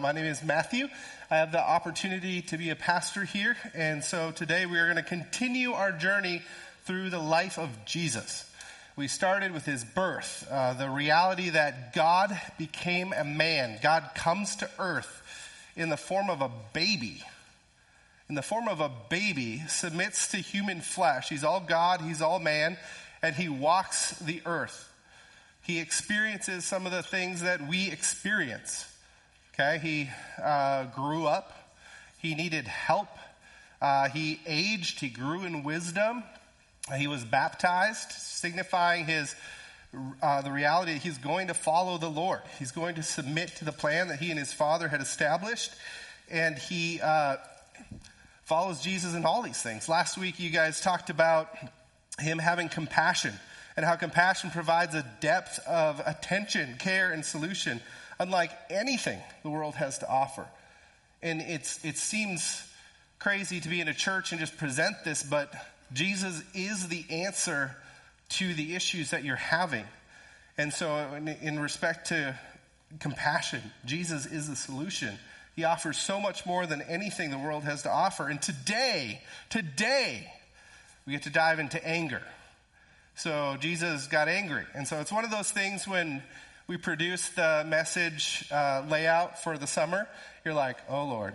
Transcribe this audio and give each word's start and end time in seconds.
My 0.00 0.12
name 0.12 0.26
is 0.26 0.44
Matthew. 0.44 0.86
I 1.28 1.38
have 1.38 1.50
the 1.50 1.60
opportunity 1.60 2.40
to 2.42 2.56
be 2.56 2.70
a 2.70 2.76
pastor 2.76 3.24
here, 3.24 3.56
and 3.74 4.04
so 4.04 4.30
today 4.30 4.64
we 4.64 4.78
are 4.78 4.84
going 4.84 4.94
to 4.94 5.02
continue 5.02 5.72
our 5.72 5.90
journey 5.90 6.42
through 6.84 7.10
the 7.10 7.18
life 7.18 7.58
of 7.58 7.68
Jesus. 7.84 8.48
We 8.94 9.08
started 9.08 9.50
with 9.50 9.64
his 9.64 9.84
birth, 9.84 10.46
uh, 10.48 10.74
the 10.74 10.88
reality 10.88 11.50
that 11.50 11.94
God 11.94 12.40
became 12.58 13.12
a 13.12 13.24
man. 13.24 13.80
God 13.82 14.10
comes 14.14 14.54
to 14.56 14.70
earth 14.78 15.20
in 15.74 15.88
the 15.88 15.96
form 15.96 16.30
of 16.30 16.42
a 16.42 16.50
baby. 16.72 17.24
In 18.28 18.36
the 18.36 18.42
form 18.42 18.68
of 18.68 18.80
a 18.80 18.92
baby, 19.08 19.64
submits 19.66 20.28
to 20.28 20.36
human 20.36 20.80
flesh. 20.80 21.28
He's 21.28 21.42
all 21.42 21.58
God, 21.58 22.02
he's 22.02 22.22
all 22.22 22.38
man, 22.38 22.78
and 23.20 23.34
he 23.34 23.48
walks 23.48 24.10
the 24.20 24.42
earth. 24.46 24.92
He 25.60 25.80
experiences 25.80 26.64
some 26.64 26.86
of 26.86 26.92
the 26.92 27.02
things 27.02 27.42
that 27.42 27.66
we 27.66 27.90
experience. 27.90 28.86
Okay, 29.60 29.80
he 29.82 30.10
uh, 30.40 30.84
grew 30.84 31.26
up. 31.26 31.52
He 32.22 32.36
needed 32.36 32.68
help. 32.68 33.08
Uh, 33.82 34.08
he 34.08 34.38
aged. 34.46 35.00
He 35.00 35.08
grew 35.08 35.42
in 35.42 35.64
wisdom. 35.64 36.22
He 36.96 37.08
was 37.08 37.24
baptized, 37.24 38.12
signifying 38.12 39.06
his 39.06 39.34
uh, 40.22 40.42
the 40.42 40.52
reality 40.52 40.92
that 40.92 41.02
he's 41.02 41.18
going 41.18 41.48
to 41.48 41.54
follow 41.54 41.98
the 41.98 42.08
Lord. 42.08 42.42
He's 42.60 42.70
going 42.70 42.94
to 42.96 43.02
submit 43.02 43.56
to 43.56 43.64
the 43.64 43.72
plan 43.72 44.06
that 44.08 44.20
he 44.20 44.30
and 44.30 44.38
his 44.38 44.52
father 44.52 44.86
had 44.86 45.00
established, 45.00 45.72
and 46.30 46.56
he 46.56 47.00
uh, 47.00 47.38
follows 48.44 48.80
Jesus 48.80 49.12
in 49.14 49.24
all 49.24 49.42
these 49.42 49.60
things. 49.60 49.88
Last 49.88 50.16
week, 50.16 50.38
you 50.38 50.50
guys 50.50 50.80
talked 50.80 51.10
about 51.10 51.48
him 52.20 52.38
having 52.38 52.68
compassion 52.68 53.34
and 53.76 53.84
how 53.84 53.96
compassion 53.96 54.52
provides 54.52 54.94
a 54.94 55.04
depth 55.20 55.58
of 55.66 56.00
attention, 56.06 56.76
care, 56.78 57.10
and 57.10 57.24
solution 57.24 57.80
unlike 58.18 58.50
anything 58.70 59.18
the 59.42 59.50
world 59.50 59.74
has 59.74 59.98
to 59.98 60.08
offer. 60.08 60.46
And 61.22 61.40
it's, 61.40 61.84
it 61.84 61.96
seems 61.96 62.62
crazy 63.18 63.60
to 63.60 63.68
be 63.68 63.80
in 63.80 63.88
a 63.88 63.94
church 63.94 64.32
and 64.32 64.40
just 64.40 64.56
present 64.56 64.96
this, 65.04 65.22
but 65.22 65.52
Jesus 65.92 66.42
is 66.54 66.88
the 66.88 67.04
answer 67.10 67.74
to 68.30 68.54
the 68.54 68.74
issues 68.74 69.10
that 69.10 69.24
you're 69.24 69.36
having. 69.36 69.84
And 70.56 70.72
so, 70.72 70.96
in, 71.16 71.28
in 71.28 71.58
respect 71.58 72.08
to 72.08 72.38
compassion, 73.00 73.62
Jesus 73.84 74.26
is 74.26 74.48
the 74.48 74.56
solution. 74.56 75.18
He 75.56 75.64
offers 75.64 75.98
so 75.98 76.20
much 76.20 76.46
more 76.46 76.66
than 76.66 76.82
anything 76.82 77.30
the 77.30 77.38
world 77.38 77.64
has 77.64 77.82
to 77.82 77.90
offer. 77.90 78.28
And 78.28 78.40
today, 78.40 79.20
today, 79.50 80.30
we 81.06 81.12
get 81.12 81.22
to 81.22 81.30
dive 81.30 81.58
into 81.58 81.84
anger. 81.86 82.22
So 83.16 83.56
Jesus 83.58 84.06
got 84.06 84.28
angry. 84.28 84.64
And 84.74 84.86
so 84.86 85.00
it's 85.00 85.10
one 85.10 85.24
of 85.24 85.32
those 85.32 85.50
things 85.50 85.88
when 85.88 86.22
we 86.68 86.76
produced 86.76 87.34
the 87.34 87.64
message 87.66 88.44
uh, 88.50 88.84
layout 88.90 89.42
for 89.42 89.56
the 89.56 89.66
summer, 89.66 90.06
you're 90.44 90.52
like, 90.52 90.76
oh 90.90 91.06
Lord, 91.06 91.32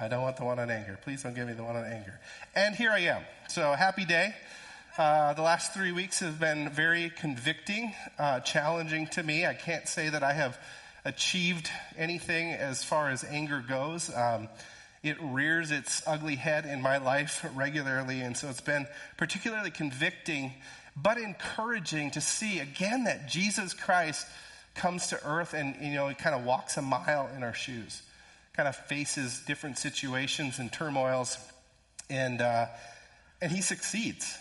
I 0.00 0.08
don't 0.08 0.22
want 0.22 0.38
the 0.38 0.44
one 0.44 0.58
on 0.58 0.70
anger. 0.70 0.98
Please 1.04 1.22
don't 1.22 1.34
give 1.34 1.46
me 1.46 1.52
the 1.52 1.62
one 1.62 1.76
on 1.76 1.84
anger. 1.84 2.18
And 2.56 2.74
here 2.74 2.90
I 2.90 3.00
am. 3.00 3.22
So 3.48 3.72
happy 3.72 4.06
day. 4.06 4.34
Uh, 4.96 5.34
the 5.34 5.42
last 5.42 5.74
three 5.74 5.92
weeks 5.92 6.20
have 6.20 6.40
been 6.40 6.70
very 6.70 7.10
convicting, 7.10 7.92
uh, 8.18 8.40
challenging 8.40 9.06
to 9.08 9.22
me. 9.22 9.44
I 9.44 9.52
can't 9.52 9.86
say 9.86 10.08
that 10.08 10.22
I 10.22 10.32
have 10.32 10.58
achieved 11.04 11.68
anything 11.98 12.52
as 12.52 12.82
far 12.82 13.10
as 13.10 13.22
anger 13.22 13.62
goes. 13.68 14.10
Um, 14.16 14.48
it 15.02 15.18
rears 15.20 15.72
its 15.72 16.02
ugly 16.06 16.36
head 16.36 16.64
in 16.64 16.80
my 16.80 16.96
life 16.96 17.44
regularly, 17.54 18.22
and 18.22 18.34
so 18.34 18.48
it's 18.48 18.62
been 18.62 18.86
particularly 19.18 19.70
convicting, 19.70 20.54
but 20.96 21.18
encouraging 21.18 22.12
to 22.12 22.22
see 22.22 22.60
again 22.60 23.04
that 23.04 23.28
Jesus 23.28 23.74
Christ 23.74 24.26
comes 24.74 25.08
to 25.08 25.26
earth 25.26 25.54
and, 25.54 25.76
you 25.80 25.94
know, 25.94 26.08
he 26.08 26.14
kind 26.14 26.34
of 26.34 26.44
walks 26.44 26.76
a 26.76 26.82
mile 26.82 27.28
in 27.36 27.42
our 27.42 27.54
shoes, 27.54 28.02
kind 28.54 28.68
of 28.68 28.76
faces 28.76 29.40
different 29.46 29.78
situations 29.78 30.58
and 30.58 30.72
turmoils, 30.72 31.38
and, 32.10 32.40
uh, 32.40 32.66
and 33.40 33.52
he 33.52 33.60
succeeds. 33.60 34.38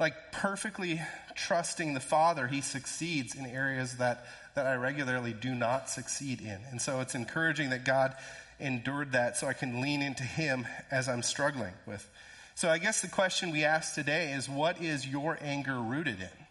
Like 0.00 0.32
perfectly 0.32 1.00
trusting 1.34 1.94
the 1.94 2.00
Father, 2.00 2.46
he 2.46 2.60
succeeds 2.60 3.34
in 3.34 3.46
areas 3.46 3.98
that, 3.98 4.24
that 4.54 4.66
I 4.66 4.74
regularly 4.74 5.32
do 5.32 5.54
not 5.54 5.88
succeed 5.88 6.40
in. 6.40 6.58
And 6.70 6.80
so 6.80 7.00
it's 7.00 7.14
encouraging 7.14 7.70
that 7.70 7.84
God 7.84 8.14
endured 8.60 9.12
that 9.12 9.36
so 9.36 9.46
I 9.46 9.52
can 9.52 9.80
lean 9.80 10.02
into 10.02 10.22
him 10.22 10.66
as 10.90 11.08
I'm 11.08 11.22
struggling 11.22 11.72
with. 11.86 12.08
So 12.54 12.68
I 12.68 12.78
guess 12.78 13.00
the 13.00 13.08
question 13.08 13.50
we 13.50 13.64
ask 13.64 13.94
today 13.94 14.32
is 14.32 14.48
what 14.48 14.80
is 14.80 15.06
your 15.06 15.38
anger 15.40 15.78
rooted 15.78 16.20
in? 16.20 16.43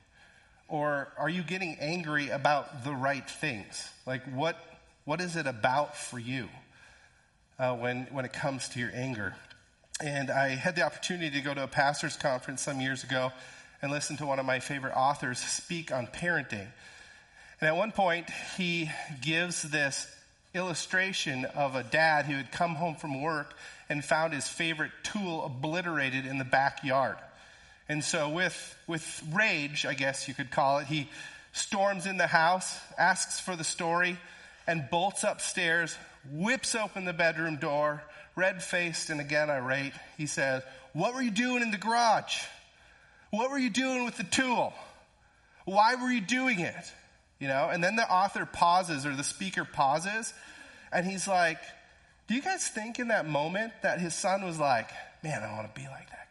Or 0.74 1.10
are 1.20 1.30
you 1.30 1.44
getting 1.44 1.78
angry 1.80 2.30
about 2.30 2.84
the 2.84 2.94
right 2.94 3.30
things? 3.30 3.88
Like, 4.08 4.24
what, 4.34 4.58
what 5.06 5.22
is 5.22 5.36
it 5.36 5.46
about 5.46 5.96
for 5.96 6.18
you 6.18 6.50
uh, 7.60 7.76
when, 7.76 8.08
when 8.10 8.26
it 8.26 8.34
comes 8.34 8.70
to 8.70 8.80
your 8.80 8.90
anger? 8.92 9.36
And 10.04 10.32
I 10.32 10.50
had 10.50 10.76
the 10.76 10.82
opportunity 10.82 11.30
to 11.30 11.42
go 11.42 11.54
to 11.54 11.64
a 11.64 11.68
pastor's 11.68 12.16
conference 12.16 12.64
some 12.64 12.82
years 12.82 13.04
ago 13.04 13.32
and 13.84 13.92
listen 13.92 14.18
to 14.18 14.26
one 14.26 14.40
of 14.40 14.48
my 14.48 14.60
favorite 14.60 14.96
authors 14.96 15.38
speak 15.38 15.92
on 15.92 16.08
parenting. 16.08 16.66
And 17.62 17.68
at 17.68 17.76
one 17.76 17.92
point, 17.92 18.32
he 18.58 18.90
gives 19.22 19.62
this 19.62 20.08
illustration 20.56 21.46
of 21.46 21.76
a 21.76 21.84
dad 21.84 22.26
who 22.26 22.36
had 22.36 22.52
come 22.52 22.74
home 22.74 22.96
from 22.96 23.22
work 23.22 23.54
and 23.90 24.04
found 24.04 24.34
his 24.34 24.48
favorite 24.48 24.92
tool 25.04 25.46
obliterated 25.46 26.26
in 26.26 26.40
the 26.40 26.46
backyard. 26.46 27.18
And 27.90 28.04
so, 28.04 28.30
with, 28.30 28.76
with 28.88 29.24
rage, 29.34 29.86
I 29.86 29.94
guess 29.94 30.28
you 30.28 30.34
could 30.34 30.52
call 30.52 30.80
it, 30.80 30.88
he 30.88 31.10
storms 31.52 32.06
in 32.06 32.18
the 32.18 32.28
house, 32.28 32.78
asks 32.98 33.40
for 33.40 33.56
the 33.56 33.64
story, 33.64 34.18
and 34.66 34.88
bolts 34.90 35.24
upstairs, 35.24 35.96
whips 36.32 36.76
open 36.76 37.06
the 37.06 37.14
bedroom 37.14 37.58
door, 37.58 38.02
red 38.36 38.64
faced 38.64 39.10
and 39.10 39.20
again 39.20 39.50
irate. 39.50 39.94
He 40.18 40.28
says, 40.28 40.64
What 40.94 41.14
were 41.14 41.22
you 41.22 41.32
doing 41.32 41.62
in 41.62 41.72
the 41.72 41.78
garage? 41.78 42.38
What 43.32 43.52
were 43.52 43.60
you 43.60 43.70
doing 43.70 44.06
with 44.06 44.16
the 44.16 44.24
tool? 44.24 44.74
Why 45.66 45.96
were 45.96 46.10
you 46.10 46.22
doing 46.22 46.60
it? 46.60 46.94
You 47.40 47.48
know, 47.50 47.70
and 47.70 47.84
then 47.84 47.98
the 47.98 48.10
author 48.10 48.46
pauses 48.46 49.06
or 49.06 49.14
the 49.16 49.24
speaker 49.24 49.66
pauses, 49.66 50.34
and 50.94 51.06
he's 51.06 51.28
like, 51.28 51.60
Do 52.30 52.36
you 52.36 52.42
guys 52.42 52.66
think 52.66 52.98
in 53.00 53.10
that 53.10 53.28
moment 53.28 53.74
that 53.82 54.00
his 54.00 54.16
son 54.16 54.46
was 54.46 54.58
like, 54.58 54.90
Man, 55.22 55.44
I 55.44 55.54
want 55.54 55.74
to 55.74 55.82
be 55.82 55.86
like 55.88 56.10
that? 56.10 56.24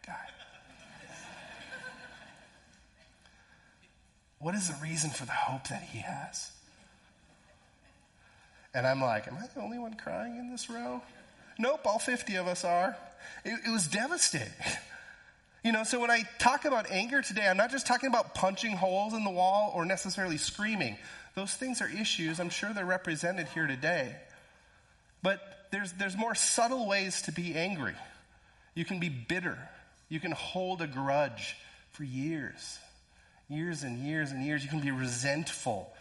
What 4.43 4.55
is 4.55 4.67
the 4.67 4.75
reason 4.83 5.09
for 5.09 5.25
the 5.25 5.31
hope 5.31 5.69
that 5.69 5.81
he 5.81 5.99
has? 5.99 6.51
And 8.73 8.85
I'm 8.85 8.99
like, 8.99 9.25
Am 9.25 9.35
I 9.35 9.47
the 9.55 9.61
only 9.61 9.79
one 9.79 9.93
crying 9.93 10.37
in 10.37 10.51
this 10.51 10.69
row? 10.69 11.01
Nope, 11.57 11.79
all 11.85 11.97
50 11.97 12.35
of 12.35 12.47
us 12.47 12.65
are. 12.65 12.97
It, 13.45 13.57
it 13.65 13.71
was 13.71 13.87
devastating. 13.87 14.51
You 15.63 15.71
know, 15.71 15.85
so 15.85 15.97
when 16.01 16.11
I 16.11 16.23
talk 16.39 16.65
about 16.65 16.91
anger 16.91 17.21
today, 17.21 17.47
I'm 17.47 17.55
not 17.55 17.71
just 17.71 17.87
talking 17.87 18.09
about 18.09 18.35
punching 18.35 18.75
holes 18.75 19.13
in 19.13 19.23
the 19.23 19.29
wall 19.29 19.71
or 19.73 19.85
necessarily 19.85 20.35
screaming. 20.35 20.97
Those 21.35 21.53
things 21.53 21.81
are 21.81 21.87
issues. 21.87 22.41
I'm 22.41 22.49
sure 22.49 22.73
they're 22.73 22.83
represented 22.83 23.47
here 23.47 23.65
today. 23.65 24.13
But 25.21 25.39
there's, 25.71 25.93
there's 25.93 26.17
more 26.17 26.35
subtle 26.35 26.85
ways 26.85 27.21
to 27.23 27.31
be 27.31 27.55
angry. 27.55 27.95
You 28.75 28.83
can 28.83 28.99
be 28.99 29.07
bitter. 29.07 29.57
You 30.09 30.19
can 30.19 30.31
hold 30.31 30.81
a 30.81 30.87
grudge 30.87 31.55
for 31.91 32.03
years 32.03 32.77
years 33.49 33.83
and 33.83 33.99
years 33.99 34.31
and 34.31 34.45
years. 34.45 34.63
You 34.63 34.69
can 34.69 34.79
be 34.79 34.91
resentful 34.91 35.91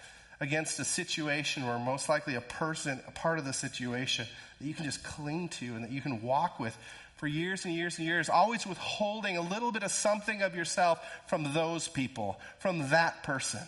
against 0.40 0.80
a 0.80 0.84
situation 0.84 1.66
where 1.66 1.78
most 1.78 2.08
likely 2.08 2.34
a 2.34 2.40
person, 2.40 3.00
a 3.06 3.12
part 3.12 3.38
of 3.38 3.44
the 3.44 3.52
situation 3.52 4.26
that 4.58 4.66
you 4.66 4.74
can 4.74 4.84
just 4.84 5.04
cling 5.04 5.48
to 5.48 5.66
and 5.66 5.84
that 5.84 5.90
you 5.90 6.00
can 6.00 6.22
walk 6.22 6.58
with 6.58 6.76
for 7.16 7.28
years 7.28 7.64
and 7.64 7.72
years 7.72 7.98
and 7.98 8.06
years, 8.06 8.28
always 8.28 8.66
withholding 8.66 9.36
a 9.36 9.40
little 9.40 9.70
bit 9.70 9.84
of 9.84 9.92
something 9.92 10.42
of 10.42 10.56
yourself 10.56 10.98
from 11.28 11.52
those 11.54 11.86
people, 11.86 12.40
from 12.58 12.90
that 12.90 13.22
person. 13.22 13.60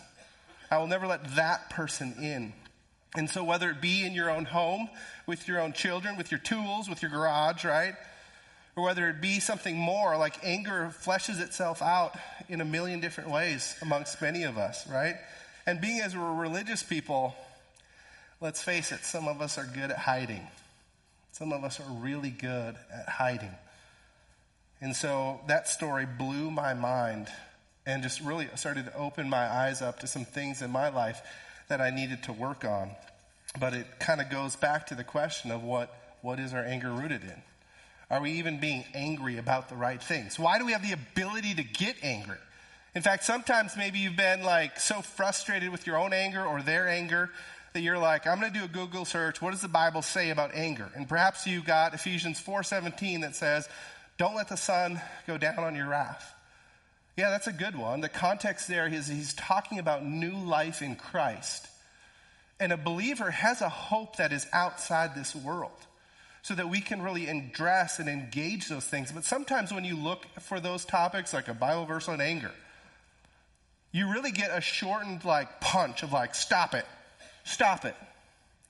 I 0.69 0.77
will 0.77 0.87
never 0.87 1.07
let 1.07 1.35
that 1.35 1.69
person 1.69 2.15
in. 2.21 2.51
And 3.15 3.29
so, 3.29 3.45
whether 3.45 3.69
it 3.69 3.79
be 3.79 4.05
in 4.05 4.11
your 4.11 4.29
own 4.29 4.43
home, 4.43 4.89
with 5.25 5.47
your 5.47 5.61
own 5.61 5.71
children, 5.71 6.17
with 6.17 6.31
your 6.31 6.39
tools, 6.41 6.89
with 6.89 7.01
your 7.01 7.11
garage, 7.11 7.63
right? 7.63 7.93
Or 8.75 8.83
whether 8.83 9.07
it 9.09 9.21
be 9.21 9.39
something 9.39 9.75
more 9.75 10.17
like 10.17 10.35
anger 10.43 10.93
fleshes 11.03 11.41
itself 11.41 11.81
out 11.81 12.17
in 12.49 12.61
a 12.61 12.65
million 12.65 12.99
different 12.99 13.29
ways 13.29 13.75
amongst 13.81 14.21
many 14.21 14.43
of 14.43 14.57
us, 14.57 14.87
right? 14.89 15.15
And 15.65 15.79
being 15.81 16.01
as 16.01 16.15
we're 16.15 16.33
religious 16.33 16.83
people, 16.83 17.35
let's 18.41 18.61
face 18.61 18.91
it, 18.91 19.03
some 19.03 19.27
of 19.27 19.41
us 19.41 19.57
are 19.57 19.65
good 19.65 19.91
at 19.91 19.97
hiding. 19.97 20.45
Some 21.31 21.53
of 21.53 21.63
us 21.63 21.79
are 21.79 21.91
really 21.99 22.29
good 22.29 22.75
at 22.93 23.09
hiding. 23.09 23.55
And 24.81 24.95
so 24.95 25.39
that 25.47 25.67
story 25.67 26.05
blew 26.05 26.51
my 26.51 26.73
mind 26.73 27.27
and 27.85 28.03
just 28.03 28.21
really 28.21 28.47
started 28.55 28.85
to 28.85 28.95
open 28.97 29.29
my 29.29 29.45
eyes 29.45 29.81
up 29.81 29.99
to 29.99 30.07
some 30.07 30.25
things 30.25 30.61
in 30.61 30.69
my 30.69 30.89
life 30.89 31.21
that 31.69 31.81
I 31.81 31.91
needed 31.91 32.23
to 32.23 32.33
work 32.33 32.65
on. 32.65 32.91
But 33.59 33.73
it 33.73 33.87
kind 33.99 34.21
of 34.21 34.29
goes 34.29 34.55
back 34.55 34.87
to 34.87 34.95
the 34.95 35.03
question 35.03 35.51
of 35.51 35.63
what, 35.63 35.95
what 36.21 36.39
is 36.39 36.53
our 36.53 36.63
anger 36.63 36.91
rooted 36.91 37.23
in? 37.23 37.41
Are 38.09 38.21
we 38.21 38.33
even 38.33 38.59
being 38.59 38.85
angry 38.93 39.37
about 39.37 39.69
the 39.69 39.75
right 39.75 40.01
things? 40.01 40.37
Why 40.37 40.59
do 40.59 40.65
we 40.65 40.73
have 40.73 40.83
the 40.83 40.93
ability 40.93 41.55
to 41.55 41.63
get 41.63 41.95
angry? 42.03 42.37
In 42.93 43.01
fact, 43.01 43.23
sometimes 43.23 43.75
maybe 43.75 43.99
you've 43.99 44.15
been 44.15 44.43
like 44.43 44.79
so 44.79 45.01
frustrated 45.01 45.69
with 45.69 45.85
your 45.87 45.97
own 45.97 46.13
anger 46.13 46.45
or 46.45 46.61
their 46.61 46.87
anger 46.87 47.29
that 47.73 47.81
you're 47.81 47.97
like, 47.97 48.25
I'm 48.25 48.39
going 48.39 48.53
to 48.53 48.57
do 48.57 48.63
a 48.63 48.69
Google 48.69 49.03
search. 49.03 49.41
What 49.41 49.51
does 49.51 49.61
the 49.61 49.67
Bible 49.67 50.01
say 50.01 50.29
about 50.29 50.51
anger? 50.53 50.89
And 50.95 51.09
perhaps 51.09 51.45
you 51.45 51.61
got 51.61 51.93
Ephesians 51.93 52.39
4:17 52.39 53.21
that 53.21 53.35
says, 53.35 53.67
"Don't 54.17 54.35
let 54.35 54.47
the 54.47 54.55
sun 54.55 55.01
go 55.27 55.37
down 55.37 55.59
on 55.59 55.75
your 55.75 55.87
wrath." 55.87 56.33
Yeah, 57.17 57.29
that's 57.29 57.47
a 57.47 57.53
good 57.53 57.75
one. 57.75 58.01
The 58.01 58.09
context 58.09 58.67
there 58.67 58.87
is 58.87 59.07
he's 59.07 59.33
talking 59.33 59.79
about 59.79 60.05
new 60.05 60.35
life 60.35 60.81
in 60.81 60.95
Christ. 60.95 61.67
And 62.59 62.71
a 62.71 62.77
believer 62.77 63.31
has 63.31 63.61
a 63.61 63.69
hope 63.69 64.17
that 64.17 64.31
is 64.31 64.47
outside 64.53 65.15
this 65.15 65.35
world 65.35 65.85
so 66.45 66.53
that 66.53 66.69
we 66.69 66.79
can 66.79 67.01
really 67.01 67.25
address 67.25 67.97
and 67.97 68.07
engage 68.07 68.69
those 68.69 68.85
things. 68.85 69.11
But 69.11 69.23
sometimes 69.23 69.73
when 69.73 69.83
you 69.83 69.95
look 69.95 70.27
for 70.41 70.59
those 70.59 70.85
topics, 70.85 71.33
like 71.33 71.47
a 71.47 71.55
Bible 71.55 71.85
verse 71.87 72.07
on 72.07 72.21
anger, 72.21 72.51
you 73.91 74.13
really 74.13 74.29
get 74.29 74.55
a 74.55 74.61
shortened 74.61 75.25
like 75.25 75.59
punch 75.59 76.03
of 76.03 76.13
like, 76.13 76.35
stop 76.35 76.75
it, 76.75 76.85
stop 77.45 77.83
it. 77.83 77.95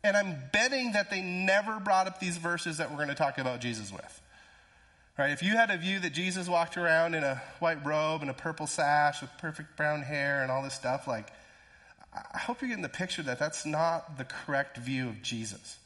And 0.06 0.16
I'm 0.16 0.38
betting 0.54 0.94
that 0.94 1.10
they 1.10 1.22
never 1.22 1.82
brought 1.82 2.08
up 2.08 2.22
these 2.22 2.38
verses 2.38 2.78
that 2.78 2.92
we're 2.92 2.96
going 2.96 3.10
to 3.10 3.14
talk 3.14 3.40
about 3.40 3.60
Jesus 3.60 3.92
with. 3.92 4.22
Right? 5.20 5.32
If 5.32 5.44
you 5.44 5.58
had 5.58 5.70
a 5.70 5.78
view 5.78 6.00
that 6.00 6.14
Jesus 6.14 6.48
walked 6.48 6.78
around 6.78 7.14
in 7.14 7.26
a 7.26 7.42
white 7.60 7.86
robe 7.86 8.22
and 8.22 8.32
a 8.32 8.34
purple 8.34 8.68
sash 8.68 9.20
with 9.20 9.32
perfect 9.38 9.76
brown 9.76 10.02
hair 10.02 10.44
and 10.44 10.50
all 10.50 10.64
this 10.64 10.76
stuff, 10.76 11.10
like, 11.10 11.28
I 12.14 12.38
hope 12.38 12.62
you're 12.62 12.70
getting 12.70 12.84
the 12.84 12.88
picture 12.88 13.24
that 13.24 13.38
that's 13.38 13.66
not 13.66 14.18
the 14.18 14.24
correct 14.24 14.78
view 14.78 15.10
of 15.10 15.22
Jesus. 15.22 15.78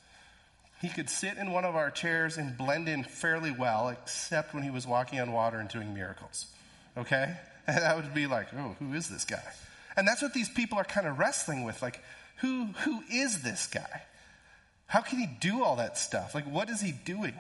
He 0.82 0.88
could 0.88 1.10
sit 1.10 1.38
in 1.38 1.52
one 1.52 1.66
of 1.66 1.76
our 1.76 1.92
chairs 1.92 2.38
and 2.38 2.58
blend 2.58 2.88
in 2.88 3.04
fairly 3.04 3.52
well, 3.52 3.90
except 3.90 4.54
when 4.54 4.64
he 4.64 4.70
was 4.70 4.88
walking 4.88 5.20
on 5.20 5.34
water 5.34 5.60
and 5.60 5.70
doing 5.70 5.94
miracles. 5.94 6.48
Okay? 6.98 7.36
And 7.68 7.78
that 7.78 7.98
would 7.98 8.16
be 8.16 8.26
like, 8.26 8.48
oh, 8.56 8.76
who 8.80 8.94
is 8.94 9.10
this 9.10 9.26
guy? 9.26 9.44
And 9.96 10.08
that's 10.08 10.24
what 10.24 10.34
these 10.34 10.50
people 10.50 10.80
are 10.80 10.84
kind 10.84 11.06
of 11.06 11.20
wrestling 11.20 11.66
with. 11.66 11.84
Like, 11.84 12.02
who, 12.38 12.66
who 12.84 13.04
is 13.12 13.44
this 13.44 13.68
guy? 13.68 14.02
How 14.88 15.02
can 15.02 15.20
he 15.20 15.28
do 15.40 15.64
all 15.64 15.76
that 15.76 16.00
stuff? 16.00 16.34
Like, 16.34 16.46
what 16.46 16.68
is 16.72 16.82
he 16.82 16.92
doing? 16.92 17.36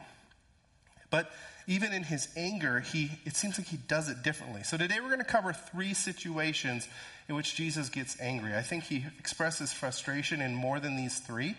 But 1.09 1.31
even 1.65 1.93
in 1.93 2.03
his 2.03 2.27
anger, 2.35 2.79
he, 2.79 3.11
it 3.25 3.35
seems 3.35 3.57
like 3.57 3.67
he 3.67 3.77
does 3.77 4.09
it 4.09 4.21
differently. 4.23 4.63
So 4.63 4.77
today 4.77 4.99
we're 5.01 5.07
going 5.07 5.19
to 5.19 5.23
cover 5.23 5.53
three 5.53 5.95
situations 5.95 6.87
in 7.27 7.35
which 7.35 7.55
Jesus 7.55 7.89
gets 7.89 8.19
angry. 8.19 8.55
I 8.55 8.61
think 8.61 8.83
he 8.83 9.05
expresses 9.17 9.71
frustration 9.71 10.41
in 10.41 10.53
more 10.53 10.79
than 10.79 10.95
these 10.95 11.17
three, 11.19 11.55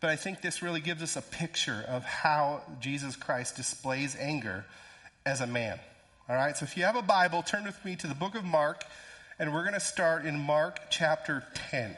but 0.00 0.10
I 0.10 0.16
think 0.16 0.40
this 0.40 0.62
really 0.62 0.80
gives 0.80 1.02
us 1.02 1.16
a 1.16 1.22
picture 1.22 1.84
of 1.88 2.04
how 2.04 2.62
Jesus 2.80 3.16
Christ 3.16 3.56
displays 3.56 4.16
anger 4.18 4.64
as 5.26 5.40
a 5.40 5.46
man. 5.46 5.78
All 6.28 6.36
right, 6.36 6.56
so 6.56 6.64
if 6.64 6.76
you 6.76 6.84
have 6.84 6.96
a 6.96 7.02
Bible, 7.02 7.42
turn 7.42 7.64
with 7.64 7.82
me 7.84 7.96
to 7.96 8.06
the 8.06 8.14
book 8.14 8.34
of 8.34 8.44
Mark, 8.44 8.84
and 9.38 9.52
we're 9.52 9.62
going 9.62 9.74
to 9.74 9.80
start 9.80 10.24
in 10.24 10.38
Mark 10.38 10.78
chapter 10.90 11.44
10. 11.70 11.96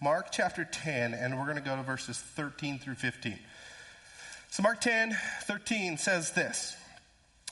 Mark 0.00 0.28
chapter 0.32 0.64
10, 0.64 1.14
and 1.14 1.38
we're 1.38 1.44
going 1.44 1.56
to 1.56 1.62
go 1.62 1.76
to 1.76 1.82
verses 1.82 2.18
13 2.18 2.78
through 2.78 2.94
15. 2.94 3.38
So, 4.50 4.62
Mark 4.62 4.80
10, 4.80 5.16
13 5.44 5.96
says 5.96 6.32
this 6.32 6.76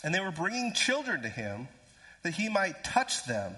And 0.03 0.15
they 0.15 0.21
were 0.21 0.31
bringing 0.31 0.73
children 0.73 1.23
to 1.23 1.29
him 1.29 1.69
that 2.23 2.35
he 2.35 2.49
might 2.49 2.85
touch 2.85 3.25
them, 3.25 3.55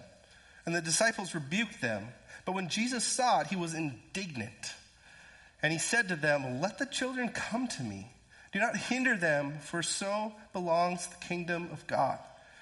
and 0.67 0.75
the 0.75 0.81
disciples 0.81 1.35
rebuked 1.35 1.81
them. 1.81 2.09
But 2.44 2.55
when 2.55 2.69
Jesus 2.69 3.05
saw 3.05 3.41
it, 3.41 3.47
he 3.47 3.56
was 3.56 3.75
indignant. 3.75 4.73
And 5.62 5.73
he 5.73 5.79
said 5.79 6.09
to 6.09 6.17
them, 6.17 6.61
Let 6.61 6.79
the 6.79 6.87
children 6.87 7.29
come 7.29 7.69
to 7.69 7.83
me 7.83 8.09
do 8.53 8.59
not 8.59 8.77
hinder 8.77 9.17
them, 9.17 9.59
for 9.61 9.83
so 9.83 10.33
belongs 10.53 11.06
the 11.06 11.27
kingdom 11.27 11.71
of 11.73 11.87
God. 11.87 12.19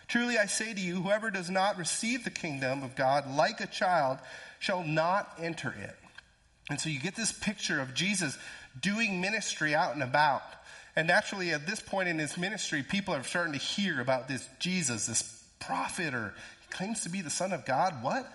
Truly 0.06 0.38
I 0.38 0.46
say 0.46 0.72
to 0.72 0.80
you, 0.80 1.02
whoever 1.02 1.30
does 1.30 1.50
not 1.50 1.78
receive 1.78 2.24
the 2.24 2.30
kingdom 2.30 2.82
of 2.82 2.96
God 2.96 3.28
like 3.34 3.60
a 3.60 3.66
child 3.66 4.18
shall 4.60 4.84
not 4.84 5.32
enter 5.40 5.74
it. 5.76 5.96
And 6.68 6.80
so 6.80 6.88
you 6.88 7.00
get 7.00 7.16
this 7.16 7.32
picture 7.32 7.80
of 7.80 7.94
Jesus 7.94 8.38
doing 8.80 9.20
ministry 9.20 9.74
out 9.74 9.94
and 9.94 10.02
about. 10.02 10.42
And 10.94 11.08
naturally, 11.08 11.50
at 11.50 11.66
this 11.66 11.80
point 11.80 12.08
in 12.08 12.18
his 12.18 12.36
ministry, 12.38 12.84
people 12.84 13.14
are 13.14 13.22
starting 13.24 13.52
to 13.52 13.58
hear 13.58 14.00
about 14.00 14.28
this 14.28 14.48
Jesus, 14.60 15.06
this 15.06 15.22
prophet, 15.58 16.14
or 16.14 16.34
he 16.60 16.76
claims 16.76 17.00
to 17.02 17.08
be 17.08 17.20
the 17.20 17.30
Son 17.30 17.52
of 17.52 17.64
God. 17.64 18.02
What? 18.02 18.30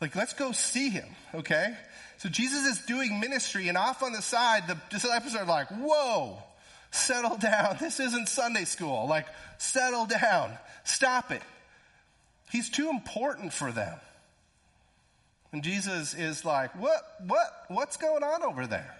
Like, 0.00 0.14
let's 0.14 0.34
go 0.34 0.52
see 0.52 0.90
him, 0.90 1.08
okay? 1.34 1.74
So 2.18 2.28
Jesus 2.28 2.66
is 2.66 2.84
doing 2.86 3.20
ministry, 3.20 3.68
and 3.68 3.78
off 3.78 4.02
on 4.02 4.12
the 4.12 4.22
side, 4.22 4.66
the 4.66 4.76
disciples 4.90 5.34
are 5.34 5.46
like, 5.46 5.68
whoa, 5.68 6.38
settle 6.90 7.36
down. 7.40 7.76
This 7.80 8.00
isn't 8.00 8.28
Sunday 8.28 8.64
school. 8.64 9.06
Like, 9.08 9.26
settle 9.58 10.06
down. 10.06 10.52
Stop 10.84 11.30
it. 11.30 11.42
He's 12.50 12.70
too 12.70 12.90
important 12.90 13.52
for 13.52 13.72
them. 13.72 13.98
And 15.52 15.62
Jesus 15.62 16.14
is 16.14 16.44
like, 16.44 16.78
what, 16.78 17.02
what, 17.26 17.64
what's 17.68 17.96
going 17.96 18.22
on 18.22 18.42
over 18.42 18.66
there? 18.66 18.94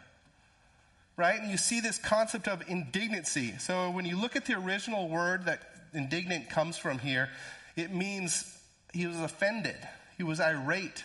Right? 1.17 1.41
And 1.41 1.51
you 1.51 1.57
see 1.57 1.81
this 1.81 1.99
concept 1.99 2.49
of 2.49 2.63
indignancy. 2.69 3.55
So 3.59 3.91
when 3.91 4.05
you 4.05 4.21
look 4.21 4.37
at 4.37 4.47
the 4.47 4.55
original 4.55 5.09
word 5.09 5.47
that 5.47 5.63
indignant 5.95 6.51
comes 6.51 6.77
from 6.77 6.99
here, 6.99 7.31
it 7.77 7.95
means 7.95 8.59
he 8.93 9.07
was 9.07 9.17
offended, 9.17 9.77
he 10.17 10.23
was 10.23 10.41
irate, 10.41 11.05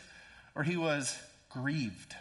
or 0.56 0.64
he 0.64 0.78
was 0.78 1.18
grieved. 1.50 2.16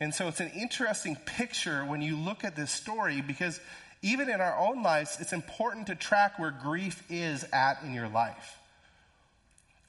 And 0.00 0.14
so 0.14 0.28
it's 0.28 0.40
an 0.40 0.50
interesting 0.56 1.16
picture 1.26 1.84
when 1.84 2.00
you 2.00 2.16
look 2.16 2.44
at 2.44 2.56
this 2.56 2.70
story 2.70 3.20
because 3.20 3.60
even 4.02 4.30
in 4.30 4.40
our 4.40 4.56
own 4.56 4.82
lives, 4.82 5.18
it's 5.20 5.34
important 5.34 5.88
to 5.88 5.94
track 5.94 6.38
where 6.38 6.50
grief 6.50 7.04
is 7.10 7.44
at 7.52 7.82
in 7.84 7.92
your 7.92 8.08
life. 8.08 8.58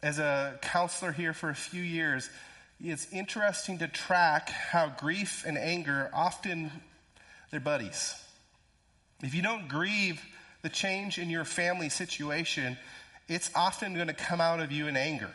As 0.04 0.20
a 0.20 0.60
counselor 0.62 1.14
here 1.14 1.34
for 1.34 1.50
a 1.50 1.56
few 1.56 1.82
years, 1.82 2.30
it's 2.84 3.08
interesting 3.14 3.78
to 3.78 3.88
track 3.88 4.50
how 4.50 4.90
grief 4.90 5.46
and 5.48 5.58
anger 5.58 6.10
often 6.14 6.72
they're 7.52 7.60
buddies. 7.60 8.16
If 9.24 9.34
you 9.36 9.42
don't 9.42 9.68
grieve 9.68 10.22
the 10.62 10.70
change 10.70 11.20
in 11.20 11.30
your 11.30 11.46
family 11.46 11.90
situation, 11.90 12.78
it's 13.30 13.50
often 13.56 13.94
going 13.94 14.08
to 14.08 14.14
come 14.14 14.42
out 14.42 14.60
of 14.60 14.72
you 14.72 14.88
in 14.88 14.98
anger. 14.98 15.30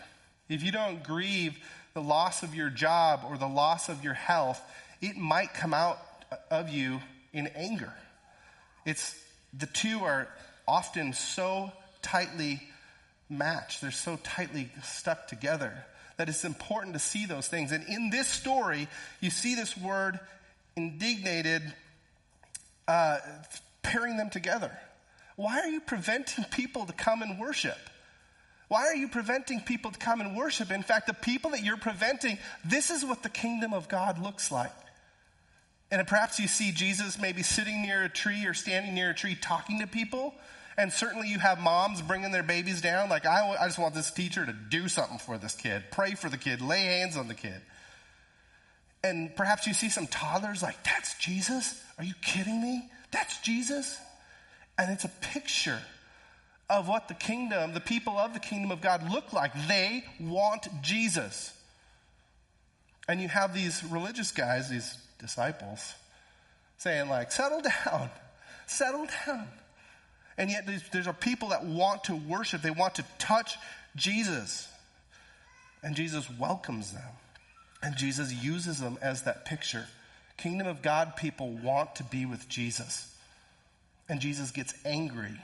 If 0.49 0.63
you 0.63 0.73
don't 0.73 1.03
grieve 1.03 1.59
the 1.95 2.03
loss 2.03 2.43
of 2.43 2.55
your 2.55 2.71
job 2.71 3.23
or 3.29 3.39
the 3.39 3.47
loss 3.47 3.89
of 3.89 4.05
your 4.05 4.15
health, 4.15 4.61
it 5.01 5.17
might 5.17 5.55
come 5.55 5.75
out 5.75 5.99
of 6.51 6.69
you 6.69 7.01
in 7.33 7.49
anger. 7.49 7.93
It's 8.85 9.19
the 9.53 9.67
two 9.67 10.01
are 10.05 10.29
often 10.67 11.13
so 11.13 11.73
tightly 12.03 12.63
matched, 13.29 13.81
they're 13.81 13.91
so 13.91 14.17
tightly 14.23 14.71
stuck 14.83 15.27
together 15.27 15.73
that 16.17 16.29
it's 16.29 16.45
important 16.45 16.95
to 16.95 17.01
see 17.01 17.27
those 17.27 17.49
things. 17.49 17.73
And 17.73 17.85
in 17.89 18.11
this 18.11 18.29
story, 18.29 18.89
you 19.21 19.31
see 19.31 19.55
this 19.55 19.77
word 19.77 20.19
indignated 20.77 21.63
uh, 22.89 23.19
pairing 23.83 24.17
them 24.17 24.31
together. 24.31 24.71
Why 25.37 25.61
are 25.61 25.69
you 25.69 25.81
preventing 25.81 26.45
people 26.45 26.87
to 26.87 26.93
come 26.93 27.23
and 27.23 27.39
worship? 27.39 27.79
Why 28.69 28.87
are 28.87 28.95
you 28.95 29.09
preventing 29.09 29.61
people 29.61 29.93
to 29.93 29.99
come 29.99 30.21
and 30.21 30.37
worship? 30.37 30.71
In 30.71 30.83
fact, 30.83 31.07
the 31.07 31.15
people 31.15 31.53
that 31.53 31.63
you're 31.63 31.77
preventing, 31.77 32.39
this 32.65 32.91
is 32.91 33.05
what 33.05 33.23
the 33.23 33.29
kingdom 33.29 33.73
of 33.73 33.89
God 33.89 34.21
looks 34.21 34.51
like. 34.51 34.73
And 35.91 36.05
perhaps 36.07 36.41
you 36.41 36.49
see 36.49 36.73
Jesus 36.73 37.19
maybe 37.19 37.43
sitting 37.45 37.83
near 37.83 38.03
a 38.03 38.09
tree 38.09 38.45
or 38.45 38.55
standing 38.55 38.95
near 38.95 39.11
a 39.11 39.15
tree 39.15 39.37
talking 39.41 39.81
to 39.81 39.87
people. 39.87 40.35
And 40.77 40.93
certainly 40.93 41.29
you 41.29 41.39
have 41.39 41.61
moms 41.61 42.03
bringing 42.03 42.33
their 42.33 42.43
babies 42.43 42.81
down. 42.81 43.09
Like, 43.09 43.25
I, 43.25 43.57
I 43.61 43.67
just 43.67 43.79
want 43.79 43.95
this 43.95 44.11
teacher 44.11 44.45
to 44.45 44.53
do 44.53 44.89
something 44.89 45.19
for 45.19 45.39
this 45.39 45.55
kid, 45.55 45.85
pray 45.93 46.15
for 46.15 46.29
the 46.29 46.37
kid, 46.37 46.61
lay 46.61 46.83
hands 46.83 47.17
on 47.17 47.29
the 47.29 47.35
kid. 47.35 47.61
And 49.05 49.35
perhaps 49.37 49.69
you 49.69 49.75
see 49.75 49.89
some 49.89 50.09
toddlers 50.09 50.63
like, 50.63 50.83
that's 50.83 51.17
Jesus? 51.19 51.81
Are 51.99 52.05
you 52.05 52.15
kidding 52.21 52.61
me? 52.61 52.91
That's 53.13 53.41
Jesus? 53.41 53.97
And 54.77 54.91
it's 54.91 55.05
a 55.05 55.11
picture 55.21 55.79
of 56.69 56.89
what 56.89 57.09
the 57.09 57.15
kingdom, 57.15 57.75
the 57.75 57.81
people 57.81 58.17
of 58.19 58.35
the 58.35 58.41
kingdom 58.41 58.71
of 58.71 58.81
God 58.81 59.11
look 59.11 59.33
like. 59.33 59.53
They 59.69 60.05
want 60.21 60.69
Jesus. 60.83 61.53
And 63.09 63.21
you 63.21 63.29
have 63.29 63.55
these 63.55 63.85
religious 63.85 64.33
guys, 64.33 64.69
these 64.69 64.97
disciples, 65.21 65.95
saying, 66.79 67.09
like, 67.09 67.31
settle 67.31 67.63
down, 67.63 68.11
settle 68.67 69.07
down. 69.27 69.47
And 70.37 70.51
yet 70.51 70.67
there's, 70.67 70.83
there's 70.93 71.07
a 71.07 71.13
people 71.13 71.51
that 71.51 71.65
want 71.65 72.05
to 72.05 72.17
worship, 72.17 72.63
they 72.63 72.71
want 72.71 72.97
to 72.97 73.05
touch 73.19 73.57
Jesus. 73.95 74.69
And 75.83 75.95
Jesus 75.95 76.29
welcomes 76.39 76.93
them. 76.93 77.09
And 77.83 77.97
Jesus 77.97 78.33
uses 78.33 78.81
them 78.81 78.99
as 79.01 79.23
that 79.23 79.45
picture. 79.45 79.87
Kingdom 80.37 80.67
of 80.67 80.83
God 80.83 81.15
people 81.17 81.57
want 81.63 81.97
to 81.97 82.05
be 82.05 82.27
with 82.27 82.49
Jesus. 82.49 83.15
And 84.09 84.21
Jesus 84.21 84.51
gets 84.51 84.75
angry 84.85 85.39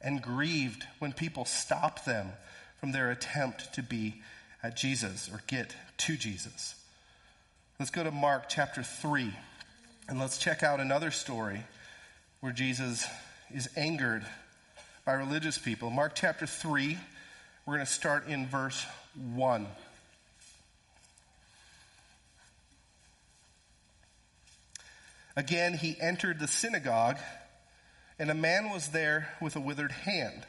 and 0.00 0.22
grieved 0.22 0.84
when 0.98 1.12
people 1.12 1.44
stop 1.44 2.04
them 2.04 2.32
from 2.80 2.92
their 2.92 3.10
attempt 3.10 3.74
to 3.74 3.82
be 3.82 4.22
at 4.62 4.76
Jesus 4.76 5.30
or 5.32 5.42
get 5.46 5.74
to 5.98 6.16
Jesus. 6.16 6.74
Let's 7.78 7.90
go 7.90 8.04
to 8.04 8.10
Mark 8.10 8.48
chapter 8.48 8.82
3 8.82 9.32
and 10.08 10.18
let's 10.18 10.38
check 10.38 10.62
out 10.62 10.80
another 10.80 11.10
story 11.10 11.62
where 12.40 12.52
Jesus 12.52 13.06
is 13.52 13.68
angered 13.76 14.24
by 15.04 15.14
religious 15.14 15.58
people. 15.58 15.90
Mark 15.90 16.12
chapter 16.14 16.46
3, 16.46 16.98
we're 17.64 17.74
going 17.74 17.86
to 17.86 17.92
start 17.92 18.28
in 18.28 18.46
verse 18.46 18.84
1. 19.34 19.66
Again, 25.36 25.74
he 25.74 25.96
entered 26.00 26.38
the 26.38 26.48
synagogue 26.48 27.18
and 28.18 28.30
a 28.30 28.34
man 28.34 28.70
was 28.70 28.88
there 28.88 29.28
with 29.40 29.56
a 29.56 29.60
withered 29.60 29.92
hand. 29.92 30.44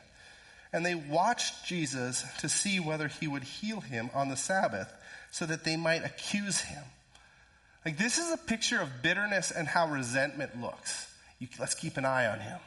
And 0.73 0.85
they 0.85 0.95
watched 0.95 1.65
Jesus 1.65 2.23
to 2.39 2.49
see 2.49 2.79
whether 2.79 3.07
he 3.07 3.27
would 3.27 3.43
heal 3.43 3.79
him 3.79 4.09
on 4.13 4.29
the 4.29 4.35
Sabbath 4.35 4.91
so 5.31 5.45
that 5.45 5.63
they 5.63 5.77
might 5.77 6.03
accuse 6.03 6.61
him. 6.61 6.83
Like, 7.85 7.97
this 7.97 8.17
is 8.17 8.33
a 8.33 8.37
picture 8.37 8.81
of 8.81 9.01
bitterness 9.01 9.51
and 9.51 9.67
how 9.67 9.87
resentment 9.87 10.59
looks. 10.59 11.09
You, 11.39 11.47
let's 11.59 11.75
keep 11.75 11.97
an 11.97 12.05
eye 12.05 12.27
on 12.27 12.39
him. 12.39 12.59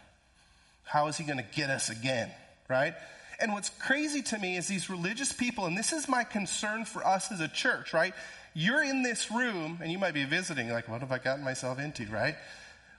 How 0.84 1.08
is 1.08 1.16
he 1.16 1.24
going 1.24 1.38
to 1.38 1.44
get 1.54 1.68
us 1.68 1.90
again? 1.90 2.30
Right? 2.68 2.94
And 3.38 3.52
what's 3.52 3.70
crazy 3.70 4.22
to 4.22 4.38
me 4.38 4.56
is 4.56 4.66
these 4.66 4.88
religious 4.88 5.32
people, 5.32 5.66
and 5.66 5.76
this 5.76 5.92
is 5.92 6.08
my 6.08 6.24
concern 6.24 6.84
for 6.84 7.06
us 7.06 7.32
as 7.32 7.40
a 7.40 7.48
church, 7.48 7.92
right? 7.92 8.14
You're 8.54 8.82
in 8.82 9.02
this 9.02 9.30
room, 9.30 9.78
and 9.82 9.90
you 9.90 9.98
might 9.98 10.14
be 10.14 10.24
visiting, 10.24 10.70
like, 10.70 10.88
what 10.88 11.00
have 11.00 11.12
I 11.12 11.18
gotten 11.18 11.44
myself 11.44 11.78
into, 11.78 12.06
right? 12.06 12.34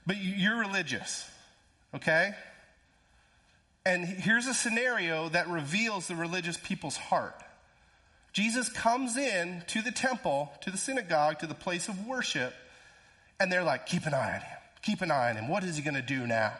But 0.05 0.17
you're 0.17 0.58
religious, 0.58 1.29
okay? 1.95 2.33
And 3.86 4.05
here's 4.05 4.48
a 4.48 4.53
scenario 4.53 5.29
that 5.29 5.50
reveals 5.50 6.07
the 6.07 6.15
religious 6.15 6.57
people's 6.57 6.98
heart. 6.98 7.36
Jesus 8.33 8.69
comes 8.69 9.17
in 9.17 9.63
to 9.67 9.81
the 9.81 9.91
temple, 9.91 10.51
to 10.62 10.71
the 10.71 10.77
synagogue, 10.77 11.39
to 11.39 11.48
the 11.48 11.55
place 11.55 11.89
of 11.89 12.07
worship, 12.07 12.53
and 13.39 13.51
they're 13.51 13.63
like, 13.63 13.88
keep 13.88 14.05
an 14.05 14.13
eye 14.13 14.36
on 14.36 14.41
him. 14.41 14.57
Keep 14.83 15.01
an 15.01 15.12
eye 15.12 15.31
on 15.31 15.36
him. 15.36 15.48
What 15.48 15.63
is 15.63 15.75
he 15.75 15.81
going 15.81 15.95
to 15.95 16.01
do 16.01 16.27
now? 16.27 16.53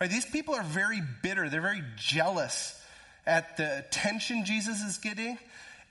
Right, 0.00 0.08
these 0.08 0.24
people 0.24 0.54
are 0.54 0.62
very 0.62 1.02
bitter. 1.22 1.48
They're 1.50 1.60
very 1.60 1.82
jealous 1.96 2.80
at 3.26 3.56
the 3.56 3.78
attention 3.78 4.44
Jesus 4.44 4.80
is 4.80 4.98
getting 4.98 5.38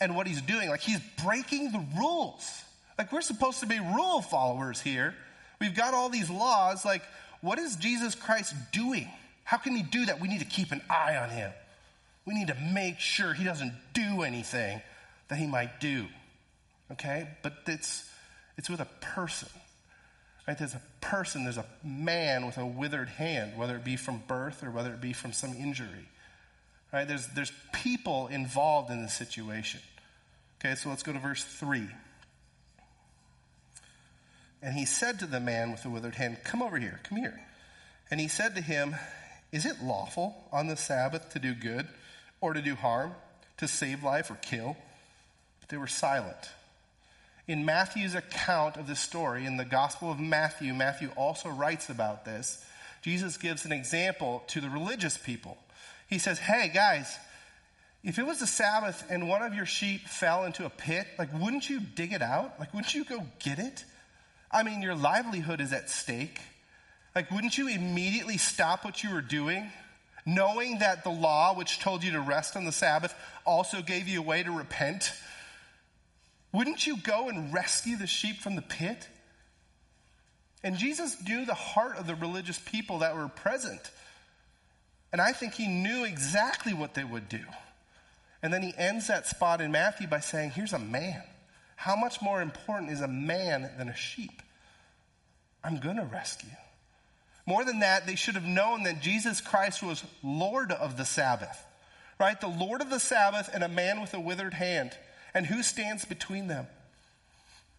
and 0.01 0.15
what 0.15 0.27
he's 0.27 0.41
doing. 0.41 0.69
Like 0.69 0.79
he's 0.79 0.99
breaking 1.23 1.71
the 1.71 1.85
rules. 1.97 2.63
Like 2.97 3.11
we're 3.11 3.21
supposed 3.21 3.59
to 3.59 3.67
be 3.67 3.79
rule 3.79 4.21
followers 4.21 4.81
here. 4.81 5.13
We've 5.61 5.75
got 5.75 5.93
all 5.93 6.09
these 6.09 6.29
laws. 6.29 6.85
Like, 6.85 7.03
what 7.41 7.59
is 7.59 7.75
Jesus 7.75 8.15
Christ 8.15 8.53
doing? 8.71 9.07
How 9.43 9.57
can 9.57 9.75
he 9.75 9.83
do 9.83 10.05
that? 10.05 10.19
We 10.19 10.27
need 10.27 10.39
to 10.39 10.45
keep 10.45 10.71
an 10.71 10.81
eye 10.89 11.15
on 11.17 11.29
him. 11.29 11.51
We 12.25 12.35
need 12.35 12.47
to 12.47 12.57
make 12.73 12.99
sure 12.99 13.33
he 13.33 13.43
doesn't 13.43 13.73
do 13.93 14.21
anything 14.21 14.81
that 15.29 15.37
he 15.37 15.47
might 15.47 15.79
do. 15.79 16.05
Okay? 16.91 17.27
But 17.41 17.53
it's 17.65 18.09
it's 18.57 18.69
with 18.69 18.81
a 18.81 18.87
person. 19.01 19.47
Right? 20.45 20.57
There's 20.57 20.73
a 20.73 20.81
person, 20.99 21.43
there's 21.43 21.57
a 21.57 21.65
man 21.83 22.45
with 22.45 22.57
a 22.57 22.65
withered 22.65 23.07
hand, 23.07 23.55
whether 23.55 23.75
it 23.75 23.85
be 23.85 23.95
from 23.95 24.21
birth 24.27 24.63
or 24.63 24.71
whether 24.71 24.91
it 24.91 24.99
be 24.99 25.13
from 25.13 25.31
some 25.31 25.53
injury. 25.53 26.09
Right? 26.91 27.07
There's, 27.07 27.27
there's 27.27 27.53
people 27.71 28.27
involved 28.27 28.89
in 28.89 29.01
the 29.01 29.09
situation. 29.09 29.79
Okay, 30.59 30.75
so 30.75 30.89
let's 30.89 31.03
go 31.03 31.13
to 31.13 31.19
verse 31.19 31.43
3. 31.43 31.87
And 34.61 34.73
he 34.73 34.85
said 34.85 35.19
to 35.19 35.25
the 35.25 35.39
man 35.39 35.71
with 35.71 35.83
the 35.83 35.89
withered 35.89 36.15
hand, 36.15 36.37
Come 36.43 36.61
over 36.61 36.77
here, 36.77 36.99
come 37.03 37.17
here. 37.17 37.39
And 38.11 38.19
he 38.19 38.27
said 38.27 38.55
to 38.55 38.61
him, 38.61 38.95
Is 39.51 39.65
it 39.65 39.81
lawful 39.81 40.35
on 40.51 40.67
the 40.67 40.75
Sabbath 40.75 41.29
to 41.31 41.39
do 41.39 41.53
good 41.53 41.87
or 42.41 42.53
to 42.53 42.61
do 42.61 42.75
harm, 42.75 43.13
to 43.57 43.67
save 43.67 44.03
life 44.03 44.29
or 44.29 44.35
kill? 44.35 44.75
But 45.61 45.69
they 45.69 45.77
were 45.77 45.87
silent. 45.87 46.49
In 47.47 47.65
Matthew's 47.65 48.15
account 48.15 48.77
of 48.77 48.85
this 48.85 48.99
story, 48.99 49.45
in 49.45 49.57
the 49.57 49.65
Gospel 49.65 50.11
of 50.11 50.19
Matthew, 50.19 50.73
Matthew 50.73 51.09
also 51.15 51.49
writes 51.49 51.89
about 51.89 52.25
this. 52.25 52.63
Jesus 53.01 53.37
gives 53.37 53.65
an 53.65 53.71
example 53.71 54.43
to 54.47 54.61
the 54.61 54.69
religious 54.69 55.17
people. 55.17 55.57
He 56.09 56.19
says, 56.19 56.37
Hey, 56.37 56.69
guys, 56.73 57.17
if 58.03 58.19
it 58.19 58.25
was 58.25 58.39
the 58.39 58.47
Sabbath 58.47 59.03
and 59.09 59.27
one 59.27 59.41
of 59.41 59.53
your 59.53 59.65
sheep 59.65 60.07
fell 60.07 60.45
into 60.45 60.65
a 60.65 60.69
pit, 60.69 61.07
like, 61.17 61.29
wouldn't 61.33 61.69
you 61.69 61.79
dig 61.79 62.13
it 62.13 62.21
out? 62.21 62.59
Like, 62.59 62.73
wouldn't 62.73 62.93
you 62.93 63.03
go 63.03 63.25
get 63.39 63.59
it? 63.59 63.83
I 64.51 64.63
mean, 64.63 64.81
your 64.81 64.95
livelihood 64.95 65.61
is 65.61 65.73
at 65.73 65.89
stake. 65.89 66.39
Like, 67.15 67.31
wouldn't 67.31 67.57
you 67.57 67.67
immediately 67.67 68.37
stop 68.37 68.83
what 68.83 69.03
you 69.03 69.13
were 69.13 69.21
doing, 69.21 69.69
knowing 70.25 70.79
that 70.79 71.03
the 71.03 71.09
law, 71.09 71.55
which 71.55 71.79
told 71.79 72.03
you 72.03 72.11
to 72.11 72.21
rest 72.21 72.55
on 72.55 72.65
the 72.65 72.71
Sabbath, 72.71 73.13
also 73.45 73.81
gave 73.81 74.07
you 74.07 74.19
a 74.19 74.23
way 74.23 74.43
to 74.43 74.51
repent? 74.51 75.11
Wouldn't 76.51 76.87
you 76.87 76.97
go 76.97 77.29
and 77.29 77.53
rescue 77.53 77.97
the 77.97 78.07
sheep 78.07 78.37
from 78.37 78.55
the 78.55 78.61
pit? 78.61 79.07
And 80.63 80.77
Jesus 80.77 81.15
knew 81.25 81.45
the 81.45 81.53
heart 81.53 81.97
of 81.97 82.07
the 82.07 82.15
religious 82.15 82.59
people 82.59 82.99
that 82.99 83.15
were 83.15 83.27
present. 83.27 83.81
And 85.11 85.21
I 85.21 85.31
think 85.31 85.53
he 85.53 85.67
knew 85.67 86.05
exactly 86.05 86.73
what 86.73 86.93
they 86.93 87.03
would 87.03 87.29
do. 87.29 87.41
And 88.41 88.53
then 88.53 88.61
he 88.61 88.73
ends 88.77 89.07
that 89.07 89.27
spot 89.27 89.61
in 89.61 89.71
Matthew 89.71 90.07
by 90.07 90.19
saying, 90.19 90.51
Here's 90.51 90.73
a 90.73 90.79
man. 90.79 91.21
How 91.79 91.95
much 91.95 92.21
more 92.21 92.41
important 92.41 92.91
is 92.91 92.99
a 92.99 93.07
man 93.07 93.71
than 93.77 93.87
a 93.87 93.95
sheep? 93.95 94.41
I'm 95.63 95.79
going 95.79 95.95
to 95.95 96.03
rescue. 96.03 96.49
More 97.45 97.63
than 97.63 97.79
that, 97.79 98.05
they 98.05 98.15
should 98.15 98.35
have 98.35 98.43
known 98.43 98.83
that 98.83 99.01
Jesus 99.01 99.39
Christ 99.39 99.81
was 99.81 100.03
Lord 100.21 100.73
of 100.73 100.97
the 100.97 101.05
Sabbath, 101.05 101.57
right? 102.19 102.39
The 102.39 102.49
Lord 102.49 102.81
of 102.81 102.89
the 102.89 102.99
Sabbath 102.99 103.49
and 103.53 103.63
a 103.63 103.69
man 103.69 104.01
with 104.01 104.13
a 104.13 104.19
withered 104.19 104.53
hand. 104.53 104.91
And 105.33 105.45
who 105.45 105.63
stands 105.63 106.03
between 106.03 106.47
them? 106.47 106.67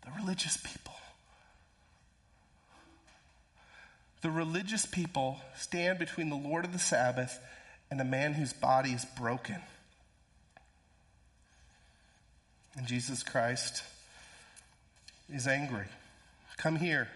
The 0.07 0.13
religious 0.19 0.57
people. 0.57 0.95
The 4.23 4.31
religious 4.31 4.87
people 4.87 5.37
stand 5.59 5.99
between 5.99 6.31
the 6.31 6.37
Lord 6.37 6.65
of 6.65 6.73
the 6.73 6.79
Sabbath 6.79 7.39
and 7.91 8.01
a 8.01 8.05
man 8.05 8.33
whose 8.33 8.55
body 8.55 8.93
is 8.93 9.05
broken. 9.19 9.57
And 12.77 12.87
Jesus 12.87 13.23
Christ 13.23 13.83
is 15.33 15.47
angry. 15.47 15.87
Come 16.57 16.77
here. 16.77 17.09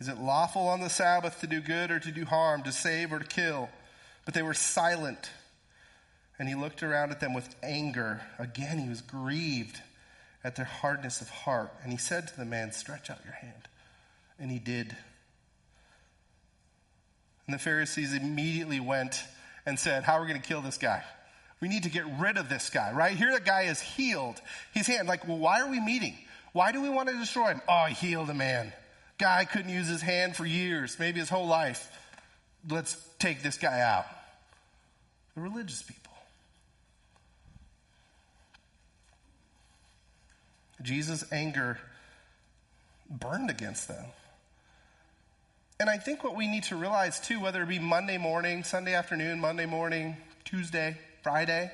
Is 0.00 0.08
it 0.08 0.18
lawful 0.18 0.66
on 0.68 0.80
the 0.80 0.90
Sabbath 0.90 1.40
to 1.40 1.46
do 1.46 1.60
good 1.60 1.92
or 1.92 2.00
to 2.00 2.10
do 2.10 2.24
harm, 2.24 2.62
to 2.64 2.72
save 2.72 3.12
or 3.12 3.20
to 3.20 3.24
kill? 3.24 3.68
But 4.24 4.34
they 4.34 4.42
were 4.42 4.54
silent. 4.54 5.30
And 6.38 6.48
he 6.48 6.56
looked 6.56 6.82
around 6.82 7.12
at 7.12 7.20
them 7.20 7.34
with 7.34 7.54
anger. 7.62 8.20
Again, 8.38 8.78
he 8.78 8.88
was 8.88 9.00
grieved 9.00 9.80
at 10.42 10.56
their 10.56 10.64
hardness 10.64 11.20
of 11.20 11.28
heart. 11.28 11.72
And 11.82 11.92
he 11.92 11.98
said 11.98 12.26
to 12.28 12.36
the 12.36 12.44
man, 12.44 12.72
Stretch 12.72 13.10
out 13.10 13.20
your 13.24 13.34
hand. 13.34 13.68
And 14.40 14.50
he 14.50 14.58
did. 14.58 14.96
And 17.46 17.54
the 17.54 17.60
Pharisees 17.60 18.12
immediately 18.12 18.80
went 18.80 19.22
and 19.66 19.78
said, 19.78 20.02
How 20.02 20.14
are 20.14 20.22
we 20.22 20.28
going 20.28 20.40
to 20.40 20.46
kill 20.46 20.62
this 20.62 20.78
guy? 20.78 21.04
We 21.62 21.68
need 21.68 21.84
to 21.84 21.90
get 21.90 22.04
rid 22.18 22.38
of 22.38 22.48
this 22.48 22.70
guy, 22.70 22.90
right? 22.92 23.16
Here 23.16 23.32
the 23.32 23.40
guy 23.40 23.62
is 23.62 23.80
healed. 23.80 24.40
His 24.74 24.88
hand, 24.88 25.06
like, 25.06 25.28
well, 25.28 25.38
why 25.38 25.60
are 25.60 25.70
we 25.70 25.78
meeting? 25.78 26.18
Why 26.52 26.72
do 26.72 26.82
we 26.82 26.88
want 26.88 27.08
to 27.08 27.16
destroy 27.16 27.50
him? 27.50 27.62
Oh, 27.68 27.84
he 27.84 27.94
healed 27.94 28.28
a 28.30 28.34
man. 28.34 28.72
Guy 29.16 29.44
couldn't 29.44 29.70
use 29.70 29.86
his 29.86 30.02
hand 30.02 30.34
for 30.34 30.44
years, 30.44 30.98
maybe 30.98 31.20
his 31.20 31.28
whole 31.28 31.46
life. 31.46 31.88
Let's 32.68 32.96
take 33.20 33.44
this 33.44 33.58
guy 33.58 33.78
out. 33.78 34.06
The 35.36 35.42
religious 35.42 35.82
people. 35.82 36.12
Jesus' 40.82 41.24
anger 41.30 41.78
burned 43.08 43.50
against 43.50 43.86
them. 43.86 44.04
And 45.78 45.88
I 45.88 45.98
think 45.98 46.24
what 46.24 46.34
we 46.34 46.48
need 46.48 46.64
to 46.64 46.76
realize 46.76 47.20
too, 47.20 47.38
whether 47.38 47.62
it 47.62 47.68
be 47.68 47.78
Monday 47.78 48.18
morning, 48.18 48.64
Sunday 48.64 48.94
afternoon, 48.94 49.38
Monday 49.38 49.66
morning, 49.66 50.16
Tuesday, 50.44 50.98
Friday, 51.22 51.70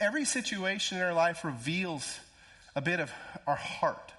every 0.00 0.24
situation 0.24 0.98
in 0.98 1.04
our 1.04 1.14
life 1.14 1.44
reveals 1.44 2.18
a 2.74 2.80
bit 2.80 3.00
of 3.00 3.10
our 3.46 3.56
heart. 3.56 4.12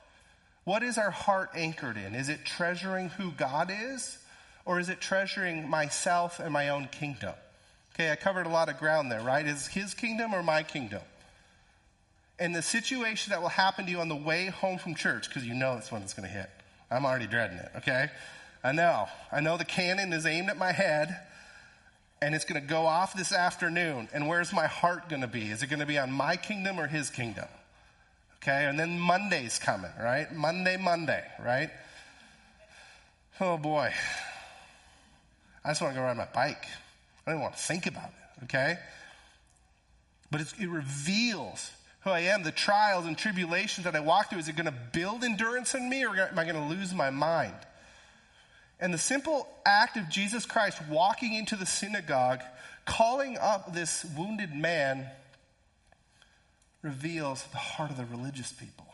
What 0.63 0.83
is 0.83 0.97
our 0.97 1.11
heart 1.11 1.51
anchored 1.55 1.97
in? 1.97 2.15
Is 2.15 2.29
it 2.29 2.45
treasuring 2.45 3.09
who 3.09 3.31
God 3.31 3.71
is, 3.71 4.17
or 4.65 4.79
is 4.79 4.89
it 4.89 4.99
treasuring 4.99 5.69
myself 5.69 6.39
and 6.39 6.51
my 6.51 6.69
own 6.69 6.87
kingdom? 6.87 7.33
Okay, 7.95 8.11
I 8.11 8.15
covered 8.15 8.45
a 8.45 8.49
lot 8.49 8.69
of 8.69 8.77
ground 8.77 9.11
there, 9.11 9.21
right? 9.21 9.45
Is 9.45 9.67
his 9.67 9.93
kingdom 9.93 10.33
or 10.33 10.43
my 10.43 10.63
kingdom? 10.63 11.01
and 12.39 12.55
the 12.55 12.61
situation 12.61 13.31
that 13.31 13.41
will 13.41 13.49
happen 13.49 13.85
to 13.85 13.91
you 13.91 13.99
on 13.99 14.09
the 14.09 14.15
way 14.15 14.47
home 14.47 14.77
from 14.77 14.95
church, 14.95 15.27
because 15.27 15.45
you 15.45 15.53
know 15.53 15.75
it's 15.77 15.91
when 15.91 16.01
it's 16.01 16.13
going 16.13 16.27
to 16.27 16.33
hit. 16.33 16.49
I'm 16.91 17.05
already 17.05 17.27
dreading 17.27 17.57
it, 17.57 17.71
okay? 17.77 18.09
I 18.63 18.71
know. 18.71 19.07
I 19.31 19.39
know 19.39 19.57
the 19.57 19.65
cannon 19.65 20.13
is 20.13 20.25
aimed 20.25 20.49
at 20.49 20.57
my 20.57 20.71
head, 20.71 21.19
and 22.21 22.33
it's 22.33 22.45
going 22.45 22.61
to 22.61 22.67
go 22.67 22.85
off 22.85 23.13
this 23.13 23.31
afternoon. 23.31 24.09
And 24.13 24.27
where's 24.27 24.51
my 24.51 24.67
heart 24.67 25.09
going 25.09 25.21
to 25.21 25.27
be? 25.27 25.51
Is 25.51 25.63
it 25.63 25.67
going 25.67 25.79
to 25.79 25.85
be 25.85 25.97
on 25.97 26.11
my 26.11 26.35
kingdom 26.35 26.79
or 26.79 26.87
his 26.87 27.09
kingdom? 27.09 27.47
Okay, 28.41 28.65
and 28.65 28.79
then 28.79 28.99
Monday's 28.99 29.59
coming, 29.59 29.91
right? 29.99 30.31
Monday, 30.31 30.77
Monday, 30.77 31.23
right? 31.39 31.69
Oh 33.39 33.57
boy. 33.57 33.91
I 35.65 35.69
just 35.69 35.81
want 35.81 35.93
to 35.93 35.99
go 35.99 36.05
ride 36.05 36.17
my 36.17 36.27
bike. 36.33 36.65
I 37.25 37.31
don't 37.31 37.41
want 37.41 37.57
to 37.57 37.61
think 37.61 37.87
about 37.87 38.05
it, 38.09 38.43
okay? 38.45 38.77
But 40.31 40.41
it 40.41 40.69
reveals 40.69 41.71
who 42.01 42.09
I 42.09 42.21
am, 42.21 42.43
the 42.43 42.51
trials 42.51 43.05
and 43.05 43.17
tribulations 43.17 43.83
that 43.83 43.95
I 43.95 43.99
walk 43.99 44.29
through, 44.29 44.39
is 44.39 44.47
it 44.47 44.55
going 44.55 44.65
to 44.67 44.79
build 44.93 45.23
endurance 45.23 45.75
in 45.75 45.89
me 45.89 46.05
or 46.05 46.15
am 46.15 46.39
I 46.39 46.43
going 46.43 46.55
to 46.55 46.73
lose 46.73 46.93
my 46.93 47.09
mind? 47.09 47.55
And 48.79 48.93
the 48.93 48.99
simple 48.99 49.47
act 49.65 49.97
of 49.97 50.09
Jesus 50.09 50.45
Christ 50.45 50.79
walking 50.89 51.33
into 51.33 51.55
the 51.55 51.65
synagogue, 51.65 52.41
calling 52.85 53.37
up 53.37 53.73
this 53.73 54.05
wounded 54.17 54.53
man, 54.53 55.07
reveals 56.81 57.43
the 57.51 57.57
heart 57.57 57.89
of 57.89 57.97
the 57.97 58.05
religious 58.05 58.51
people. 58.51 58.85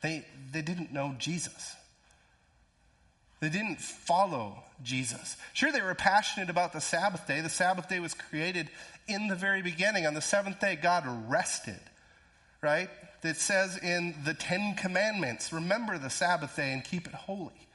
They, 0.00 0.24
they 0.52 0.62
didn't 0.62 0.92
know 0.92 1.14
Jesus. 1.18 1.76
They 3.40 3.48
didn't 3.48 3.80
follow 3.80 4.62
Jesus. 4.82 5.36
Sure, 5.52 5.70
they 5.70 5.82
were 5.82 5.94
passionate 5.94 6.48
about 6.48 6.72
the 6.72 6.80
Sabbath 6.80 7.26
day. 7.26 7.40
The 7.40 7.48
Sabbath 7.48 7.88
day 7.88 8.00
was 8.00 8.14
created 8.14 8.70
in 9.08 9.28
the 9.28 9.34
very 9.34 9.62
beginning. 9.62 10.06
On 10.06 10.14
the 10.14 10.22
seventh 10.22 10.60
day, 10.60 10.76
God 10.80 11.04
rested, 11.28 11.80
right? 12.62 12.88
It 13.22 13.36
says 13.36 13.78
in 13.78 14.14
the 14.24 14.34
Ten 14.34 14.74
Commandments 14.74 15.52
remember 15.52 15.98
the 15.98 16.10
Sabbath 16.10 16.54
day 16.56 16.72
and 16.72 16.84
keep 16.84 17.06
it 17.06 17.14
holy. 17.14 17.68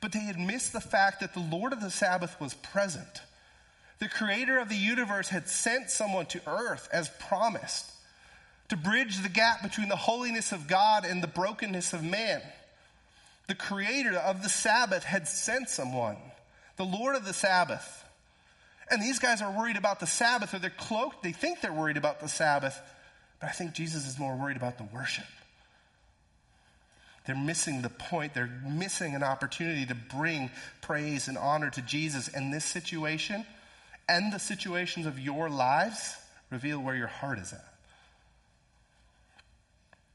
But 0.00 0.12
they 0.12 0.20
had 0.20 0.38
missed 0.38 0.72
the 0.72 0.80
fact 0.80 1.20
that 1.20 1.32
the 1.32 1.40
Lord 1.40 1.72
of 1.72 1.80
the 1.80 1.90
Sabbath 1.90 2.38
was 2.40 2.54
present. 2.54 3.22
The 4.00 4.08
creator 4.08 4.58
of 4.58 4.68
the 4.68 4.76
universe 4.76 5.28
had 5.28 5.48
sent 5.48 5.88
someone 5.88 6.26
to 6.26 6.40
earth 6.46 6.88
as 6.92 7.08
promised 7.20 7.90
to 8.68 8.76
bridge 8.76 9.22
the 9.22 9.28
gap 9.28 9.62
between 9.62 9.88
the 9.88 9.96
holiness 9.96 10.52
of 10.52 10.66
God 10.66 11.04
and 11.04 11.22
the 11.22 11.28
brokenness 11.28 11.92
of 11.92 12.02
man. 12.02 12.42
The 13.46 13.54
creator 13.54 14.16
of 14.16 14.42
the 14.42 14.48
Sabbath 14.48 15.04
had 15.04 15.28
sent 15.28 15.68
someone, 15.68 16.16
the 16.76 16.84
Lord 16.84 17.14
of 17.14 17.24
the 17.24 17.32
Sabbath. 17.32 18.04
And 18.90 19.02
these 19.02 19.18
guys 19.18 19.40
are 19.40 19.56
worried 19.56 19.76
about 19.76 20.00
the 20.00 20.06
Sabbath, 20.06 20.52
or 20.54 20.58
they're 20.58 20.70
cloaked. 20.70 21.22
They 21.22 21.32
think 21.32 21.60
they're 21.60 21.72
worried 21.72 21.96
about 21.96 22.20
the 22.20 22.28
Sabbath, 22.28 22.78
but 23.40 23.48
I 23.48 23.52
think 23.52 23.74
Jesus 23.74 24.06
is 24.06 24.18
more 24.18 24.36
worried 24.36 24.56
about 24.56 24.78
the 24.78 24.84
worship. 24.84 25.26
They're 27.26 27.36
missing 27.36 27.82
the 27.82 27.88
point. 27.88 28.34
They're 28.34 28.50
missing 28.68 29.14
an 29.14 29.22
opportunity 29.22 29.86
to 29.86 29.94
bring 29.94 30.50
praise 30.82 31.28
and 31.28 31.38
honor 31.38 31.70
to 31.70 31.82
Jesus. 31.82 32.28
And 32.28 32.52
this 32.52 32.64
situation 32.64 33.46
and 34.08 34.32
the 34.32 34.38
situations 34.38 35.06
of 35.06 35.18
your 35.18 35.48
lives 35.48 36.16
reveal 36.50 36.78
where 36.78 36.94
your 36.94 37.06
heart 37.06 37.38
is 37.38 37.52
at. 37.52 37.64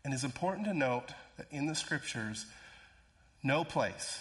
And 0.06 0.14
it's 0.14 0.24
important 0.24 0.68
to 0.68 0.74
note 0.74 1.10
that 1.38 1.48
in 1.52 1.66
the 1.66 1.76
scriptures, 1.76 2.46
no 3.44 3.64
place 3.64 4.20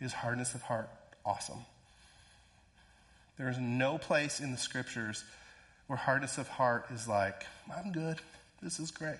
is 0.00 0.12
hardness 0.12 0.54
of 0.54 0.62
heart 0.62 0.88
awesome. 1.24 1.64
There 3.38 3.48
is 3.48 3.58
no 3.58 3.98
place 3.98 4.40
in 4.40 4.52
the 4.52 4.58
scriptures 4.58 5.24
where 5.90 5.96
hardness 5.96 6.38
of 6.38 6.46
heart 6.46 6.86
is 6.94 7.08
like, 7.08 7.44
I'm 7.76 7.90
good. 7.90 8.16
This 8.62 8.78
is 8.78 8.92
great. 8.92 9.18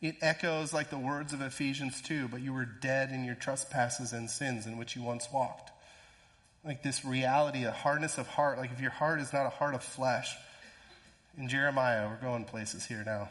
It 0.00 0.16
echoes 0.22 0.72
like 0.72 0.88
the 0.88 0.96
words 0.96 1.34
of 1.34 1.42
Ephesians 1.42 2.00
2, 2.00 2.28
but 2.28 2.40
you 2.40 2.54
were 2.54 2.64
dead 2.64 3.10
in 3.10 3.24
your 3.24 3.34
trespasses 3.34 4.14
and 4.14 4.30
sins 4.30 4.64
in 4.64 4.78
which 4.78 4.96
you 4.96 5.02
once 5.02 5.28
walked. 5.30 5.70
Like 6.64 6.82
this 6.82 7.04
reality, 7.04 7.64
a 7.64 7.72
hardness 7.72 8.16
of 8.16 8.26
heart. 8.26 8.56
Like 8.56 8.72
if 8.72 8.80
your 8.80 8.90
heart 8.90 9.20
is 9.20 9.34
not 9.34 9.44
a 9.44 9.50
heart 9.50 9.74
of 9.74 9.82
flesh. 9.82 10.34
In 11.36 11.46
Jeremiah, 11.46 12.08
we're 12.08 12.26
going 12.26 12.46
places 12.46 12.86
here 12.86 13.02
now. 13.04 13.28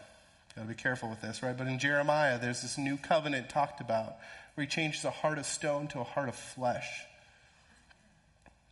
Got 0.56 0.62
to 0.62 0.68
be 0.68 0.76
careful 0.76 1.10
with 1.10 1.22
this, 1.22 1.42
right? 1.42 1.58
But 1.58 1.66
in 1.66 1.80
Jeremiah, 1.80 2.38
there's 2.38 2.62
this 2.62 2.78
new 2.78 2.98
covenant 2.98 3.50
talked 3.50 3.82
about 3.82 4.18
where 4.54 4.68
he 4.68 4.70
changes 4.70 5.04
a 5.04 5.10
heart 5.10 5.40
of 5.40 5.48
stone 5.48 5.88
to 5.88 6.00
a 6.02 6.04
heart 6.04 6.30
of 6.30 6.36
flesh. 6.36 6.86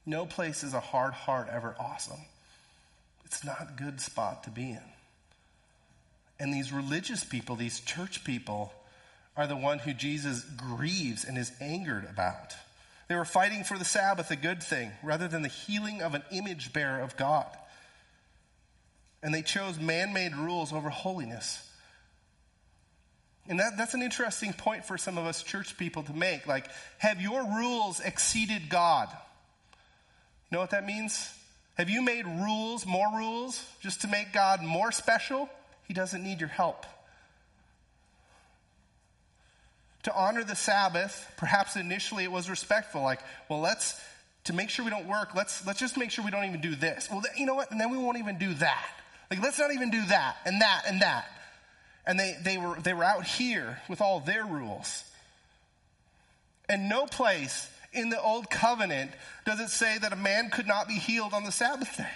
No 0.07 0.25
place 0.25 0.63
is 0.63 0.73
a 0.73 0.79
hard 0.79 1.13
heart 1.13 1.49
ever 1.51 1.75
awesome. 1.77 2.21
It's 3.25 3.43
not 3.43 3.61
a 3.61 3.83
good 3.83 3.99
spot 3.99 4.45
to 4.45 4.49
be 4.49 4.71
in. 4.71 4.81
And 6.39 6.53
these 6.53 6.71
religious 6.71 7.25
people, 7.25 7.57
these 7.57 7.81
church 7.81 8.23
people, 8.23 8.71
are 9.35 9.47
the 9.47 9.57
one 9.57 9.79
who 9.79 9.93
Jesus 9.93 10.43
grieves 10.43 11.25
and 11.25 11.37
is 11.37 11.51
angered 11.59 12.07
about. 12.09 12.55
They 13.09 13.15
were 13.15 13.25
fighting 13.25 13.65
for 13.65 13.77
the 13.77 13.83
Sabbath, 13.83 14.31
a 14.31 14.37
good 14.37 14.63
thing, 14.63 14.91
rather 15.03 15.27
than 15.27 15.41
the 15.41 15.49
healing 15.49 16.01
of 16.01 16.15
an 16.15 16.23
image 16.31 16.71
bearer 16.71 17.01
of 17.01 17.17
God. 17.17 17.47
And 19.21 19.33
they 19.33 19.41
chose 19.41 19.77
man 19.77 20.13
made 20.13 20.37
rules 20.37 20.71
over 20.71 20.89
holiness. 20.89 21.61
And 23.49 23.59
that, 23.59 23.75
that's 23.77 23.93
an 23.93 24.01
interesting 24.01 24.53
point 24.53 24.85
for 24.85 24.97
some 24.97 25.17
of 25.17 25.25
us 25.25 25.43
church 25.43 25.77
people 25.77 26.03
to 26.03 26.13
make. 26.13 26.47
Like, 26.47 26.67
have 26.97 27.19
your 27.19 27.43
rules 27.43 27.99
exceeded 27.99 28.69
God? 28.69 29.09
You 30.49 30.55
know 30.55 30.59
what 30.59 30.71
that 30.71 30.85
means? 30.85 31.33
Have 31.75 31.89
you 31.89 32.01
made 32.01 32.25
rules, 32.25 32.85
more 32.85 33.07
rules, 33.15 33.63
just 33.81 34.01
to 34.01 34.07
make 34.07 34.33
God 34.33 34.63
more 34.63 34.91
special? 34.91 35.49
He 35.87 35.93
doesn't 35.93 36.23
need 36.23 36.39
your 36.39 36.49
help. 36.49 36.85
To 40.03 40.15
honor 40.15 40.43
the 40.43 40.55
Sabbath, 40.55 41.33
perhaps 41.37 41.75
initially 41.75 42.23
it 42.23 42.31
was 42.31 42.49
respectful, 42.49 43.01
like, 43.01 43.19
well, 43.49 43.59
let's, 43.59 44.01
to 44.45 44.53
make 44.53 44.69
sure 44.69 44.85
we 44.85 44.91
don't 44.91 45.07
work, 45.07 45.35
let's, 45.35 45.65
let's 45.67 45.79
just 45.79 45.97
make 45.97 46.11
sure 46.11 46.23
we 46.23 46.31
don't 46.31 46.45
even 46.45 46.61
do 46.61 46.75
this. 46.75 47.09
Well, 47.11 47.21
you 47.35 47.45
know 47.45 47.55
what? 47.55 47.71
And 47.71 47.79
then 47.79 47.91
we 47.91 47.97
won't 47.97 48.17
even 48.17 48.37
do 48.37 48.53
that. 48.55 48.87
Like, 49.29 49.41
let's 49.41 49.59
not 49.59 49.73
even 49.73 49.91
do 49.91 50.03
that 50.05 50.37
and 50.45 50.61
that 50.61 50.83
and 50.87 51.01
that. 51.01 51.25
And 52.05 52.17
they, 52.17 52.37
they, 52.41 52.57
were, 52.57 52.77
they 52.81 52.93
were 52.93 53.03
out 53.03 53.25
here 53.25 53.81
with 53.89 53.99
all 53.99 54.21
their 54.21 54.45
rules. 54.45 55.03
And 56.69 56.87
no 56.87 57.05
place 57.05 57.69
in 57.97 58.09
the 58.09 58.21
Old 58.21 58.49
Covenant 58.49 59.11
does 59.45 59.59
it 59.59 59.69
say 59.69 59.97
that 59.97 60.13
a 60.13 60.17
man 60.17 60.49
could 60.49 60.67
not 60.67 60.87
be 60.87 60.93
healed 60.93 61.33
on 61.33 61.43
the 61.43 61.51
Sabbath 61.51 61.97
day. 61.97 62.07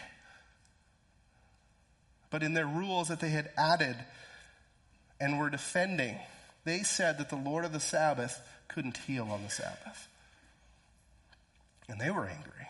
But 2.30 2.44
in 2.44 2.54
their 2.54 2.67
rules 2.67 3.10
that 3.10 3.20
they 3.20 3.30
had 3.30 3.50
added 3.58 3.96
and 5.20 5.39
were 5.39 5.50
defending, 5.50 6.17
they 6.63 6.84
said 6.84 7.17
that 7.17 7.30
the 7.30 7.36
Lord 7.36 7.65
of 7.65 7.74
the 7.74 7.80
Sabbath 7.80 8.39
couldn't 8.67 8.98
heal 8.98 9.28
on 9.30 9.44
the 9.44 9.50
Sabbath. 9.50 10.08
And 11.89 12.00
they 12.00 12.10
were 12.10 12.26
angry. 12.26 12.67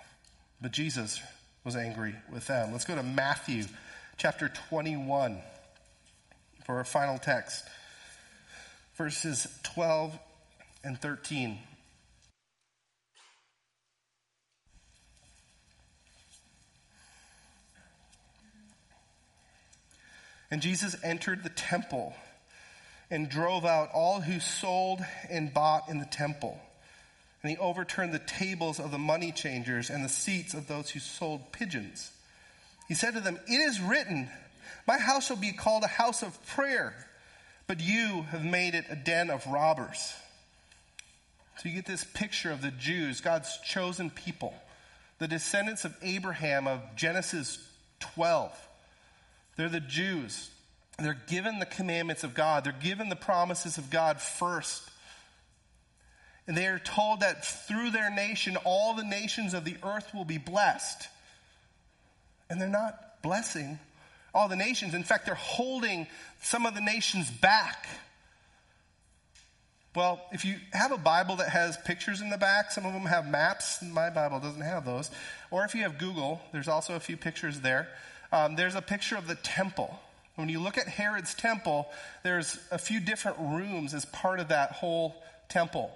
But 0.62 0.72
Jesus 0.72 1.20
was 1.64 1.76
angry 1.76 2.16
with 2.32 2.48
them. 2.48 2.72
Let's 2.72 2.86
go 2.86 2.96
to 2.96 3.04
Matthew 3.04 3.66
chapter 4.18 4.50
21 4.70 5.42
for 6.66 6.78
our 6.78 6.84
final 6.84 7.20
text, 7.20 7.66
verses 8.96 9.48
12 9.64 10.18
and 10.84 11.00
13. 11.00 11.60
And 20.52 20.62
Jesus 20.62 20.98
entered 21.02 21.44
the 21.44 21.50
temple 21.50 22.14
and 23.10 23.30
drove 23.30 23.66
out 23.66 23.90
all 23.94 24.20
who 24.20 24.42
sold 24.42 25.00
and 25.30 25.54
bought 25.54 25.88
in 25.88 26.00
the 26.00 26.06
temple. 26.06 26.60
And 27.42 27.50
he 27.50 27.58
overturned 27.58 28.14
the 28.14 28.20
tables 28.20 28.80
of 28.80 28.92
the 28.92 28.98
money 28.98 29.32
changers 29.32 29.90
and 29.90 30.04
the 30.04 30.10
seats 30.10 30.54
of 30.54 30.68
those 30.68 30.90
who 30.90 31.00
sold 31.00 31.54
pigeons. 31.54 32.12
He 32.88 32.94
said 32.94 33.14
to 33.14 33.22
them, 33.22 33.40
It 33.48 33.54
is 33.54 33.80
written, 33.80 34.30
My 34.86 34.98
house 34.98 35.28
shall 35.28 35.38
be 35.38 35.54
called 35.54 35.84
a 35.84 35.88
house 35.88 36.22
of 36.22 36.46
prayer, 36.48 36.94
but 37.66 37.80
you 37.80 38.26
have 38.30 38.44
made 38.44 38.76
it 38.76 38.86
a 38.90 38.96
den 38.96 39.30
of 39.30 39.48
robbers. 39.48 40.14
So 41.58 41.70
you 41.70 41.76
get 41.76 41.86
this 41.86 42.04
picture 42.04 42.52
of 42.52 42.62
the 42.62 42.72
Jews, 42.72 43.22
God's 43.22 43.58
chosen 43.66 44.10
people, 44.10 44.54
the 45.20 45.28
descendants 45.28 45.86
of 45.86 45.96
Abraham 46.02 46.68
of 46.68 46.82
Genesis 46.96 47.58
12 48.00 48.52
they're 49.56 49.70
the 49.70 49.80
Jews. 49.80 50.50
They're 51.00 51.18
given 51.28 51.60
the 51.60 51.66
commandments 51.66 52.24
of 52.24 52.34
God, 52.34 52.64
they're 52.64 52.74
given 52.74 53.10
the 53.10 53.16
promises 53.16 53.78
of 53.78 53.90
God 53.90 54.22
first. 54.22 54.84
And 56.48 56.58
they 56.58 56.68
are 56.68 56.80
told 56.80 57.22
that 57.22 57.46
through 57.46 57.92
their 57.92 58.10
nation, 58.10 58.58
all 58.66 58.96
the 58.96 59.04
nations 59.04 59.54
of 59.54 59.64
the 59.64 59.76
earth 59.84 60.14
will 60.14 60.26
be 60.26 60.38
blessed. 60.38 61.08
And 62.50 62.60
they're 62.60 62.68
not 62.68 63.22
blessing 63.22 63.80
all 64.34 64.50
the 64.50 64.56
nations. 64.56 64.94
In 64.94 65.04
fact, 65.04 65.26
they're 65.26 65.36
holding 65.36 66.08
some 66.42 66.66
of 66.66 66.74
the 66.74 66.82
nations 66.82 67.30
back. 67.30 67.88
Well, 69.96 70.22
if 70.32 70.46
you 70.46 70.56
have 70.74 70.92
a 70.92 70.98
Bible 70.98 71.38
that 71.38 71.50
has 71.50 71.78
pictures 71.78 72.22
in 72.22 72.30
the 72.30 72.38
back, 72.38 72.72
some 72.72 72.86
of 72.86 72.94
them 72.94 73.06
have 73.06 73.28
maps. 73.28 73.82
My 73.82 74.10
Bible 74.10 74.40
doesn't 74.40 74.62
have 74.62 74.86
those. 74.86 75.12
Or 75.52 75.64
if 75.66 75.76
you 75.76 75.84
have 75.84 75.98
Google, 75.98 76.42
there's 76.54 76.70
also 76.70 76.96
a 76.96 77.00
few 77.00 77.18
pictures 77.18 77.60
there 77.60 77.88
um, 78.32 78.56
there's 78.56 78.76
a 78.76 78.82
picture 78.82 79.18
of 79.18 79.28
the 79.28 79.36
temple. 79.36 80.00
When 80.36 80.50
you 80.50 80.60
look 80.60 80.78
at 80.78 80.88
Herod's 80.88 81.34
temple, 81.34 81.90
there's 82.24 82.58
a 82.72 82.78
few 82.78 83.00
different 83.00 83.38
rooms 83.40 83.94
as 83.94 84.06
part 84.06 84.40
of 84.40 84.48
that 84.48 84.72
whole 84.72 85.22
temple. 85.50 85.92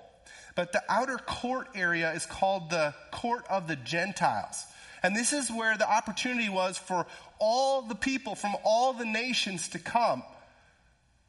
But 0.55 0.71
the 0.71 0.83
outer 0.89 1.17
court 1.17 1.67
area 1.75 2.11
is 2.13 2.25
called 2.25 2.69
the 2.69 2.93
court 3.11 3.45
of 3.49 3.67
the 3.67 3.75
Gentiles. 3.75 4.63
And 5.03 5.15
this 5.15 5.33
is 5.33 5.51
where 5.51 5.77
the 5.77 5.89
opportunity 5.89 6.49
was 6.49 6.77
for 6.77 7.05
all 7.39 7.81
the 7.83 7.95
people 7.95 8.35
from 8.35 8.55
all 8.63 8.93
the 8.93 9.05
nations 9.05 9.69
to 9.69 9.79
come. 9.79 10.23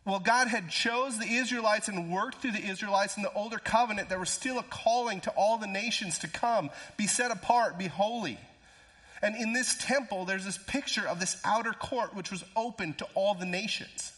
Well, 0.04 0.20
God 0.20 0.46
had 0.46 0.70
chose 0.70 1.18
the 1.18 1.26
Israelites 1.26 1.88
and 1.88 2.12
worked 2.12 2.40
through 2.40 2.52
the 2.52 2.64
Israelites 2.64 3.16
in 3.16 3.24
the 3.24 3.32
older 3.32 3.58
covenant. 3.58 4.08
There 4.08 4.20
was 4.20 4.30
still 4.30 4.58
a 4.58 4.62
calling 4.62 5.20
to 5.22 5.30
all 5.30 5.58
the 5.58 5.66
nations 5.66 6.20
to 6.20 6.28
come, 6.28 6.70
be 6.96 7.08
set 7.08 7.32
apart, 7.32 7.76
be 7.76 7.88
holy. 7.88 8.38
And 9.22 9.34
in 9.34 9.52
this 9.52 9.76
temple, 9.80 10.24
there's 10.24 10.44
this 10.44 10.58
picture 10.58 11.06
of 11.06 11.20
this 11.20 11.40
outer 11.44 11.72
court 11.72 12.14
which 12.14 12.30
was 12.30 12.44
open 12.54 12.94
to 12.94 13.06
all 13.14 13.34
the 13.34 13.46
nations. 13.46 14.12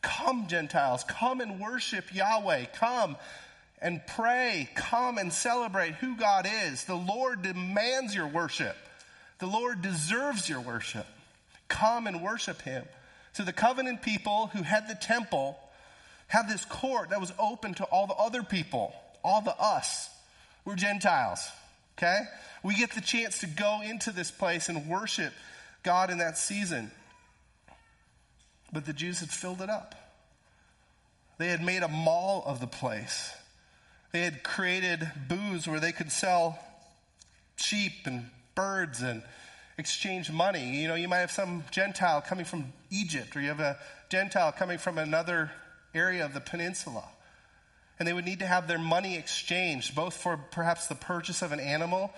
Come, 0.00 0.48
Gentiles, 0.48 1.04
come 1.04 1.40
and 1.40 1.60
worship 1.60 2.14
Yahweh. 2.14 2.66
Come 2.74 3.16
and 3.80 4.00
pray. 4.06 4.68
Come 4.74 5.18
and 5.18 5.32
celebrate 5.32 5.94
who 5.94 6.16
God 6.16 6.48
is. 6.64 6.84
The 6.84 6.94
Lord 6.94 7.42
demands 7.42 8.14
your 8.14 8.28
worship, 8.28 8.76
the 9.38 9.46
Lord 9.46 9.82
deserves 9.82 10.48
your 10.48 10.60
worship. 10.60 11.06
Come 11.68 12.06
and 12.06 12.22
worship 12.22 12.60
Him. 12.62 12.84
So 13.32 13.44
the 13.44 13.52
covenant 13.52 14.02
people 14.02 14.48
who 14.48 14.62
had 14.62 14.88
the 14.88 14.94
temple 14.94 15.58
had 16.26 16.48
this 16.48 16.64
court 16.66 17.10
that 17.10 17.20
was 17.20 17.32
open 17.38 17.74
to 17.74 17.84
all 17.84 18.06
the 18.06 18.14
other 18.14 18.42
people, 18.42 18.94
all 19.24 19.40
the 19.40 19.56
us. 19.58 20.10
We're 20.64 20.76
Gentiles, 20.76 21.48
okay? 22.02 22.20
We 22.62 22.74
get 22.74 22.92
the 22.92 23.00
chance 23.00 23.38
to 23.40 23.46
go 23.46 23.80
into 23.82 24.10
this 24.10 24.30
place 24.30 24.68
and 24.68 24.88
worship 24.88 25.32
God 25.82 26.10
in 26.10 26.18
that 26.18 26.38
season. 26.38 26.90
But 28.72 28.86
the 28.86 28.92
Jews 28.92 29.20
had 29.20 29.28
filled 29.28 29.60
it 29.60 29.70
up. 29.70 29.94
They 31.38 31.48
had 31.48 31.62
made 31.62 31.82
a 31.82 31.88
mall 31.88 32.42
of 32.46 32.60
the 32.60 32.66
place. 32.66 33.32
They 34.12 34.22
had 34.22 34.42
created 34.42 35.10
booths 35.28 35.66
where 35.66 35.80
they 35.80 35.92
could 35.92 36.12
sell 36.12 36.58
sheep 37.56 37.92
and 38.04 38.26
birds 38.54 39.00
and 39.00 39.22
exchange 39.78 40.30
money. 40.30 40.76
You 40.76 40.88
know, 40.88 40.94
you 40.94 41.08
might 41.08 41.18
have 41.18 41.30
some 41.30 41.64
Gentile 41.70 42.20
coming 42.20 42.44
from 42.44 42.72
Egypt, 42.90 43.36
or 43.36 43.40
you 43.40 43.48
have 43.48 43.60
a 43.60 43.78
Gentile 44.10 44.52
coming 44.52 44.78
from 44.78 44.98
another 44.98 45.50
area 45.94 46.24
of 46.24 46.34
the 46.34 46.40
peninsula. 46.40 47.04
And 47.98 48.08
they 48.08 48.12
would 48.12 48.24
need 48.24 48.40
to 48.40 48.46
have 48.46 48.66
their 48.66 48.78
money 48.78 49.16
exchanged, 49.16 49.94
both 49.94 50.16
for 50.16 50.36
perhaps 50.36 50.86
the 50.86 50.94
purchase 50.94 51.42
of 51.42 51.52
an 51.52 51.60
animal 51.60 52.12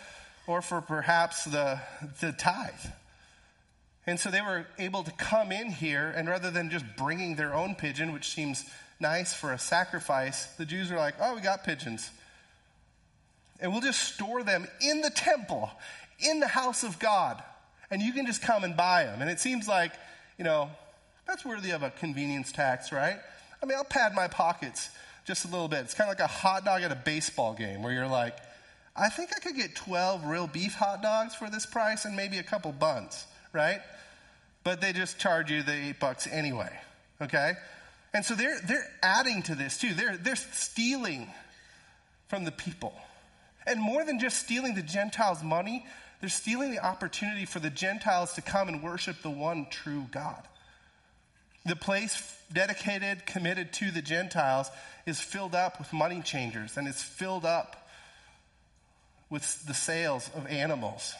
or 0.46 0.62
for 0.62 0.80
perhaps 0.80 1.44
the, 1.44 1.80
the 2.20 2.32
tithe. 2.32 2.72
And 4.06 4.20
so 4.20 4.30
they 4.30 4.40
were 4.40 4.66
able 4.78 5.02
to 5.02 5.10
come 5.12 5.50
in 5.50 5.70
here, 5.70 6.12
and 6.14 6.28
rather 6.28 6.50
than 6.50 6.70
just 6.70 6.84
bringing 6.96 7.36
their 7.36 7.54
own 7.54 7.74
pigeon, 7.74 8.12
which 8.12 8.28
seems 8.28 8.64
nice 9.00 9.32
for 9.32 9.52
a 9.52 9.58
sacrifice, 9.58 10.46
the 10.58 10.66
Jews 10.66 10.90
were 10.90 10.98
like, 10.98 11.14
oh, 11.20 11.34
we 11.34 11.40
got 11.40 11.64
pigeons. 11.64 12.10
And 13.60 13.72
we'll 13.72 13.80
just 13.80 14.14
store 14.14 14.42
them 14.42 14.66
in 14.80 15.00
the 15.00 15.10
temple, 15.10 15.70
in 16.18 16.40
the 16.40 16.48
house 16.48 16.82
of 16.82 16.98
God. 16.98 17.42
And 17.90 18.02
you 18.02 18.12
can 18.12 18.26
just 18.26 18.42
come 18.42 18.64
and 18.64 18.76
buy 18.76 19.04
them. 19.04 19.22
And 19.22 19.30
it 19.30 19.40
seems 19.40 19.66
like, 19.66 19.92
you 20.38 20.44
know, 20.44 20.68
that's 21.26 21.44
worthy 21.44 21.70
of 21.70 21.82
a 21.82 21.90
convenience 21.90 22.52
tax, 22.52 22.92
right? 22.92 23.16
I 23.62 23.66
mean, 23.66 23.78
I'll 23.78 23.84
pad 23.84 24.14
my 24.14 24.28
pockets 24.28 24.90
just 25.24 25.44
a 25.44 25.48
little 25.48 25.68
bit. 25.68 25.80
It's 25.80 25.94
kind 25.94 26.10
of 26.10 26.18
like 26.18 26.24
a 26.24 26.32
hot 26.32 26.64
dog 26.64 26.82
at 26.82 26.92
a 26.92 26.96
baseball 26.96 27.54
game 27.54 27.82
where 27.82 27.92
you're 27.92 28.06
like, 28.06 28.36
I 28.96 29.08
think 29.08 29.30
I 29.36 29.40
could 29.40 29.56
get 29.56 29.74
12 29.74 30.24
real 30.26 30.46
beef 30.46 30.74
hot 30.74 31.02
dogs 31.02 31.34
for 31.34 31.50
this 31.50 31.66
price 31.66 32.04
and 32.04 32.14
maybe 32.14 32.38
a 32.38 32.42
couple 32.42 32.70
buns, 32.72 33.26
right? 33.52 33.80
But 34.62 34.80
they 34.80 34.92
just 34.92 35.18
charge 35.18 35.50
you 35.50 35.62
the 35.62 35.72
eight 35.72 35.98
bucks 35.98 36.28
anyway, 36.30 36.70
okay? 37.20 37.54
And 38.12 38.24
so 38.24 38.34
they're, 38.34 38.58
they're 38.66 38.86
adding 39.02 39.42
to 39.42 39.54
this 39.54 39.78
too. 39.78 39.92
They're, 39.94 40.16
they're 40.16 40.36
stealing 40.36 41.28
from 42.28 42.44
the 42.44 42.52
people. 42.52 42.94
And 43.66 43.80
more 43.80 44.04
than 44.04 44.20
just 44.20 44.38
stealing 44.38 44.74
the 44.74 44.82
Gentiles' 44.82 45.42
money, 45.42 45.84
they're 46.20 46.30
stealing 46.30 46.70
the 46.70 46.84
opportunity 46.84 47.44
for 47.44 47.58
the 47.58 47.70
Gentiles 47.70 48.34
to 48.34 48.42
come 48.42 48.68
and 48.68 48.82
worship 48.82 49.20
the 49.22 49.30
one 49.30 49.66
true 49.70 50.06
God. 50.12 50.46
The 51.66 51.76
place 51.76 52.36
dedicated, 52.52 53.26
committed 53.26 53.72
to 53.74 53.90
the 53.90 54.02
Gentiles 54.02 54.70
is 55.06 55.20
filled 55.20 55.54
up 55.54 55.78
with 55.78 55.92
money 55.92 56.22
changers 56.22 56.76
and 56.76 56.88
it's 56.88 57.02
filled 57.02 57.44
up 57.44 57.88
with 59.30 59.66
the 59.66 59.74
sales 59.74 60.30
of 60.34 60.46
animals. 60.46 61.14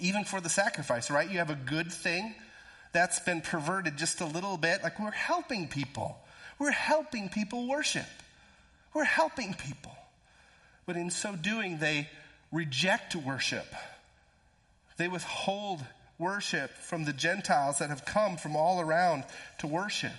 Even 0.00 0.24
for 0.24 0.40
the 0.40 0.48
sacrifice, 0.48 1.10
right? 1.10 1.30
You 1.30 1.38
have 1.38 1.50
a 1.50 1.54
good 1.54 1.90
thing 1.90 2.34
that's 2.92 3.20
been 3.20 3.40
perverted 3.40 3.96
just 3.96 4.20
a 4.20 4.26
little 4.26 4.56
bit. 4.56 4.82
Like 4.82 4.98
we're 4.98 5.10
helping 5.10 5.68
people. 5.68 6.18
We're 6.58 6.70
helping 6.70 7.28
people 7.28 7.68
worship. 7.68 8.06
We're 8.94 9.04
helping 9.04 9.54
people. 9.54 9.96
But 10.86 10.96
in 10.96 11.10
so 11.10 11.36
doing, 11.36 11.78
they 11.78 12.08
reject 12.52 13.14
worship. 13.16 13.66
They 14.96 15.08
withhold 15.08 15.84
worship 16.18 16.70
from 16.70 17.04
the 17.04 17.12
Gentiles 17.12 17.78
that 17.78 17.90
have 17.90 18.04
come 18.04 18.36
from 18.36 18.56
all 18.56 18.80
around 18.80 19.24
to 19.58 19.66
worship. 19.66 20.12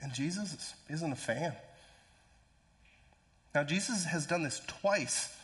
And 0.00 0.12
Jesus 0.12 0.74
isn't 0.88 1.12
a 1.12 1.16
fan. 1.16 1.54
Now, 3.54 3.64
Jesus 3.64 4.04
has 4.04 4.26
done 4.26 4.42
this 4.42 4.60
twice. 4.66 5.34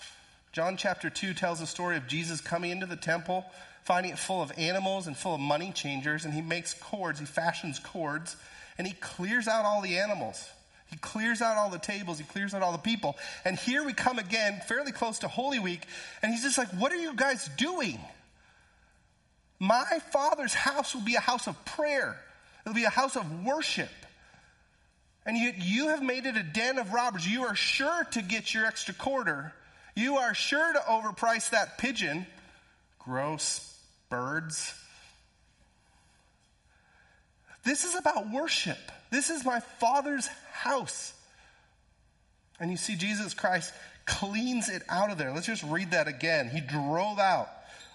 John 0.53 0.77
chapter 0.77 1.09
2 1.09 1.33
tells 1.33 1.61
the 1.61 1.67
story 1.67 1.97
of 1.97 2.07
Jesus 2.07 2.43
coming 2.43 2.71
into 2.71 2.85
the 2.85 2.97
temple, 2.97 3.47
finding 3.85 4.13
it 4.13 4.19
full 4.19 4.43
of 4.43 4.53
animals 4.59 5.07
and 5.07 5.17
full 5.17 5.35
of 5.35 5.41
money 5.41 5.73
changers, 5.73 6.27
and 6.27 6.35
he 6.35 6.43
makes 6.43 6.75
cords, 6.75 7.19
he 7.19 7.25
fashions 7.25 7.79
cords, 7.79 8.37
and 8.77 8.87
he 8.87 8.93
clears 8.93 9.49
out 9.49 9.65
all 9.65 9.81
the 9.81 9.99
animals. 9.99 10.47
He 10.91 10.99
clears 10.99 11.41
out 11.41 11.57
all 11.57 11.71
the 11.71 11.79
tables, 11.79 12.19
he 12.19 12.25
clears 12.25 12.53
out 12.53 12.63
all 12.63 12.73
the 12.73 12.79
people. 12.79 13.17
And 13.47 13.59
here 13.59 13.83
we 13.83 13.95
come 13.95 14.19
again, 14.19 14.61
fairly 14.69 14.93
close 14.93 15.21
to 15.21 15.29
Holy 15.29 15.59
Week, 15.59 15.87
and 16.23 16.31
he's 16.31 16.43
just 16.43 16.59
like, 16.59 16.69
What 16.69 16.93
are 16.93 16.97
you 16.97 17.15
guys 17.15 17.49
doing? 17.57 17.99
My 19.59 20.01
father's 20.13 20.53
house 20.53 20.95
will 20.95 21.03
be 21.03 21.15
a 21.15 21.21
house 21.21 21.47
of 21.47 21.65
prayer, 21.65 22.21
it'll 22.67 22.75
be 22.75 22.85
a 22.85 22.91
house 22.91 23.17
of 23.17 23.43
worship. 23.43 23.89
And 25.25 25.37
yet 25.37 25.59
you 25.59 25.89
have 25.89 26.03
made 26.03 26.27
it 26.27 26.37
a 26.37 26.43
den 26.43 26.79
of 26.79 26.93
robbers. 26.93 27.27
You 27.27 27.45
are 27.45 27.55
sure 27.55 28.05
to 28.13 28.23
get 28.23 28.53
your 28.53 28.67
extra 28.67 28.95
quarter. 28.95 29.53
You 29.95 30.17
are 30.17 30.35
sure 30.35 30.73
to 30.73 30.79
overprice 30.81 31.51
that 31.51 31.79
pigeon. 31.79 32.27
Gross 32.99 33.77
birds. 34.09 34.75
This 37.65 37.85
is 37.85 37.95
about 37.95 38.31
worship. 38.31 38.79
This 39.11 39.31
is 39.31 39.45
my 39.45 39.61
Father's 39.61 40.27
house. 40.53 41.13
And 42.59 42.71
you 42.71 42.77
see, 42.77 42.97
Jesus 42.97 43.35
Christ 43.35 43.73
cleans 44.05 44.69
it 44.69 44.83
out 44.89 45.11
of 45.11 45.19
there. 45.19 45.33
Let's 45.33 45.47
just 45.47 45.63
read 45.63 45.93
that 45.93 46.09
again. 46.09 46.49
He 46.49 46.61
drove 46.61 47.19
out 47.19 47.49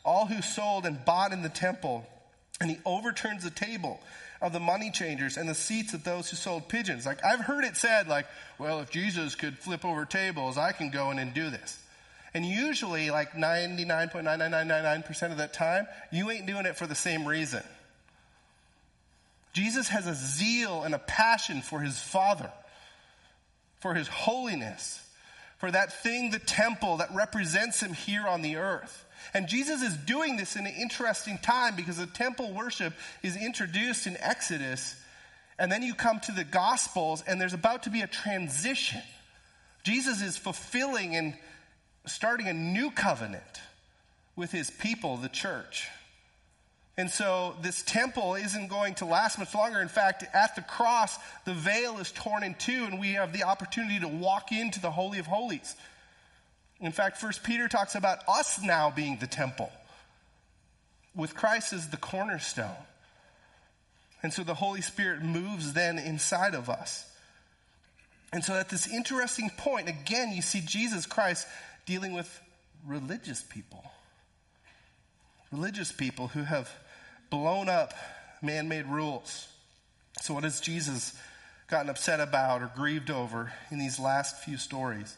all 0.06 0.26
who 0.26 0.42
sold 0.42 0.86
and 0.86 1.04
bought 1.04 1.34
in 1.34 1.42
the 1.42 1.50
temple, 1.50 2.06
and 2.62 2.70
he 2.70 2.78
overturns 2.86 3.44
the 3.44 3.50
table 3.50 4.00
of 4.42 4.54
the 4.54 4.60
money 4.60 4.92
changers 4.92 5.38
and 5.38 5.50
the 5.50 5.56
seats 5.56 5.94
of 5.94 6.04
those 6.04 6.30
who 6.30 6.36
sold 6.36 6.70
pigeons. 6.70 7.06
Like, 7.06 7.24
I've 7.24 7.40
heard 7.40 7.64
it 7.64 7.76
said, 7.76 8.08
like, 8.08 8.28
well, 8.60 8.80
if 8.82 8.92
Jesus 8.92 9.36
could 9.36 9.58
flip 9.58 9.84
over 9.84 10.06
tables, 10.06 10.58
I 10.58 10.72
can 10.72 10.90
go 10.90 11.12
in 11.12 11.20
and 11.20 11.34
do 11.34 11.50
this. 11.50 11.80
And 12.34 12.46
usually, 12.46 13.10
like 13.10 13.32
99.99999% 13.32 15.32
of 15.32 15.38
that 15.38 15.54
time, 15.54 15.88
you 16.12 16.30
ain't 16.30 16.46
doing 16.46 16.66
it 16.66 16.78
for 16.78 16.86
the 16.86 16.96
same 16.96 17.28
reason. 17.28 17.64
Jesus 19.54 19.90
has 19.90 20.06
a 20.06 20.14
zeal 20.14 20.84
and 20.84 20.94
a 20.94 21.00
passion 21.00 21.62
for 21.62 21.80
his 21.80 22.00
Father, 22.00 22.52
for 23.80 23.96
his 23.96 24.08
holiness, 24.08 25.02
for 25.58 25.72
that 25.72 26.04
thing, 26.04 26.30
the 26.30 26.38
temple 26.38 26.98
that 26.98 27.10
represents 27.16 27.82
him 27.82 27.94
here 27.94 28.28
on 28.28 28.44
the 28.44 28.58
earth. 28.58 29.06
And 29.34 29.48
Jesus 29.48 29.82
is 29.82 29.96
doing 29.96 30.38
this 30.38 30.56
in 30.56 30.66
an 30.66 30.74
interesting 30.74 31.38
time 31.38 31.76
because 31.76 31.98
the 31.98 32.08
temple 32.08 32.54
worship 32.54 32.94
is 33.24 33.36
introduced 33.36 34.08
in 34.08 34.18
Exodus. 34.20 34.96
And 35.60 35.72
then 35.72 35.84
you 35.84 35.94
come 35.94 36.20
to 36.22 36.32
the 36.32 36.44
Gospels, 36.44 37.24
and 37.28 37.42
there's 37.42 37.54
about 37.54 37.84
to 37.84 37.90
be 37.90 38.02
a 38.02 38.08
transition. 38.08 39.02
Jesus 39.84 40.22
is 40.22 40.38
fulfilling 40.38 41.16
and 41.16 41.34
starting 42.06 42.48
a 42.48 42.54
new 42.54 42.92
covenant 42.92 43.44
with 44.36 44.52
his 44.52 44.70
people, 44.70 45.18
the 45.18 45.30
church. 45.30 45.88
And 46.98 47.12
so 47.12 47.56
this 47.62 47.84
temple 47.84 48.36
isn't 48.36 48.70
going 48.70 48.96
to 48.96 49.06
last 49.06 49.38
much 49.38 49.54
longer. 49.54 49.82
In 49.82 49.88
fact, 49.88 50.24
at 50.34 50.56
the 50.56 50.64
cross, 50.64 51.18
the 51.46 51.54
veil 51.54 52.00
is 52.00 52.12
torn 52.12 52.44
in 52.44 52.56
two, 52.56 52.86
and 52.86 53.00
we 53.00 53.14
have 53.14 53.34
the 53.34 53.44
opportunity 53.44 54.00
to 54.00 54.08
walk 54.08 54.52
into 54.52 54.82
the 54.82 54.90
Holy 54.90 55.20
of 55.20 55.28
Holies. 55.28 55.76
In 56.80 56.92
fact, 56.92 57.18
First 57.18 57.44
Peter 57.44 57.68
talks 57.68 57.96
about 57.96 58.20
us 58.28 58.62
now 58.62 58.92
being 58.92 59.18
the 59.18 59.28
temple, 59.28 59.72
with 61.16 61.36
Christ 61.36 61.74
as 61.74 61.90
the 61.90 61.98
cornerstone. 61.98 62.76
And 64.22 64.34
so 64.34 64.44
the 64.44 64.56
Holy 64.56 64.82
Spirit 64.82 65.22
moves 65.22 65.74
then 65.74 65.98
inside 65.98 66.54
of 66.54 66.70
us. 66.70 67.10
And 68.34 68.44
so 68.44 68.54
at 68.54 68.70
this 68.70 68.88
interesting 68.88 69.50
point, 69.58 69.88
again, 69.88 70.32
you 70.34 70.42
see 70.42 70.62
Jesus 70.62 71.06
Christ 71.06 71.48
dealing 71.86 72.14
with 72.14 72.42
religious 72.86 73.42
people. 73.42 73.84
Religious 75.52 75.92
people 75.92 76.28
who 76.28 76.44
have 76.44 76.70
blown 77.30 77.70
up 77.70 77.94
man 78.42 78.68
made 78.68 78.86
rules. 78.86 79.48
So, 80.22 80.34
what 80.34 80.44
has 80.44 80.60
Jesus 80.60 81.18
gotten 81.68 81.90
upset 81.90 82.20
about 82.20 82.62
or 82.62 82.72
grieved 82.76 83.10
over 83.10 83.52
in 83.72 83.80
these 83.80 84.00
last 84.00 84.44
few 84.44 84.58
stories? 84.58 85.16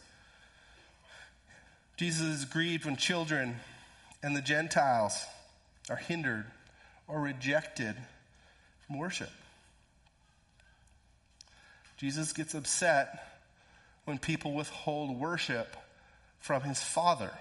Jesus 1.99 2.21
is 2.21 2.45
grieved 2.45 2.85
when 2.85 2.95
children 2.95 3.57
and 4.23 4.33
the 4.33 4.41
Gentiles 4.41 5.21
are 5.89 5.97
hindered 5.97 6.45
or 7.09 7.19
rejected 7.19 7.93
from 8.87 8.97
worship. 8.97 9.29
Jesus 11.97 12.31
gets 12.31 12.53
upset 12.53 13.41
when 14.05 14.17
people 14.17 14.53
withhold 14.53 15.19
worship 15.19 15.75
from 16.39 16.61
his 16.61 16.81
Father. 16.81 17.31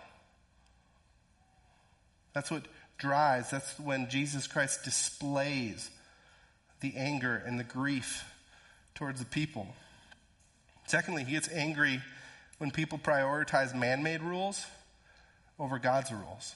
That's 2.33 2.51
what 2.51 2.67
drives, 2.99 3.51
that's 3.51 3.79
when 3.79 4.11
Jesus 4.11 4.49
Christ 4.49 4.83
displays 4.83 5.89
the 6.81 6.97
anger 6.97 7.41
and 7.47 7.61
the 7.61 7.65
grief 7.65 8.25
towards 8.97 9.21
the 9.21 9.27
people. 9.27 9.69
Secondly, 10.89 11.23
he 11.23 11.35
gets 11.35 11.49
angry 11.49 12.03
when 12.59 12.71
people 12.71 12.99
prioritize 12.99 13.75
man 13.75 14.03
made 14.03 14.23
rules 14.23 14.65
over 15.59 15.79
God's 15.79 16.13
rules. 16.13 16.55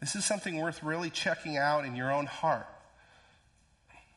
This 0.00 0.14
is 0.14 0.24
something 0.24 0.58
worth 0.58 0.82
really 0.82 1.10
checking 1.10 1.56
out 1.56 1.84
in 1.84 1.96
your 1.96 2.12
own 2.12 2.26
heart. 2.26 2.66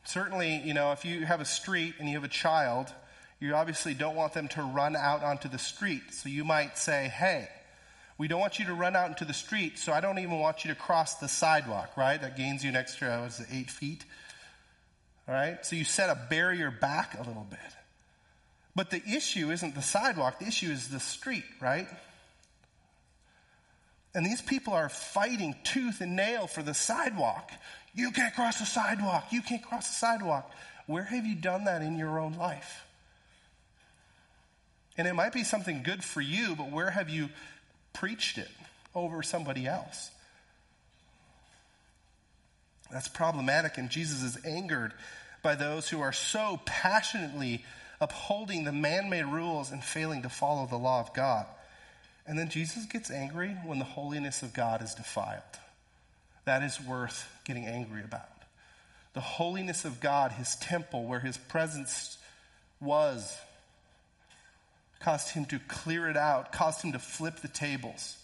Certainly, 0.04 0.62
you 0.64 0.74
know, 0.74 0.92
if 0.92 1.04
you 1.04 1.24
have 1.24 1.40
a 1.40 1.44
street 1.44 1.94
and 1.98 2.08
you 2.08 2.14
have 2.14 2.24
a 2.24 2.28
child, 2.28 2.92
you 3.38 3.54
obviously 3.54 3.94
don't 3.94 4.14
want 4.14 4.34
them 4.34 4.48
to 4.48 4.62
run 4.62 4.96
out 4.96 5.22
onto 5.22 5.48
the 5.48 5.58
street. 5.58 6.12
So 6.12 6.28
you 6.28 6.44
might 6.44 6.76
say, 6.76 7.08
hey, 7.08 7.48
we 8.18 8.28
don't 8.28 8.40
want 8.40 8.58
you 8.58 8.66
to 8.66 8.74
run 8.74 8.94
out 8.94 9.08
into 9.08 9.24
the 9.24 9.32
street, 9.32 9.78
so 9.78 9.92
I 9.94 10.00
don't 10.02 10.18
even 10.18 10.38
want 10.38 10.64
you 10.64 10.70
to 10.70 10.78
cross 10.78 11.14
the 11.14 11.28
sidewalk, 11.28 11.96
right? 11.96 12.20
That 12.20 12.36
gains 12.36 12.62
you 12.62 12.68
an 12.68 12.76
extra, 12.76 13.20
what 13.20 13.28
is 13.28 13.40
it, 13.40 13.46
eight 13.50 13.70
feet? 13.70 14.04
All 15.26 15.34
right? 15.34 15.64
So 15.64 15.74
you 15.76 15.84
set 15.84 16.10
a 16.10 16.26
barrier 16.28 16.70
back 16.70 17.14
a 17.14 17.22
little 17.22 17.46
bit. 17.48 17.58
But 18.74 18.90
the 18.90 19.02
issue 19.04 19.50
isn't 19.50 19.74
the 19.74 19.82
sidewalk, 19.82 20.38
the 20.38 20.46
issue 20.46 20.70
is 20.70 20.88
the 20.88 21.00
street, 21.00 21.44
right? 21.60 21.88
And 24.14 24.26
these 24.26 24.42
people 24.42 24.72
are 24.72 24.88
fighting 24.88 25.54
tooth 25.64 26.00
and 26.00 26.16
nail 26.16 26.46
for 26.46 26.62
the 26.62 26.74
sidewalk. 26.74 27.50
You 27.94 28.10
can't 28.10 28.34
cross 28.34 28.58
the 28.58 28.66
sidewalk. 28.66 29.26
You 29.30 29.42
can't 29.42 29.62
cross 29.62 29.88
the 29.88 29.94
sidewalk. 29.94 30.50
Where 30.86 31.04
have 31.04 31.26
you 31.26 31.36
done 31.36 31.64
that 31.64 31.82
in 31.82 31.96
your 31.98 32.18
own 32.18 32.34
life? 32.34 32.84
And 34.96 35.06
it 35.06 35.14
might 35.14 35.32
be 35.32 35.44
something 35.44 35.82
good 35.82 36.02
for 36.02 36.20
you, 36.20 36.54
but 36.56 36.70
where 36.70 36.90
have 36.90 37.08
you 37.08 37.28
preached 37.92 38.38
it 38.38 38.48
over 38.94 39.22
somebody 39.22 39.66
else? 39.66 40.10
That's 42.92 43.08
problematic, 43.08 43.78
and 43.78 43.88
Jesus 43.88 44.22
is 44.22 44.44
angered 44.44 44.92
by 45.42 45.54
those 45.54 45.88
who 45.88 46.00
are 46.00 46.12
so 46.12 46.60
passionately 46.64 47.64
upholding 48.00 48.64
the 48.64 48.72
man 48.72 49.10
made 49.10 49.26
rules 49.26 49.70
and 49.70 49.84
failing 49.84 50.22
to 50.22 50.28
follow 50.28 50.66
the 50.66 50.76
law 50.76 51.00
of 51.00 51.12
God. 51.14 51.46
And 52.26 52.38
then 52.38 52.48
Jesus 52.48 52.86
gets 52.86 53.10
angry 53.10 53.56
when 53.64 53.78
the 53.78 53.84
holiness 53.84 54.42
of 54.42 54.54
God 54.54 54.82
is 54.82 54.94
defiled. 54.94 55.42
That 56.44 56.62
is 56.62 56.80
worth 56.80 57.28
getting 57.44 57.66
angry 57.66 58.02
about. 58.02 58.28
The 59.12 59.20
holiness 59.20 59.84
of 59.84 60.00
God, 60.00 60.32
his 60.32 60.56
temple, 60.56 61.04
where 61.04 61.20
his 61.20 61.36
presence 61.36 62.16
was, 62.80 63.36
caused 65.00 65.30
him 65.30 65.44
to 65.46 65.58
clear 65.68 66.08
it 66.08 66.16
out, 66.16 66.52
caused 66.52 66.82
him 66.82 66.92
to 66.92 66.98
flip 66.98 67.40
the 67.40 67.48
tables. 67.48 68.16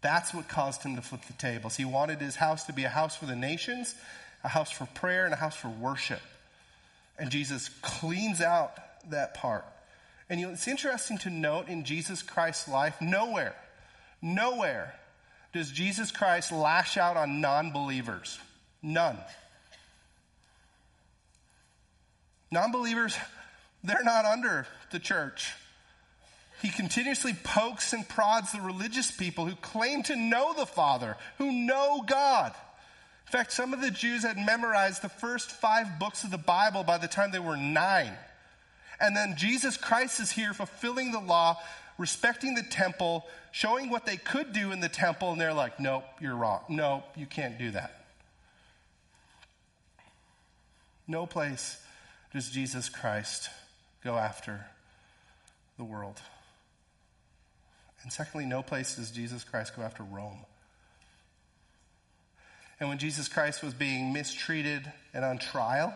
That's 0.00 0.34
what 0.34 0.48
caused 0.48 0.82
him 0.82 0.96
to 0.96 1.02
flip 1.02 1.22
the 1.26 1.32
tables. 1.34 1.76
He 1.76 1.84
wanted 1.84 2.20
his 2.20 2.36
house 2.36 2.64
to 2.64 2.72
be 2.72 2.84
a 2.84 2.88
house 2.88 3.16
for 3.16 3.26
the 3.26 3.36
nations, 3.36 3.94
a 4.42 4.48
house 4.48 4.70
for 4.70 4.86
prayer, 4.86 5.24
and 5.24 5.32
a 5.32 5.36
house 5.36 5.56
for 5.56 5.68
worship. 5.68 6.20
And 7.18 7.30
Jesus 7.30 7.70
cleans 7.82 8.40
out 8.40 8.72
that 9.10 9.34
part. 9.34 9.64
And 10.28 10.40
you 10.40 10.46
know, 10.46 10.52
it's 10.52 10.68
interesting 10.68 11.18
to 11.18 11.30
note 11.30 11.68
in 11.68 11.84
Jesus 11.84 12.22
Christ's 12.22 12.68
life, 12.68 13.00
nowhere, 13.00 13.54
nowhere 14.22 14.94
does 15.52 15.70
Jesus 15.70 16.10
Christ 16.10 16.50
lash 16.50 16.96
out 16.96 17.16
on 17.16 17.40
non 17.40 17.72
believers. 17.72 18.38
None. 18.82 19.18
Non 22.50 22.72
believers, 22.72 23.16
they're 23.82 24.04
not 24.04 24.24
under 24.24 24.66
the 24.90 24.98
church. 24.98 25.52
He 26.62 26.70
continuously 26.70 27.34
pokes 27.44 27.92
and 27.92 28.08
prods 28.08 28.52
the 28.52 28.60
religious 28.60 29.10
people 29.10 29.44
who 29.46 29.56
claim 29.56 30.02
to 30.04 30.16
know 30.16 30.54
the 30.54 30.66
Father, 30.66 31.16
who 31.38 31.52
know 31.52 32.02
God. 32.06 32.54
In 33.34 33.38
fact, 33.40 33.50
some 33.50 33.74
of 33.74 33.80
the 33.80 33.90
Jews 33.90 34.22
had 34.22 34.36
memorized 34.36 35.02
the 35.02 35.08
first 35.08 35.50
five 35.50 35.98
books 35.98 36.22
of 36.22 36.30
the 36.30 36.38
Bible 36.38 36.84
by 36.84 36.98
the 36.98 37.08
time 37.08 37.32
they 37.32 37.40
were 37.40 37.56
nine. 37.56 38.12
And 39.00 39.16
then 39.16 39.34
Jesus 39.36 39.76
Christ 39.76 40.20
is 40.20 40.30
here 40.30 40.54
fulfilling 40.54 41.10
the 41.10 41.18
law, 41.18 41.56
respecting 41.98 42.54
the 42.54 42.62
temple, 42.62 43.26
showing 43.50 43.90
what 43.90 44.06
they 44.06 44.18
could 44.18 44.52
do 44.52 44.70
in 44.70 44.78
the 44.78 44.88
temple, 44.88 45.32
and 45.32 45.40
they're 45.40 45.52
like, 45.52 45.80
nope, 45.80 46.04
you're 46.20 46.36
wrong. 46.36 46.60
Nope, 46.68 47.02
you 47.16 47.26
can't 47.26 47.58
do 47.58 47.72
that. 47.72 48.04
No 51.08 51.26
place 51.26 51.76
does 52.32 52.48
Jesus 52.50 52.88
Christ 52.88 53.48
go 54.04 54.16
after 54.16 54.64
the 55.76 55.82
world. 55.82 56.20
And 58.04 58.12
secondly, 58.12 58.46
no 58.46 58.62
place 58.62 58.94
does 58.94 59.10
Jesus 59.10 59.42
Christ 59.42 59.74
go 59.74 59.82
after 59.82 60.04
Rome. 60.04 60.46
And 62.80 62.88
when 62.88 62.98
Jesus 62.98 63.28
Christ 63.28 63.62
was 63.62 63.74
being 63.74 64.12
mistreated 64.12 64.82
and 65.12 65.24
on 65.24 65.38
trial, 65.38 65.94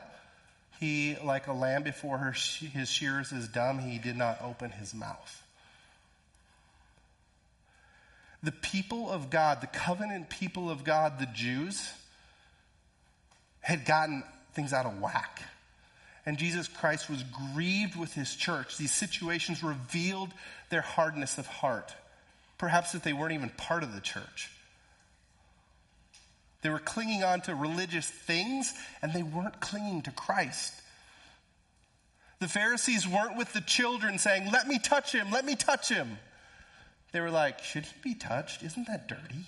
he, 0.80 1.16
like 1.24 1.48
a 1.48 1.52
lamb 1.52 1.82
before 1.82 2.18
her, 2.18 2.32
his 2.32 2.88
shears 2.88 3.32
is 3.32 3.48
dumb, 3.48 3.78
he 3.78 3.98
did 3.98 4.16
not 4.16 4.40
open 4.42 4.70
his 4.70 4.94
mouth. 4.94 5.42
The 8.42 8.52
people 8.52 9.10
of 9.10 9.30
God, 9.30 9.60
the 9.60 9.66
covenant 9.66 10.30
people 10.30 10.70
of 10.70 10.84
God, 10.84 11.18
the 11.18 11.26
Jews, 11.26 11.88
had 13.60 13.84
gotten 13.84 14.22
things 14.54 14.72
out 14.72 14.86
of 14.86 15.00
whack. 15.00 15.42
And 16.24 16.38
Jesus 16.38 16.68
Christ 16.68 17.10
was 17.10 17.24
grieved 17.54 17.96
with 17.96 18.12
his 18.12 18.34
church. 18.34 18.76
These 18.76 18.92
situations 18.92 19.64
revealed 19.64 20.28
their 20.70 20.82
hardness 20.82 21.38
of 21.38 21.46
heart. 21.46 21.92
Perhaps 22.58 22.92
that 22.92 23.02
they 23.02 23.12
weren't 23.12 23.32
even 23.32 23.48
part 23.50 23.82
of 23.82 23.94
the 23.94 24.00
church. 24.00 24.50
They 26.62 26.70
were 26.70 26.78
clinging 26.78 27.22
on 27.22 27.40
to 27.42 27.54
religious 27.54 28.08
things 28.08 28.74
and 29.00 29.12
they 29.12 29.22
weren't 29.22 29.60
clinging 29.60 30.02
to 30.02 30.10
Christ. 30.10 30.74
The 32.40 32.48
Pharisees 32.48 33.06
weren't 33.06 33.36
with 33.36 33.52
the 33.52 33.60
children 33.60 34.18
saying, 34.18 34.50
Let 34.52 34.66
me 34.68 34.78
touch 34.78 35.12
him, 35.12 35.30
let 35.30 35.44
me 35.44 35.56
touch 35.56 35.88
him. 35.88 36.18
They 37.12 37.20
were 37.20 37.30
like, 37.30 37.60
Should 37.60 37.84
he 37.84 37.94
be 38.02 38.14
touched? 38.14 38.62
Isn't 38.62 38.86
that 38.86 39.08
dirty? 39.08 39.46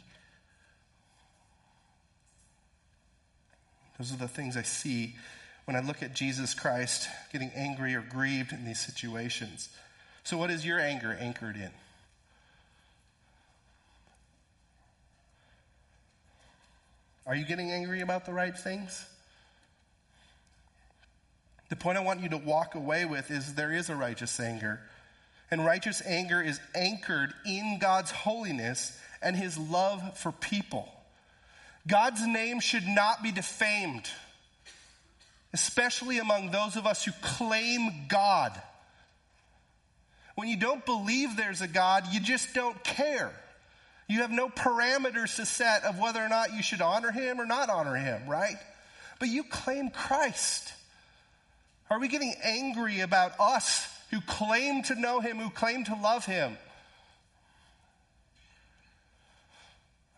Those 3.99 4.13
are 4.13 4.17
the 4.17 4.29
things 4.29 4.57
I 4.57 4.63
see 4.63 5.15
when 5.67 5.77
I 5.77 5.81
look 5.81 6.03
at 6.03 6.15
Jesus 6.15 6.55
Christ 6.55 7.09
getting 7.33 7.51
angry 7.55 7.95
or 7.95 8.01
grieved 8.01 8.53
in 8.53 8.65
these 8.65 8.81
situations. 8.81 9.69
So, 10.25 10.39
what 10.39 10.51
is 10.51 10.65
your 10.65 10.81
anger 10.81 11.17
anchored 11.21 11.57
in? 11.57 11.71
Are 17.27 17.35
you 17.35 17.45
getting 17.45 17.71
angry 17.71 18.01
about 18.01 18.27
the 18.27 18.33
right 18.33 18.57
things? 18.57 19.05
The 21.69 21.77
point 21.77 21.97
I 21.97 22.01
want 22.01 22.21
you 22.21 22.29
to 22.31 22.37
walk 22.37 22.75
away 22.75 23.05
with 23.05 23.31
is 23.31 23.55
there 23.55 23.73
is 23.73 23.89
a 23.91 23.95
righteous 23.95 24.41
anger. 24.41 24.81
And 25.51 25.65
righteous 25.65 26.03
anger 26.05 26.43
is 26.43 26.61
anchored 26.75 27.33
in 27.47 27.79
God's 27.81 28.11
holiness 28.11 28.99
and 29.23 29.37
his 29.37 29.57
love 29.57 30.19
for 30.19 30.33
people. 30.33 30.89
God's 31.87 32.27
name 32.27 32.61
should 32.61 32.87
not 32.87 33.23
be 33.23 33.33
defamed, 33.33 34.09
especially 35.53 36.19
among 36.19 36.51
those 36.51 36.77
of 36.77 36.87
us 36.87 37.05
who 37.05 37.13
claim 37.21 38.07
God. 38.09 38.53
When 40.35 40.49
you 40.49 40.57
don't 40.57 40.85
believe 40.85 41.37
there's 41.37 41.61
a 41.61 41.69
God, 41.69 42.05
you 42.13 42.21
just 42.21 42.55
don't 42.55 42.83
care. 42.83 43.33
You 44.11 44.23
have 44.23 44.33
no 44.33 44.49
parameters 44.49 45.37
to 45.37 45.47
set 45.47 45.85
of 45.85 46.01
whether 46.01 46.21
or 46.21 46.29
not 46.29 46.53
you 46.53 46.65
should 46.65 46.81
honor 46.81 47.13
him 47.13 47.41
or 47.41 47.47
not 47.47 47.71
honor 47.71 47.95
him, 47.95 48.27
right? 48.27 48.57
But 49.21 49.29
you 49.29 49.45
claim 49.45 49.89
Christ. 49.91 50.73
Are 51.89 52.01
we 52.01 52.09
getting 52.09 52.35
angry 52.43 53.03
about 53.03 53.39
us 53.39 53.87
who 54.11 54.21
claim 54.21 54.83
to 54.83 54.97
know 54.97 55.21
him, 55.21 55.39
who 55.39 55.49
claim 55.49 55.85
to 55.85 55.95
love 55.95 56.25
him? 56.25 56.59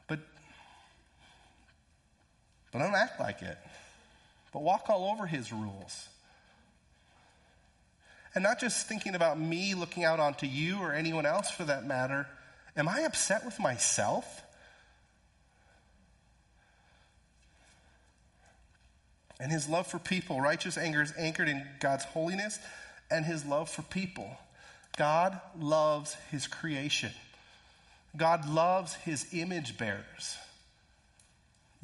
But, 0.08 0.20
but 2.72 2.78
don't 2.78 2.94
act 2.94 3.20
like 3.20 3.42
it. 3.42 3.58
But 4.54 4.62
walk 4.62 4.88
all 4.88 5.12
over 5.12 5.26
his 5.26 5.52
rules. 5.52 6.08
And 8.34 8.42
not 8.42 8.58
just 8.58 8.86
thinking 8.86 9.14
about 9.14 9.38
me 9.38 9.74
looking 9.74 10.04
out 10.04 10.18
onto 10.18 10.46
you 10.46 10.78
or 10.78 10.94
anyone 10.94 11.26
else 11.26 11.50
for 11.50 11.64
that 11.64 11.84
matter 11.84 12.26
Am 12.76 12.88
I 12.88 13.00
upset 13.00 13.44
with 13.44 13.58
myself? 13.60 14.42
And 19.38 19.50
his 19.50 19.68
love 19.68 19.88
for 19.88 19.98
people, 19.98 20.40
righteous 20.40 20.78
anger 20.78 21.02
is 21.02 21.12
anchored 21.18 21.48
in 21.48 21.66
God's 21.80 22.04
holiness 22.04 22.58
and 23.10 23.24
his 23.24 23.44
love 23.44 23.68
for 23.68 23.82
people. 23.82 24.30
God 24.96 25.40
loves 25.58 26.16
his 26.30 26.46
creation. 26.46 27.10
God 28.16 28.48
loves 28.48 28.94
his 28.94 29.26
image 29.32 29.76
bearers. 29.78 30.36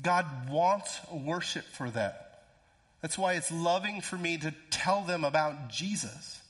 God 0.03 0.49
wants 0.49 1.01
worship 1.13 1.65
for 1.65 1.91
them. 1.91 2.13
That's 3.03 3.19
why 3.19 3.35
it's 3.35 3.51
loving 3.51 4.01
for 4.01 4.17
me 4.17 4.39
to 4.39 4.55
tell 4.71 5.03
them 5.03 5.25
about 5.25 5.69
Jesus, 5.69 6.41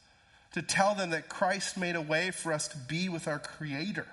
to 0.53 0.62
tell 0.62 0.94
them 0.94 1.11
that 1.11 1.29
Christ 1.29 1.77
made 1.77 1.96
a 1.96 2.01
way 2.01 2.31
for 2.31 2.53
us 2.53 2.68
to 2.68 2.77
be 2.77 3.09
with 3.09 3.29
our 3.29 3.38
Creator. 3.38 4.07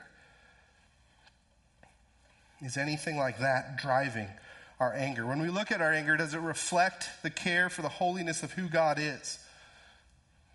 Is 2.61 2.77
anything 2.77 3.17
like 3.17 3.39
that 3.39 3.77
driving 3.77 4.27
our 4.79 4.93
anger? 4.93 5.25
When 5.25 5.41
we 5.41 5.49
look 5.49 5.71
at 5.71 5.81
our 5.81 5.93
anger, 5.93 6.17
does 6.17 6.33
it 6.33 6.39
reflect 6.39 7.09
the 7.23 7.29
care 7.29 7.69
for 7.69 7.81
the 7.81 7.89
holiness 7.89 8.43
of 8.43 8.53
who 8.53 8.69
God 8.69 8.97
is? 8.99 9.39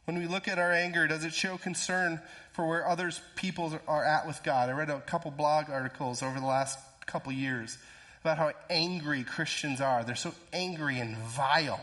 When 0.07 0.19
we 0.19 0.27
look 0.27 0.49
at 0.49 0.59
our 0.59 0.73
anger, 0.73 1.07
does 1.07 1.25
it 1.25 1.35
show 1.35 1.57
concern 1.57 2.21
for 2.53 2.67
where 2.67 2.87
others 2.87 3.21
people 3.37 3.79
are 3.87 4.05
at 4.05 4.27
with 4.27 4.43
God? 4.43 4.69
I 4.69 4.73
read 4.73 4.91
a 4.91 5.01
couple 5.01 5.31
blog 5.31 5.71
articles 5.71 6.23
over 6.23 6.41
the 6.41 6.47
last 6.47 6.79
couple 7.07 7.33
years 7.33 7.79
about 8.23 8.39
how 8.39 8.53
angry 8.69 9.23
Christians 9.23 9.81
are. 9.81 10.03
They're 10.03 10.17
so 10.17 10.35
angry 10.53 10.99
and 10.99 11.17
vile. 11.17 11.81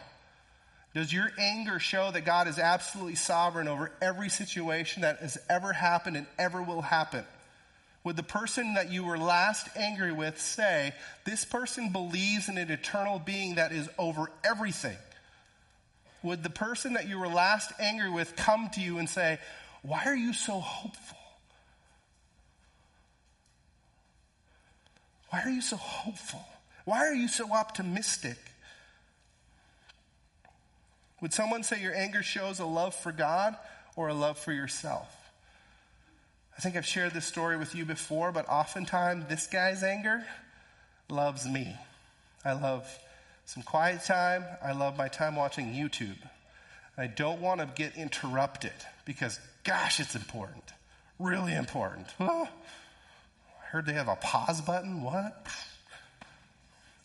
Does 0.94 1.14
your 1.14 1.30
anger 1.38 1.80
show 1.80 2.12
that 2.12 2.26
God 2.26 2.48
is 2.48 2.58
absolutely 2.58 3.16
sovereign 3.16 3.68
over 3.68 3.92
every 4.02 4.30
situation 4.30 5.04
that 5.04 5.20
has 5.20 5.38
ever 5.50 5.74
happened 5.74 6.18
and 6.18 6.28
ever 6.40 6.62
will 6.62 6.82
happen? 6.82 7.24
Would 8.08 8.16
the 8.16 8.24
person 8.24 8.76
that 8.76 8.90
you 8.90 9.04
were 9.04 9.18
last 9.18 9.68
angry 9.76 10.14
with 10.14 10.40
say, 10.40 10.94
This 11.26 11.44
person 11.44 11.92
believes 11.92 12.48
in 12.48 12.58
an 12.58 12.72
eternal 12.72 13.20
being 13.20 13.56
that 13.56 13.74
is 13.74 13.90
over 14.00 14.32
everything? 14.46 14.96
Would 16.24 16.42
the 16.42 16.50
person 16.50 16.94
that 16.94 17.10
you 17.10 17.20
were 17.20 17.28
last 17.28 17.74
angry 17.82 18.10
with 18.10 18.38
come 18.38 18.70
to 18.76 18.80
you 18.80 18.98
and 18.98 19.10
say, 19.10 19.40
Why 19.82 20.04
are 20.06 20.16
you 20.16 20.32
so 20.32 20.62
hopeful? 20.62 21.18
Why 25.30 25.42
are 25.42 25.52
you 25.52 25.62
so 25.62 25.76
hopeful? 25.76 26.48
Why 26.86 27.00
are 27.00 27.14
you 27.14 27.28
so 27.28 27.52
optimistic? 27.52 28.38
Would 31.20 31.34
someone 31.34 31.64
say 31.64 31.82
your 31.82 31.94
anger 31.94 32.24
shows 32.24 32.62
a 32.62 32.66
love 32.66 32.96
for 32.96 33.12
God 33.12 33.58
or 33.98 34.08
a 34.08 34.14
love 34.14 34.38
for 34.38 34.54
yourself? 34.54 35.14
I 36.58 36.62
think 36.62 36.76
I've 36.76 36.86
shared 36.88 37.14
this 37.14 37.26
story 37.26 37.56
with 37.56 37.76
you 37.76 37.86
before, 37.86 38.32
but 38.32 38.50
oftentimes 38.50 39.26
this 39.30 39.46
guy's 39.46 39.84
anger 39.84 40.26
loves 41.08 41.46
me. 41.46 41.76
I 42.44 42.54
love 42.54 42.88
some 43.46 43.62
quiet 43.62 44.04
time. 44.04 44.44
I 44.64 44.72
love 44.72 44.98
my 44.98 45.08
time 45.08 45.36
watching 45.36 45.74
YouTube. 45.74 46.18
I 46.98 47.06
don't 47.06 47.42
want 47.42 47.62
to 47.62 47.68
get 47.68 47.96
interrupted 47.96 48.74
because, 49.06 49.40
gosh, 49.64 50.00
it's 50.00 50.16
important. 50.16 50.64
Really 51.20 51.54
important. 51.54 52.08
Oh, 52.20 52.50
I 53.62 53.66
heard 53.68 53.86
they 53.86 53.94
have 53.94 54.08
a 54.08 54.16
pause 54.16 54.60
button. 54.62 55.04
What? 55.04 55.46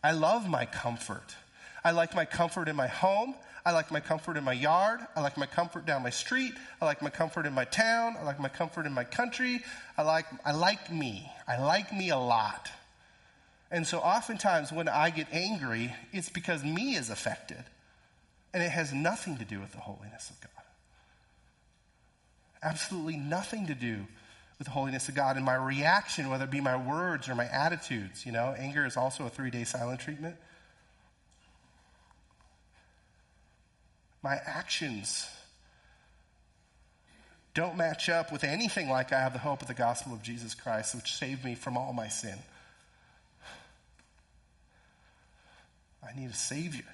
I 0.03 0.13
love 0.13 0.49
my 0.49 0.65
comfort. 0.65 1.37
I 1.85 1.91
like 1.91 2.15
my 2.15 2.25
comfort 2.25 2.69
in 2.69 2.77
my 2.77 2.87
home. 2.87 3.35
I 3.65 3.73
like 3.73 3.93
my 3.93 4.01
comfort 4.01 4.37
in 4.37 4.45
my 4.45 4.53
yard. 4.53 5.01
I 5.15 5.21
like 5.21 5.37
my 5.37 5.47
comfort 5.47 5.87
down 5.87 6.03
my 6.03 6.11
street. 6.11 6.53
I 6.81 6.85
like 6.85 7.01
my 7.01 7.11
comfort 7.11 7.47
in 7.47 7.53
my 7.53 7.65
town. 7.65 8.17
I 8.19 8.25
like 8.25 8.41
my 8.41 8.49
comfort 8.49 8.87
in 8.87 8.93
my 8.93 9.05
country. 9.05 9.63
I 9.97 10.03
like, 10.03 10.27
I 10.45 10.53
like 10.53 10.91
me. 10.93 11.31
I 11.47 11.61
like 11.61 11.93
me 11.93 12.11
a 12.11 12.19
lot. 12.19 12.71
And 13.71 13.87
so 13.87 13.99
oftentimes 13.99 14.73
when 14.73 14.89
I 14.89 15.11
get 15.11 15.29
angry, 15.33 15.95
it's 16.13 16.29
because 16.29 16.65
me 16.65 16.97
is 16.97 17.09
affected. 17.09 17.65
And 18.53 18.63
it 18.63 18.71
has 18.71 18.93
nothing 18.93 19.39
to 19.39 19.45
do 19.45 19.61
with 19.61 19.73
the 19.73 19.79
holiness 19.79 20.29
of 20.29 20.41
God. 20.41 20.51
Absolutely 22.63 23.17
nothing 23.17 23.67
to 23.69 23.75
do 23.75 24.07
with 24.59 24.67
the 24.67 24.73
holiness 24.73 25.09
of 25.09 25.15
God. 25.15 25.37
And 25.37 25.45
my 25.45 25.55
reaction, 25.55 26.29
whether 26.29 26.45
it 26.45 26.51
be 26.51 26.61
my 26.61 26.77
words 26.77 27.29
or 27.29 27.35
my 27.35 27.47
attitudes, 27.47 28.27
you 28.27 28.33
know, 28.33 28.55
anger 28.59 28.85
is 28.85 28.97
also 28.97 29.25
a 29.25 29.31
three 29.31 29.51
day 29.51 29.65
silent 29.65 30.01
treatment. 30.01 30.37
My 34.23 34.39
actions 34.47 35.27
don't 37.55 37.77
match 37.77 38.09
up 38.09 38.33
with 38.33 38.45
anything 38.45 38.89
like 38.89 39.13
I 39.13 39.21
have 39.21 39.33
the 39.33 39.39
hope 39.39 39.61
of 39.61 39.69
the 39.69 39.75
gospel 39.75 40.15
of 40.15 40.23
Jesus 40.23 40.55
Christ, 40.55 40.95
which 40.95 41.13
saved 41.13 41.45
me 41.45 41.55
from 41.55 41.77
all 41.77 41.93
my 41.93 42.09
sin. 42.09 42.39
I 46.03 46.19
need 46.19 46.31
a 46.31 46.35
Savior. 46.35 46.85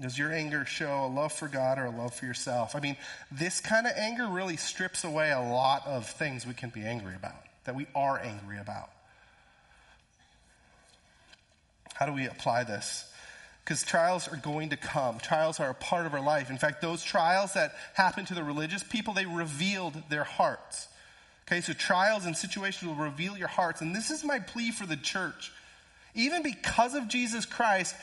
Does 0.00 0.18
your 0.18 0.32
anger 0.32 0.64
show 0.64 1.06
a 1.06 1.08
love 1.08 1.32
for 1.32 1.48
God 1.48 1.78
or 1.78 1.86
a 1.86 1.90
love 1.90 2.14
for 2.14 2.26
yourself? 2.26 2.76
I 2.76 2.80
mean, 2.80 2.96
this 3.30 3.60
kind 3.60 3.86
of 3.86 3.92
anger 3.96 4.26
really 4.26 4.56
strips 4.56 5.04
away 5.04 5.30
a 5.30 5.40
lot 5.40 5.86
of 5.86 6.06
things 6.06 6.46
we 6.46 6.52
can 6.52 6.68
be 6.70 6.82
angry 6.82 7.14
about, 7.14 7.42
that 7.64 7.74
we 7.74 7.86
are 7.94 8.18
angry 8.18 8.58
about. 8.58 8.90
How 11.94 12.04
do 12.04 12.12
we 12.12 12.26
apply 12.26 12.64
this? 12.64 13.10
Because 13.66 13.82
trials 13.82 14.28
are 14.28 14.36
going 14.36 14.68
to 14.68 14.76
come. 14.76 15.18
Trials 15.18 15.58
are 15.58 15.70
a 15.70 15.74
part 15.74 16.06
of 16.06 16.14
our 16.14 16.20
life. 16.20 16.50
In 16.50 16.56
fact, 16.56 16.80
those 16.80 17.02
trials 17.02 17.54
that 17.54 17.72
happened 17.94 18.28
to 18.28 18.34
the 18.34 18.44
religious 18.44 18.84
people, 18.84 19.12
they 19.12 19.26
revealed 19.26 20.00
their 20.08 20.22
hearts. 20.22 20.86
Okay, 21.48 21.60
so 21.60 21.72
trials 21.72 22.26
and 22.26 22.36
situations 22.36 22.88
will 22.88 23.04
reveal 23.04 23.36
your 23.36 23.48
hearts. 23.48 23.80
And 23.80 23.94
this 23.94 24.12
is 24.12 24.22
my 24.22 24.38
plea 24.38 24.70
for 24.70 24.86
the 24.86 24.96
church. 24.96 25.50
Even 26.14 26.44
because 26.44 26.94
of 26.94 27.08
Jesus 27.08 27.44
Christ, 27.44 27.96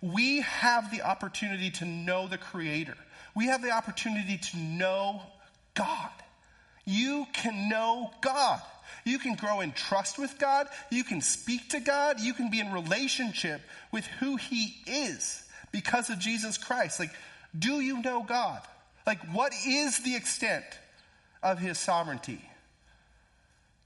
we 0.00 0.40
have 0.40 0.90
the 0.90 1.02
opportunity 1.02 1.70
to 1.72 1.84
know 1.84 2.26
the 2.26 2.38
Creator. 2.38 2.96
We 3.36 3.48
have 3.48 3.60
the 3.60 3.72
opportunity 3.72 4.38
to 4.38 4.56
know 4.56 5.20
God. 5.74 6.10
You 6.86 7.26
can 7.34 7.68
know 7.68 8.10
God. 8.22 8.62
You 9.04 9.18
can 9.18 9.34
grow 9.34 9.60
in 9.60 9.72
trust 9.72 10.18
with 10.18 10.38
God. 10.38 10.68
You 10.90 11.04
can 11.04 11.20
speak 11.20 11.70
to 11.70 11.80
God. 11.80 12.20
You 12.20 12.34
can 12.34 12.50
be 12.50 12.60
in 12.60 12.72
relationship 12.72 13.60
with 13.92 14.06
who 14.06 14.36
He 14.36 14.74
is 14.86 15.42
because 15.72 16.10
of 16.10 16.18
Jesus 16.18 16.58
Christ. 16.58 17.00
Like, 17.00 17.12
do 17.58 17.80
you 17.80 18.02
know 18.02 18.22
God? 18.22 18.60
Like, 19.06 19.20
what 19.32 19.52
is 19.66 19.98
the 20.00 20.16
extent 20.16 20.64
of 21.42 21.58
His 21.58 21.78
sovereignty? 21.78 22.40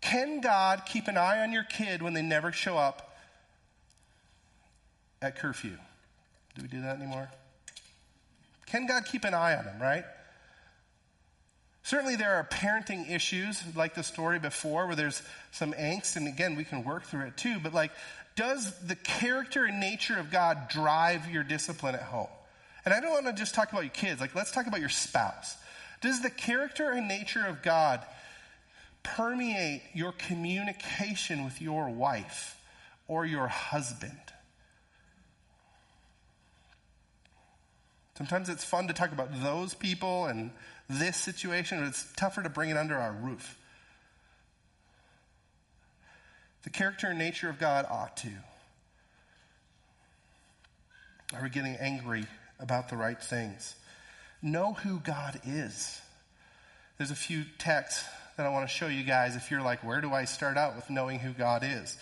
Can 0.00 0.40
God 0.40 0.82
keep 0.84 1.08
an 1.08 1.16
eye 1.16 1.40
on 1.40 1.52
your 1.52 1.64
kid 1.64 2.02
when 2.02 2.12
they 2.12 2.22
never 2.22 2.52
show 2.52 2.76
up 2.76 3.16
at 5.22 5.36
curfew? 5.36 5.78
Do 6.54 6.62
we 6.62 6.68
do 6.68 6.82
that 6.82 6.96
anymore? 6.96 7.30
Can 8.66 8.86
God 8.86 9.06
keep 9.06 9.24
an 9.24 9.34
eye 9.34 9.56
on 9.56 9.64
them, 9.64 9.80
right? 9.80 10.04
Certainly, 11.85 12.16
there 12.16 12.35
are 12.37 12.44
parenting 12.44 13.11
issues, 13.11 13.62
like 13.77 13.94
the 13.94 14.03
story 14.03 14.38
before, 14.38 14.87
where 14.87 14.97
there's 14.97 15.23
some 15.53 15.75
angst, 15.75 16.16
and 16.16 16.27
again, 16.27 16.57
we 16.57 16.64
can 16.64 16.83
work 16.83 17.05
through 17.05 17.27
it 17.27 17.37
too. 17.37 17.59
But, 17.62 17.75
like, 17.75 17.92
does 18.37 18.77
the 18.81 18.97
character 18.97 19.66
and 19.66 19.79
nature 19.79 20.18
of 20.18 20.31
God 20.31 20.70
drive 20.70 21.29
your 21.31 21.44
discipline 21.44 21.94
at 21.94 22.03
home? 22.03 22.29
And 22.87 22.94
I 22.94 23.01
don't 23.01 23.11
want 23.11 23.27
to 23.27 23.35
just 23.35 23.55
talk 23.55 23.70
about 23.70 23.83
your 23.83 23.90
kids, 23.90 24.18
like, 24.18 24.35
let's 24.35 24.51
talk 24.51 24.66
about 24.66 24.81
your 24.81 24.88
spouse. 24.88 25.57
Does 26.01 26.23
the 26.23 26.31
character 26.31 26.90
and 26.90 27.07
nature 27.07 27.44
of 27.44 27.62
God 27.62 28.01
permeate 29.03 29.83
your 29.92 30.12
communication 30.12 31.44
with 31.44 31.61
your 31.61 31.90
wife 31.90 32.59
or 33.09 33.27
your 33.27 33.47
husband? 33.47 34.18
Sometimes 38.16 38.49
it's 38.49 38.64
fun 38.64 38.87
to 38.88 38.94
talk 38.94 39.12
about 39.12 39.29
those 39.42 39.75
people 39.75 40.27
and 40.27 40.51
this 40.88 41.16
situation, 41.16 41.83
it's 41.85 42.07
tougher 42.16 42.42
to 42.42 42.49
bring 42.49 42.70
it 42.70 42.77
under 42.77 42.97
our 42.97 43.12
roof. 43.12 43.59
The 46.64 46.70
character 46.70 47.09
and 47.09 47.18
nature 47.18 47.49
of 47.49 47.59
God 47.59 47.87
ought 47.90 48.16
to. 48.18 48.31
Are 51.35 51.42
we 51.42 51.51
getting 51.51 51.77
angry 51.77 52.27
about 52.59 52.88
the 52.88 52.97
right 52.97 53.20
things? 53.20 53.75
Know 54.42 54.73
who 54.75 54.99
God 54.99 55.40
is. 55.47 56.01
There's 56.99 57.11
a 57.11 57.16
few 57.16 57.44
texts 57.59 58.05
that 58.37 58.47
I 58.47 58.51
want 58.51 58.68
to 58.68 58.75
show 58.75 58.87
you 58.87 59.05
guys 59.05 59.37
if 59.37 59.51
you're 59.51 59.62
like, 59.62 59.83
where 59.85 60.01
do 60.01 60.12
I 60.12 60.25
start 60.25 60.57
out 60.57 60.77
with 60.77 60.90
knowing 60.90 61.18
who 61.18 61.33
God 61.33 61.62
is? 61.64 61.99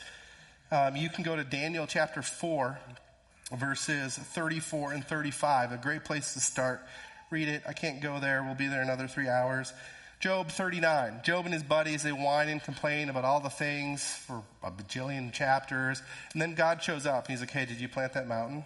Um, 0.71 0.97
you 0.97 1.09
can 1.09 1.25
go 1.25 1.37
to 1.37 1.45
Daniel 1.45 1.87
chapter 1.87 2.23
4, 2.23 2.79
verses 3.53 4.17
34 4.17 4.93
and 4.93 5.05
35, 5.05 5.73
a 5.73 5.77
great 5.77 6.05
place 6.05 6.35
to 6.35 6.41
start 6.41 6.81
read 7.33 7.49
it. 7.49 7.63
I 7.67 7.73
can't 7.73 8.03
go 8.03 8.21
there. 8.21 8.43
We'll 8.43 8.55
be 8.55 8.69
there 8.69 8.83
another 8.83 9.09
three 9.09 9.29
hours. 9.29 9.73
Job 10.21 10.51
39. 10.51 11.23
Job 11.25 11.47
and 11.47 11.55
his 11.55 11.63
buddies, 11.63 12.03
they 12.03 12.13
whine 12.13 12.49
and 12.49 12.63
complain 12.63 13.09
about 13.09 13.25
all 13.25 13.41
the 13.41 13.51
things 13.51 14.05
for 14.05 14.43
a 14.63 14.71
bajillion 14.71 15.33
chapters. 15.33 16.03
And 16.35 16.43
then 16.43 16.55
God 16.55 16.83
shows 16.83 17.07
up 17.07 17.25
and 17.27 17.33
he's 17.33 17.41
like, 17.41 17.51
hey, 17.51 17.65
did 17.65 17.81
you 17.81 17.89
plant 17.89 18.13
that 18.13 18.29
mountain? 18.29 18.65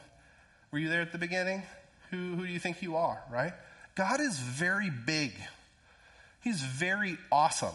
Were 0.73 0.81
you 0.81 0.89
there 0.89 1.01
at 1.01 1.13
the 1.13 1.19
beginning? 1.19 1.63
Who, 2.11 2.35
who 2.35 2.47
do 2.47 2.53
you 2.53 2.59
think 2.59 2.83
you 2.83 2.97
are, 2.97 3.23
right? 3.31 3.53
God 3.95 4.21
is 4.21 4.39
very 4.39 4.91
big. 4.91 5.33
He's 6.43 6.61
very 6.61 7.17
awesome. 7.31 7.75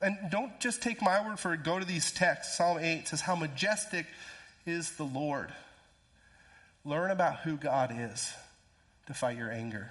And 0.00 0.16
don't 0.30 0.58
just 0.60 0.80
take 0.80 1.02
my 1.02 1.26
word 1.26 1.38
for 1.38 1.52
it. 1.52 1.62
Go 1.62 1.78
to 1.78 1.84
these 1.84 2.10
texts. 2.12 2.56
Psalm 2.56 2.78
8 2.78 3.08
says, 3.08 3.20
How 3.20 3.34
majestic 3.34 4.06
is 4.64 4.92
the 4.92 5.04
Lord. 5.04 5.52
Learn 6.84 7.10
about 7.10 7.40
who 7.40 7.56
God 7.56 7.92
is 7.94 8.32
to 9.10 9.18
fight 9.18 9.36
your 9.36 9.50
anger. 9.50 9.90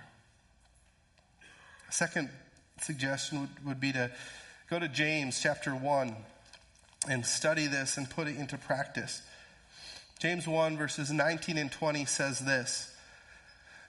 Second 1.89 2.29
suggestion 2.79 3.41
would, 3.41 3.65
would 3.65 3.79
be 3.81 3.91
to 3.91 4.09
go 4.69 4.79
to 4.79 4.87
James 4.87 5.41
chapter 5.41 5.71
1 5.71 6.15
and 7.09 7.25
study 7.25 7.67
this 7.67 7.97
and 7.97 8.09
put 8.09 8.29
it 8.29 8.37
into 8.37 8.57
practice. 8.57 9.21
James 10.19 10.47
1, 10.47 10.77
verses 10.77 11.11
19 11.11 11.57
and 11.57 11.69
20 11.69 12.05
says 12.05 12.39
this 12.39 12.95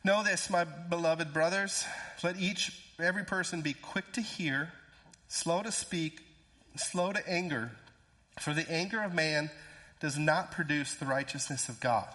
Know 0.02 0.24
this, 0.24 0.50
my 0.50 0.64
beloved 0.64 1.32
brothers. 1.32 1.84
Let 2.24 2.36
each, 2.36 2.72
every 2.98 3.24
person 3.24 3.60
be 3.60 3.74
quick 3.74 4.12
to 4.14 4.20
hear, 4.20 4.72
slow 5.28 5.62
to 5.62 5.70
speak, 5.70 6.22
slow 6.76 7.12
to 7.12 7.28
anger, 7.28 7.70
for 8.40 8.52
the 8.52 8.68
anger 8.68 9.00
of 9.00 9.14
man 9.14 9.50
does 10.00 10.18
not 10.18 10.50
produce 10.50 10.94
the 10.94 11.06
righteousness 11.06 11.68
of 11.68 11.78
God. 11.78 12.08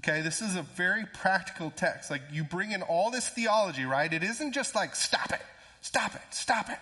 Okay, 0.00 0.22
this 0.22 0.40
is 0.40 0.56
a 0.56 0.62
very 0.62 1.04
practical 1.04 1.70
text. 1.70 2.10
Like 2.10 2.22
you 2.32 2.42
bring 2.42 2.72
in 2.72 2.80
all 2.80 3.10
this 3.10 3.28
theology, 3.28 3.84
right? 3.84 4.10
It 4.10 4.22
isn't 4.22 4.52
just 4.52 4.74
like, 4.74 4.94
stop 4.96 5.30
it, 5.30 5.42
stop 5.82 6.14
it, 6.14 6.22
stop 6.30 6.70
it. 6.70 6.78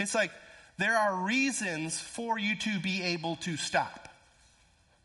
It's 0.00 0.16
like, 0.16 0.32
there 0.76 0.96
are 0.96 1.14
reasons 1.14 2.00
for 2.00 2.40
you 2.40 2.56
to 2.56 2.80
be 2.80 3.02
able 3.02 3.36
to 3.36 3.56
stop. 3.56 4.08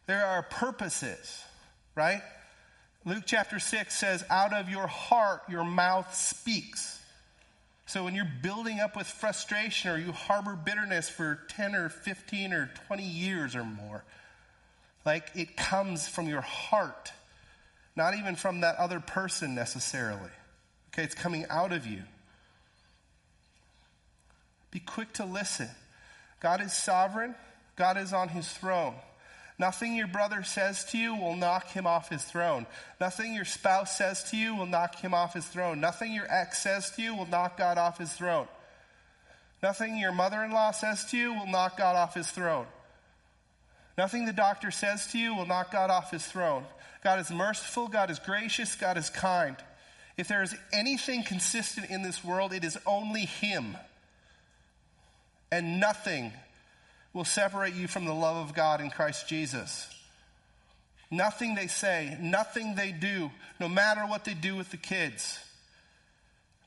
There 0.07 0.25
are 0.25 0.41
purposes, 0.41 1.43
right? 1.93 2.21
Luke 3.05 3.25
chapter 3.27 3.59
6 3.59 3.95
says, 3.95 4.23
Out 4.31 4.53
of 4.53 4.67
your 4.67 4.87
heart, 4.87 5.41
your 5.47 5.65
mouth 5.65 6.15
speaks. 6.15 6.99
So 7.85 8.03
when 8.03 8.15
you're 8.15 8.31
building 8.41 8.79
up 8.79 8.97
with 8.97 9.05
frustration 9.05 9.91
or 9.91 9.99
you 9.99 10.13
harbor 10.13 10.55
bitterness 10.55 11.09
for 11.09 11.41
10 11.49 11.75
or 11.75 11.89
15 11.89 12.53
or 12.53 12.71
20 12.87 13.03
years 13.03 13.55
or 13.55 13.63
more, 13.63 14.03
like 15.05 15.29
it 15.35 15.55
comes 15.55 16.07
from 16.07 16.27
your 16.27 16.41
heart, 16.41 17.11
not 17.95 18.15
even 18.15 18.35
from 18.35 18.61
that 18.61 18.75
other 18.77 18.99
person 18.99 19.55
necessarily. 19.55 20.29
Okay, 20.93 21.03
it's 21.03 21.15
coming 21.15 21.45
out 21.49 21.71
of 21.71 21.85
you. 21.85 22.01
Be 24.71 24.79
quick 24.79 25.13
to 25.13 25.25
listen. 25.25 25.69
God 26.41 26.61
is 26.61 26.73
sovereign, 26.73 27.35
God 27.75 27.97
is 27.97 28.13
on 28.13 28.29
his 28.29 28.47
throne. 28.47 28.95
Nothing 29.57 29.95
your 29.95 30.07
brother 30.07 30.43
says 30.43 30.83
to 30.91 30.97
you 30.97 31.15
will 31.15 31.35
knock 31.35 31.69
him 31.69 31.87
off 31.87 32.09
his 32.09 32.23
throne. 32.23 32.65
Nothing 32.99 33.33
your 33.33 33.45
spouse 33.45 33.97
says 33.97 34.29
to 34.31 34.37
you 34.37 34.53
will 34.53 34.65
knock 34.65 34.95
him 34.95 35.13
off 35.13 35.33
his 35.33 35.45
throne. 35.45 35.79
Nothing 35.79 36.13
your 36.13 36.29
ex 36.29 36.61
says 36.61 36.91
to 36.91 37.01
you 37.01 37.15
will 37.15 37.25
knock 37.25 37.57
God 37.57 37.77
off 37.77 37.97
his 37.97 38.11
throne. 38.11 38.47
Nothing 39.63 39.97
your 39.97 40.11
mother 40.11 40.43
in 40.43 40.51
law 40.51 40.71
says 40.71 41.05
to 41.05 41.17
you 41.17 41.33
will 41.33 41.47
knock 41.47 41.77
God 41.77 41.95
off 41.95 42.13
his 42.13 42.29
throne. 42.29 42.65
Nothing 43.97 44.25
the 44.25 44.33
doctor 44.33 44.71
says 44.71 45.07
to 45.07 45.17
you 45.17 45.35
will 45.35 45.45
knock 45.45 45.71
God 45.71 45.89
off 45.89 46.11
his 46.11 46.25
throne. 46.25 46.65
God 47.03 47.19
is 47.19 47.29
merciful, 47.29 47.87
God 47.87 48.09
is 48.09 48.19
gracious, 48.19 48.75
God 48.75 48.97
is 48.97 49.09
kind. 49.09 49.55
If 50.17 50.27
there 50.27 50.43
is 50.43 50.55
anything 50.71 51.23
consistent 51.23 51.89
in 51.89 52.01
this 52.01 52.23
world, 52.23 52.53
it 52.53 52.63
is 52.63 52.77
only 52.85 53.25
Him. 53.25 53.77
And 55.51 55.79
nothing 55.79 56.31
will 57.13 57.25
separate 57.25 57.75
you 57.75 57.87
from 57.87 58.05
the 58.05 58.13
love 58.13 58.37
of 58.37 58.55
God 58.55 58.81
in 58.81 58.89
Christ 58.89 59.27
Jesus. 59.27 59.87
Nothing 61.11 61.55
they 61.55 61.67
say, 61.67 62.17
nothing 62.19 62.75
they 62.75 62.91
do, 62.91 63.29
no 63.59 63.69
matter 63.69 64.01
what 64.01 64.25
they 64.25 64.33
do 64.33 64.55
with 64.55 64.71
the 64.71 64.77
kids, 64.77 65.39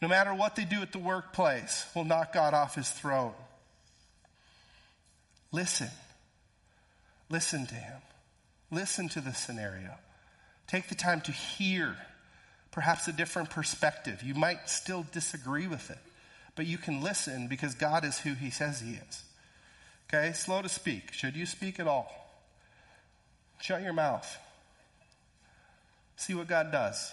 no 0.01 0.09
matter 0.09 0.33
what 0.33 0.55
they 0.55 0.65
do 0.65 0.81
at 0.81 0.93
the 0.93 0.99
workplace, 0.99 1.85
will 1.95 2.05
knock 2.05 2.33
God 2.33 2.55
off 2.55 2.77
his 2.77 2.89
throne. 2.89 3.33
Listen. 5.51 5.89
Listen 7.31 7.67
to 7.67 7.75
him. 7.75 8.01
Listen 8.71 9.09
to 9.11 9.21
the 9.21 9.33
scenario. 9.33 9.95
Take 10.67 10.89
the 10.89 10.95
time 10.95 11.21
to 11.23 11.33
hear 11.33 11.97
perhaps 12.71 13.09
a 13.09 13.13
different 13.13 13.51
perspective. 13.51 14.23
You 14.23 14.35
might 14.35 14.69
still 14.69 15.07
disagree 15.13 15.67
with 15.67 15.91
it, 15.91 15.99
but 16.55 16.67
you 16.67 16.79
can 16.79 17.03
listen 17.03 17.49
because 17.49 17.75
God 17.75 18.05
is 18.05 18.19
who 18.19 18.35
he 18.35 18.51
says 18.51 18.81
he 18.81 18.93
is. 18.93 19.23
Okay, 20.09 20.33
slow 20.33 20.63
to 20.63 20.69
speak. 20.69 21.13
Should 21.13 21.37
you 21.37 21.45
speak 21.45 21.81
at 21.81 21.87
all? 21.87 22.11
Shut 23.61 23.83
your 23.83 23.93
mouth. 23.93 24.39
See 26.17 26.35
what 26.35 26.49
God 26.49 26.73
does. 26.73 27.13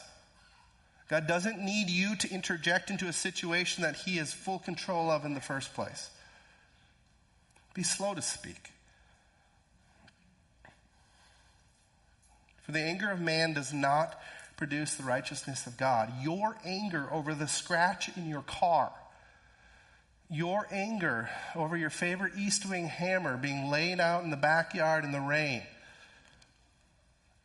God 1.09 1.27
doesn't 1.27 1.59
need 1.59 1.89
you 1.89 2.15
to 2.15 2.31
interject 2.31 2.89
into 2.89 3.07
a 3.07 3.13
situation 3.13 3.83
that 3.83 3.95
He 3.95 4.17
has 4.17 4.33
full 4.33 4.59
control 4.59 5.11
of 5.11 5.25
in 5.25 5.33
the 5.33 5.41
first 5.41 5.73
place. 5.73 6.09
Be 7.73 7.83
slow 7.83 8.15
to 8.15 8.21
speak. 8.21 8.71
For 12.65 12.71
the 12.71 12.79
anger 12.79 13.11
of 13.11 13.21
man 13.21 13.53
does 13.53 13.73
not 13.73 14.19
produce 14.57 14.95
the 14.95 15.03
righteousness 15.03 15.67
of 15.67 15.77
God. 15.77 16.11
Your 16.21 16.55
anger 16.65 17.07
over 17.11 17.33
the 17.35 17.47
scratch 17.47 18.09
in 18.17 18.27
your 18.27 18.41
car 18.41 18.91
your 20.29 20.67
anger 20.71 21.29
over 21.55 21.77
your 21.77 21.89
favorite 21.89 22.33
Estwing 22.35 22.87
hammer 22.87 23.37
being 23.37 23.69
laid 23.69 23.99
out 23.99 24.23
in 24.23 24.31
the 24.31 24.37
backyard 24.37 25.03
in 25.03 25.11
the 25.11 25.19
rain, 25.19 25.61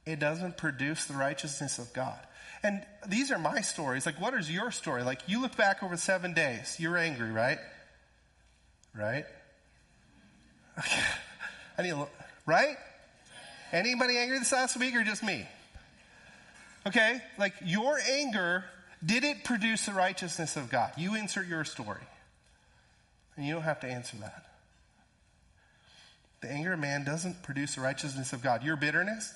it 0.06 0.18
doesn't 0.18 0.56
produce 0.56 1.04
the 1.04 1.14
righteousness 1.14 1.78
of 1.78 1.92
God. 1.92 2.18
And 2.62 2.84
these 3.06 3.30
are 3.30 3.38
my 3.38 3.60
stories. 3.60 4.06
Like, 4.06 4.20
what 4.20 4.34
is 4.34 4.50
your 4.50 4.70
story? 4.70 5.02
Like, 5.02 5.20
you 5.26 5.40
look 5.40 5.56
back 5.56 5.82
over 5.82 5.96
seven 5.96 6.34
days, 6.34 6.76
you're 6.78 6.96
angry, 6.96 7.30
right? 7.30 7.58
Right? 8.94 9.24
I 11.78 11.82
need 11.82 11.90
a, 11.90 12.06
right? 12.46 12.76
Anybody 13.72 14.16
angry 14.16 14.38
this 14.38 14.52
last 14.52 14.76
week 14.76 14.94
or 14.94 15.04
just 15.04 15.22
me? 15.22 15.46
Okay, 16.86 17.20
like 17.38 17.54
your 17.64 17.98
anger, 17.98 18.64
did 19.04 19.22
it 19.22 19.44
produce 19.44 19.86
the 19.86 19.92
righteousness 19.92 20.56
of 20.56 20.70
God? 20.70 20.92
You 20.96 21.14
insert 21.14 21.46
your 21.46 21.64
story. 21.64 22.00
And 23.36 23.46
you 23.46 23.54
don't 23.54 23.62
have 23.62 23.80
to 23.80 23.86
answer 23.86 24.16
that. 24.18 24.44
The 26.40 26.50
anger 26.50 26.72
of 26.72 26.80
man 26.80 27.04
doesn't 27.04 27.42
produce 27.42 27.74
the 27.74 27.82
righteousness 27.82 28.32
of 28.32 28.42
God. 28.42 28.62
Your 28.64 28.76
bitterness, 28.76 29.32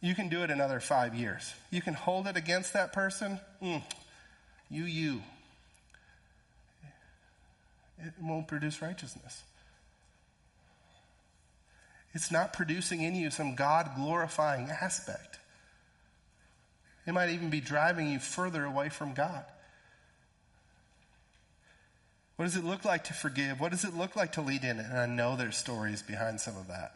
you 0.00 0.14
can 0.14 0.28
do 0.28 0.42
it 0.44 0.50
another 0.50 0.80
five 0.80 1.14
years. 1.14 1.52
You 1.70 1.82
can 1.82 1.94
hold 1.94 2.26
it 2.26 2.36
against 2.36 2.72
that 2.74 2.92
person. 2.92 3.40
Mm, 3.60 3.82
you, 4.70 4.84
you. 4.84 5.22
It 8.00 8.12
won't 8.22 8.46
produce 8.46 8.80
righteousness. 8.80 9.42
It's 12.14 12.30
not 12.30 12.52
producing 12.52 13.02
in 13.02 13.14
you 13.14 13.30
some 13.30 13.54
God 13.54 13.90
glorifying 13.96 14.68
aspect. 14.70 15.38
It 17.06 17.12
might 17.12 17.30
even 17.30 17.50
be 17.50 17.60
driving 17.60 18.10
you 18.10 18.18
further 18.18 18.64
away 18.64 18.88
from 18.88 19.14
God. 19.14 19.44
What 22.36 22.44
does 22.44 22.56
it 22.56 22.64
look 22.64 22.84
like 22.84 23.04
to 23.04 23.14
forgive? 23.14 23.60
What 23.60 23.72
does 23.72 23.84
it 23.84 23.96
look 23.96 24.14
like 24.14 24.32
to 24.32 24.42
lead 24.42 24.62
in? 24.62 24.78
And 24.78 24.98
I 24.98 25.06
know 25.06 25.34
there's 25.34 25.56
stories 25.56 26.02
behind 26.02 26.40
some 26.40 26.56
of 26.56 26.68
that. 26.68 26.92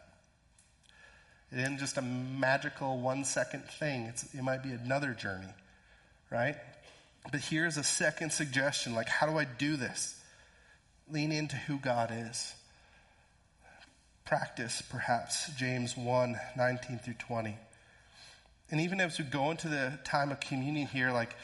It 1.51 1.59
isn't 1.59 1.79
just 1.79 1.97
a 1.97 2.01
magical 2.01 2.99
one 2.99 3.25
second 3.25 3.65
thing, 3.65 4.05
it's, 4.05 4.33
it 4.33 4.41
might 4.41 4.63
be 4.63 4.71
another 4.71 5.13
journey, 5.13 5.53
right? 6.31 6.55
But 7.31 7.41
here's 7.41 7.77
a 7.77 7.83
second 7.83 8.31
suggestion 8.31 8.95
like, 8.95 9.07
how 9.07 9.27
do 9.27 9.37
I 9.37 9.45
do 9.45 9.75
this? 9.75 10.19
Lean 11.11 11.31
into 11.31 11.55
who 11.55 11.77
God 11.77 12.11
is. 12.11 12.53
Practice, 14.25 14.81
perhaps, 14.89 15.51
James 15.57 15.97
1 15.97 16.39
19 16.55 16.99
through 16.99 17.13
20. 17.15 17.57
And 18.71 18.81
even 18.81 19.01
as 19.01 19.19
we 19.19 19.25
go 19.25 19.51
into 19.51 19.67
the 19.67 19.99
time 20.03 20.31
of 20.31 20.39
communion 20.39 20.87
here, 20.87 21.11
like, 21.11 21.35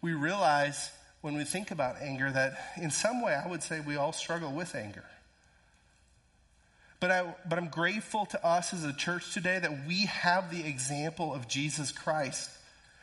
we 0.00 0.14
realize 0.14 0.90
when 1.20 1.36
we 1.36 1.44
think 1.44 1.70
about 1.70 1.96
anger 2.00 2.30
that 2.30 2.56
in 2.80 2.90
some 2.90 3.20
way 3.22 3.34
I 3.34 3.48
would 3.48 3.62
say 3.62 3.80
we 3.80 3.96
all 3.96 4.12
struggle 4.12 4.52
with 4.52 4.74
anger. 4.74 5.04
But, 7.00 7.10
I, 7.10 7.34
but 7.48 7.58
I'm 7.58 7.68
grateful 7.68 8.26
to 8.26 8.44
us 8.44 8.72
as 8.72 8.84
a 8.84 8.92
church 8.92 9.32
today 9.32 9.58
that 9.58 9.86
we 9.86 10.06
have 10.06 10.50
the 10.50 10.66
example 10.66 11.34
of 11.34 11.46
Jesus 11.46 11.92
Christ. 11.92 12.50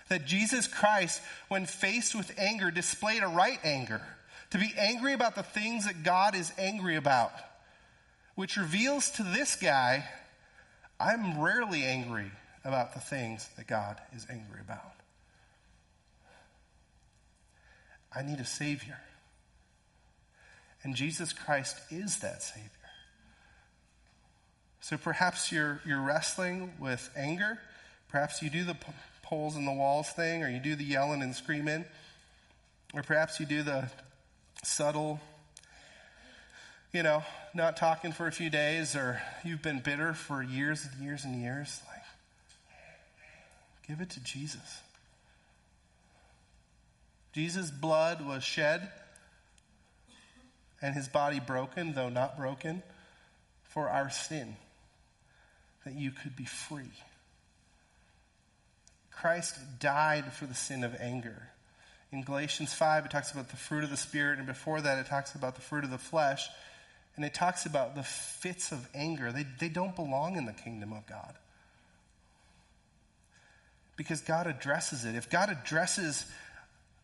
That 0.10 0.26
Jesus 0.26 0.68
Christ, 0.68 1.22
when 1.48 1.66
faced 1.66 2.14
with 2.14 2.32
anger, 2.38 2.72
displayed 2.72 3.24
a 3.24 3.28
right 3.28 3.60
anger. 3.64 4.02
To 4.52 4.58
be 4.58 4.74
angry 4.78 5.14
about 5.14 5.36
the 5.36 5.44
things 5.44 5.86
that 5.86 6.04
God 6.04 6.36
is 6.36 6.52
angry 6.58 6.96
about. 6.96 7.32
Which 8.36 8.58
reveals 8.58 9.10
to 9.12 9.24
this 9.24 9.56
guy, 9.56 10.06
I'm 11.00 11.42
rarely 11.42 11.84
angry 11.84 12.32
about 12.64 12.94
the 12.94 13.00
things 13.00 13.48
that 13.58 13.68
God 13.68 13.98
is 14.16 14.28
angry 14.30 14.60
about. 14.62 14.94
I 18.14 18.22
need 18.22 18.40
a 18.40 18.46
Savior. 18.46 18.98
And 20.84 20.96
Jesus 20.96 21.34
Christ 21.34 21.78
is 21.90 22.20
that 22.20 22.44
Savior. 22.44 22.70
So 24.80 24.98
perhaps 24.98 25.52
you're, 25.52 25.82
you're 25.86 26.02
wrestling 26.02 26.74
with 26.80 27.10
anger. 27.18 27.60
Perhaps 28.08 28.42
you 28.42 28.50
do 28.50 28.64
the 28.64 28.78
poles 29.24 29.56
in 29.56 29.66
the 29.66 29.74
walls 29.74 30.10
thing, 30.10 30.44
or 30.44 30.50
you 30.50 30.60
do 30.60 30.76
the 30.76 30.84
yelling 30.84 31.24
and 31.24 31.36
screaming. 31.36 31.86
Or 32.94 33.02
perhaps 33.02 33.40
you 33.40 33.46
do 33.46 33.64
the 33.64 33.90
subtle, 34.64 35.20
you 36.96 37.04
know, 37.04 37.22
not 37.54 37.76
talking 37.76 38.14
for 38.14 38.26
a 38.26 38.32
few 38.32 38.50
days, 38.50 38.96
or 38.96 39.22
you've 39.44 39.62
been 39.62 39.80
bitter 39.80 40.14
for 40.14 40.42
years 40.42 40.88
and 40.90 41.06
years 41.06 41.26
and 41.26 41.42
years. 41.42 41.82
Like, 41.90 42.04
give 43.86 44.00
it 44.00 44.12
to 44.12 44.24
Jesus. 44.24 44.80
Jesus' 47.34 47.70
blood 47.70 48.26
was 48.26 48.46
shed 48.46 48.90
and 50.82 50.96
his 50.96 51.10
body 51.10 51.42
broken, 51.42 51.92
though 51.92 52.08
not 52.08 52.38
broken, 52.38 52.82
for 53.64 53.90
our 53.90 54.10
sin, 54.10 54.56
that 55.84 55.96
you 55.96 56.12
could 56.12 56.38
be 56.38 56.46
free. 56.46 56.94
Christ 59.12 59.58
died 59.82 60.32
for 60.32 60.46
the 60.46 60.54
sin 60.54 60.86
of 60.86 60.96
anger. 61.02 61.50
In 62.14 62.24
Galatians 62.24 62.74
5, 62.74 63.06
it 63.06 63.12
talks 63.12 63.34
about 63.34 63.50
the 63.50 63.58
fruit 63.58 63.84
of 63.84 63.90
the 63.90 63.98
Spirit, 63.98 64.38
and 64.38 64.48
before 64.48 64.80
that, 64.80 64.98
it 65.00 65.08
talks 65.08 65.36
about 65.36 65.56
the 65.56 65.62
fruit 65.62 65.84
of 65.84 65.90
the 65.90 65.98
flesh. 65.98 66.48
And 67.16 67.24
it 67.24 67.34
talks 67.34 67.66
about 67.66 67.96
the 67.96 68.04
fits 68.04 68.72
of 68.72 68.88
anger. 68.94 69.32
They, 69.32 69.46
they 69.60 69.70
don't 69.70 69.96
belong 69.96 70.36
in 70.36 70.46
the 70.46 70.54
kingdom 70.54 70.92
of 70.92 71.06
God. 71.08 71.34
Because 73.96 74.22
God 74.22 74.48
addresses 74.48 75.06
it. 75.06 75.16
If 75.16 75.30
God 75.30 75.50
addresses 75.50 76.26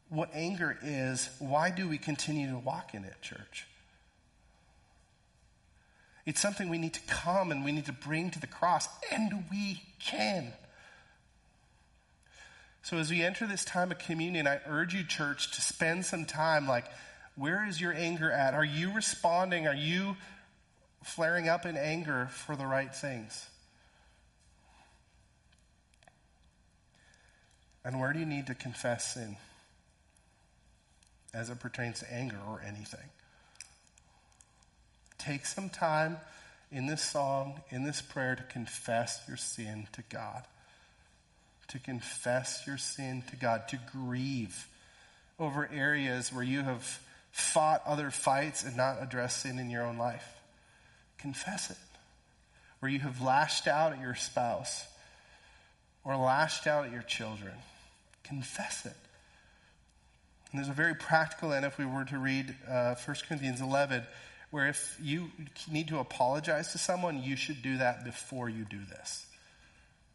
what 0.09 0.29
anger 0.33 0.77
is, 0.83 1.29
why 1.39 1.69
do 1.69 1.87
we 1.87 1.97
continue 1.97 2.51
to 2.51 2.57
walk 2.57 2.93
in 2.93 3.05
it, 3.05 3.21
church? 3.21 3.65
It's 6.25 6.41
something 6.41 6.69
we 6.69 6.77
need 6.77 6.93
to 6.93 7.01
come 7.07 7.51
and 7.51 7.63
we 7.63 7.71
need 7.71 7.85
to 7.85 7.93
bring 7.93 8.29
to 8.31 8.39
the 8.39 8.47
cross, 8.47 8.87
and 9.11 9.45
we 9.49 9.81
can. 9.99 10.53
So, 12.83 12.97
as 12.97 13.09
we 13.09 13.23
enter 13.23 13.47
this 13.47 13.63
time 13.63 13.91
of 13.91 13.99
communion, 13.99 14.47
I 14.47 14.59
urge 14.67 14.93
you, 14.93 15.03
church, 15.03 15.51
to 15.51 15.61
spend 15.61 16.05
some 16.05 16.25
time 16.25 16.67
like, 16.67 16.85
where 17.35 17.65
is 17.67 17.79
your 17.79 17.93
anger 17.93 18.31
at? 18.31 18.53
Are 18.53 18.65
you 18.65 18.93
responding? 18.93 19.67
Are 19.67 19.75
you 19.75 20.15
flaring 21.03 21.49
up 21.49 21.65
in 21.65 21.77
anger 21.77 22.27
for 22.31 22.55
the 22.55 22.65
right 22.65 22.93
things? 22.93 23.45
And 27.83 27.99
where 27.99 28.13
do 28.13 28.19
you 28.19 28.25
need 28.25 28.47
to 28.47 28.55
confess 28.55 29.15
sin 29.15 29.37
as 31.33 31.49
it 31.49 31.59
pertains 31.59 31.99
to 31.99 32.13
anger 32.13 32.37
or 32.47 32.61
anything? 32.61 33.09
Take 35.17 35.45
some 35.45 35.69
time 35.69 36.17
in 36.71 36.85
this 36.85 37.01
song, 37.01 37.61
in 37.69 37.83
this 37.83 38.01
prayer, 38.01 38.35
to 38.35 38.43
confess 38.43 39.21
your 39.27 39.37
sin 39.37 39.87
to 39.93 40.03
God. 40.09 40.43
To 41.69 41.79
confess 41.79 42.63
your 42.67 42.77
sin 42.77 43.23
to 43.29 43.35
God, 43.35 43.67
to 43.69 43.79
grieve 43.91 44.67
over 45.39 45.69
areas 45.73 46.31
where 46.31 46.43
you 46.43 46.61
have 46.61 46.99
fought 47.31 47.81
other 47.85 48.11
fights 48.11 48.63
and 48.63 48.75
not 48.75 49.01
addressed 49.01 49.41
sin 49.41 49.59
in 49.59 49.69
your 49.69 49.83
own 49.83 49.97
life. 49.97 50.27
Confess 51.17 51.71
it. 51.71 51.77
Where 52.79 52.91
you 52.91 52.99
have 52.99 53.21
lashed 53.21 53.67
out 53.67 53.93
at 53.93 54.01
your 54.01 54.15
spouse 54.15 54.85
or 56.03 56.15
lashed 56.15 56.67
out 56.67 56.85
at 56.85 56.91
your 56.91 57.03
children. 57.03 57.53
Confess 58.23 58.85
it. 58.85 58.95
And 60.51 60.59
there's 60.59 60.69
a 60.69 60.73
very 60.73 60.95
practical 60.95 61.53
end 61.53 61.65
if 61.65 61.77
we 61.77 61.85
were 61.85 62.03
to 62.05 62.17
read 62.17 62.53
uh, 62.69 62.95
1 62.95 63.17
Corinthians 63.27 63.61
11, 63.61 64.03
where 64.49 64.67
if 64.67 64.97
you 65.01 65.31
need 65.71 65.87
to 65.87 65.99
apologize 65.99 66.73
to 66.73 66.77
someone, 66.77 67.23
you 67.23 67.37
should 67.37 67.61
do 67.61 67.77
that 67.77 68.03
before 68.03 68.49
you 68.49 68.65
do 68.65 68.79
this. 68.89 69.25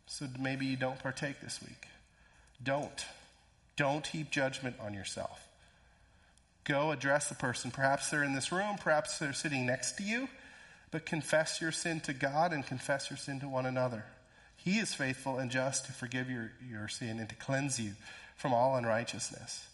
So 0.06 0.26
maybe 0.38 0.66
you 0.66 0.76
don't 0.76 0.98
partake 0.98 1.40
this 1.40 1.60
week. 1.62 1.86
Don't. 2.62 3.04
Don't 3.76 4.06
heap 4.06 4.30
judgment 4.30 4.76
on 4.80 4.92
yourself. 4.92 5.45
Go 6.66 6.90
address 6.90 7.28
the 7.28 7.34
person. 7.36 7.70
Perhaps 7.70 8.10
they're 8.10 8.24
in 8.24 8.34
this 8.34 8.52
room, 8.52 8.76
perhaps 8.80 9.18
they're 9.18 9.32
sitting 9.32 9.66
next 9.66 9.92
to 9.98 10.02
you, 10.02 10.28
but 10.90 11.06
confess 11.06 11.60
your 11.60 11.72
sin 11.72 12.00
to 12.00 12.12
God 12.12 12.52
and 12.52 12.66
confess 12.66 13.08
your 13.08 13.16
sin 13.16 13.40
to 13.40 13.48
one 13.48 13.66
another. 13.66 14.04
He 14.56 14.78
is 14.78 14.92
faithful 14.92 15.38
and 15.38 15.50
just 15.50 15.86
to 15.86 15.92
forgive 15.92 16.28
your, 16.28 16.50
your 16.68 16.88
sin 16.88 17.20
and 17.20 17.28
to 17.28 17.36
cleanse 17.36 17.78
you 17.78 17.92
from 18.36 18.52
all 18.52 18.76
unrighteousness. 18.76 19.68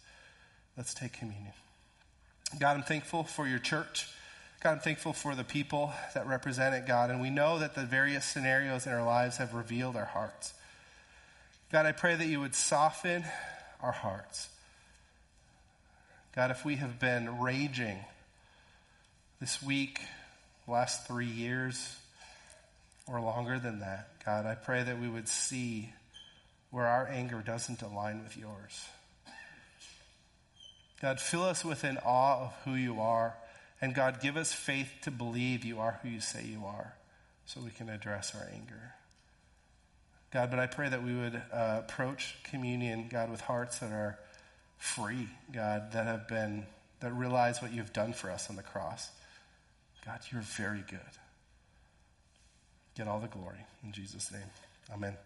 Let's 0.76 0.93
take 0.93 1.14
communion. 1.14 1.53
God, 2.61 2.76
I'm 2.76 2.82
thankful 2.82 3.24
for 3.24 3.49
your 3.49 3.59
church. 3.59 4.09
God, 4.62 4.72
I'm 4.72 4.80
thankful 4.80 5.14
for 5.14 5.34
the 5.34 5.45
people 5.45 5.93
that 6.14 6.26
represent 6.26 6.74
it, 6.74 6.86
God, 6.86 7.11
and 7.11 7.22
we 7.22 7.30
know 7.30 7.59
that 7.59 7.74
the 7.74 7.84
various 7.84 8.24
scenarios 8.24 8.86
in 8.86 8.93
our 8.93 9.05
lives 9.05 9.38
have 9.38 9.55
revealed 9.55 9.97
our 9.97 10.05
hearts. 10.05 10.53
God, 11.72 11.86
I 11.86 11.93
pray 11.93 12.14
that 12.14 12.26
you 12.26 12.40
would 12.40 12.55
soften 12.55 13.24
our 13.80 13.93
hearts. 13.93 14.49
God, 16.35 16.51
if 16.51 16.64
we 16.64 16.76
have 16.76 16.99
been 16.99 17.41
raging 17.41 17.99
this 19.39 19.62
week, 19.62 20.01
last 20.66 21.07
three 21.07 21.26
years, 21.26 21.95
or 23.07 23.20
longer 23.20 23.59
than 23.59 23.80
that, 23.80 24.09
God, 24.24 24.47
I 24.47 24.55
pray 24.55 24.83
that 24.83 24.99
we 24.99 25.11
would 25.11 25.28
see 25.28 25.93
where 26.70 26.87
our 26.87 27.07
anger 27.07 27.43
doesn't 27.45 27.83
align 27.83 28.22
with 28.22 28.39
yours. 28.39 28.87
God, 31.03 31.20
fill 31.20 31.43
us 31.43 31.66
with 31.66 31.85
an 31.85 31.99
awe 31.99 32.45
of 32.45 32.55
who 32.64 32.76
you 32.76 32.99
are. 33.01 33.35
And 33.83 33.95
God, 33.95 34.22
give 34.22 34.39
us 34.39 34.55
faith 34.55 34.91
to 35.03 35.11
believe 35.11 35.66
you 35.66 35.80
are 35.80 35.99
who 36.03 36.09
you 36.09 36.20
say 36.20 36.45
you 36.45 36.64
are 36.64 36.95
so 37.45 37.61
we 37.61 37.72
can 37.72 37.91
address 37.91 38.35
our 38.35 38.49
anger. 38.55 38.95
God, 40.33 40.49
but 40.49 40.59
I 40.59 40.66
pray 40.66 40.89
that 40.89 41.03
we 41.03 41.14
would 41.14 41.43
uh, 41.53 41.80
approach 41.80 42.37
communion, 42.45 43.09
God, 43.11 43.30
with 43.30 43.43
hearts 43.43 43.80
that 43.80 43.93
are 43.93 44.18
free, 44.83 45.28
God, 45.53 45.93
that 45.93 46.07
have 46.07 46.26
been, 46.26 46.66
that 46.99 47.12
realize 47.12 47.62
what 47.62 47.72
you've 47.72 47.93
done 47.93 48.12
for 48.12 48.30
us 48.33 48.51
on 48.51 48.57
the 48.57 48.62
cross. 48.64 49.11
God, 50.05 50.18
you're 50.33 50.43
very 50.43 50.83
good. 50.91 50.99
Get 52.97 53.07
all 53.07 53.20
the 53.20 53.28
glory. 53.28 53.64
In 53.85 53.93
Jesus' 53.93 54.33
name, 54.33 54.43
amen. 54.93 55.16